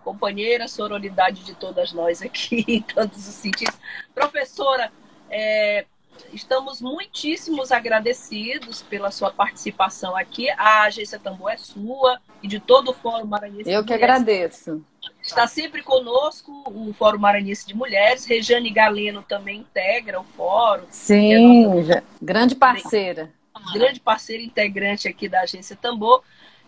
companheira, 0.03 0.68
sororidade 0.68 1.43
de 1.43 1.53
todas 1.53 1.93
nós 1.93 2.20
aqui, 2.24 2.66
em 2.68 2.82
todos 2.91 3.16
os 3.16 3.36
sentidos. 3.36 3.78
Professora, 4.16 4.91
é, 5.30 5.86
Estamos 6.32 6.82
muitíssimos 6.82 7.72
agradecidos 7.72 8.82
pela 8.82 9.11
sua 9.11 9.32
participação 9.32 10.16
aqui. 10.16 10.49
A 10.51 10.84
agência 10.84 11.20
Tambor 11.20 11.51
é 11.51 11.57
sua 11.57 12.20
e 12.41 12.47
de 12.47 12.59
todo 12.59 12.91
o 12.91 12.93
Fórum 12.93 13.26
Maranhense. 13.26 13.72
Eu 13.72 13.86
que 13.86 13.93
agradeço. 13.93 14.84
Está 15.22 15.47
sempre 15.47 15.84
conosco 15.84 16.51
o 16.68 16.93
Fórum 16.93 17.20
Maranhense 17.20 17.68
de 17.68 17.76
Mulheres. 17.76 18.26
Rejane 18.26 18.70
Galeno 18.70 19.22
também 19.24 19.59
integra 19.59 20.20
o 20.20 20.24
fórum. 20.24 20.86
Sim, 20.89 21.34
é 21.34 21.39
nossa... 21.39 22.03
grande 22.22 22.55
parceira. 22.55 23.32
Grande 23.74 23.99
parceira 23.99 24.43
integrante 24.43 25.07
aqui 25.07 25.30
da 25.30 25.41
agência 25.41 25.76
Tambor. 25.76 26.24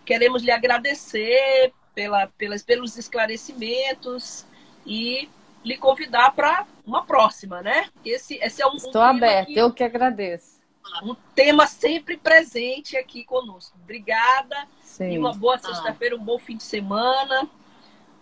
Queremos 0.05 0.43
lhe 0.43 0.51
agradecer 0.51 1.73
pela, 1.93 2.27
pelas, 2.37 2.61
pelos 2.61 2.97
esclarecimentos 2.97 4.45
e 4.85 5.27
lhe 5.65 5.77
convidar 5.77 6.31
para 6.33 6.65
uma 6.85 7.03
próxima, 7.03 7.61
né? 7.61 7.89
Esse, 8.05 8.35
esse 8.35 8.61
é 8.61 8.67
um, 8.67 8.75
Estou 8.75 9.01
um 9.01 9.05
aberta, 9.05 9.51
eu 9.51 9.73
que 9.73 9.83
agradeço. 9.83 10.55
Um 11.03 11.15
tema 11.33 11.65
sempre 11.65 12.15
presente 12.15 12.95
aqui 12.95 13.25
conosco. 13.25 13.75
Obrigada. 13.83 14.67
Sim. 14.81 15.13
E 15.13 15.17
uma 15.17 15.33
boa 15.33 15.57
sexta-feira, 15.57 16.15
um 16.15 16.23
bom 16.23 16.37
fim 16.37 16.55
de 16.55 16.63
semana. 16.63 17.49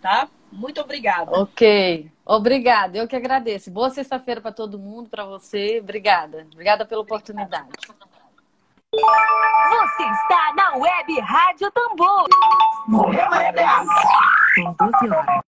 Tá? 0.00 0.28
Muito 0.50 0.80
obrigada. 0.80 1.30
Ok. 1.38 2.10
Obrigada. 2.24 2.96
Eu 2.96 3.06
que 3.06 3.14
agradeço. 3.14 3.70
Boa 3.70 3.90
sexta-feira 3.90 4.40
para 4.40 4.52
todo 4.52 4.78
mundo, 4.78 5.10
para 5.10 5.24
você. 5.24 5.78
Obrigada. 5.80 6.46
Obrigada 6.50 6.86
pela 6.86 7.02
oportunidade. 7.02 7.68
Você 8.90 10.02
está 10.02 10.54
na 10.54 10.76
Web 10.76 11.20
Rádio 11.20 11.70
Tambor. 11.70 12.28
Morreu, 12.86 13.26
Tem 14.54 14.74
12 14.78 15.10
horas. 15.10 15.44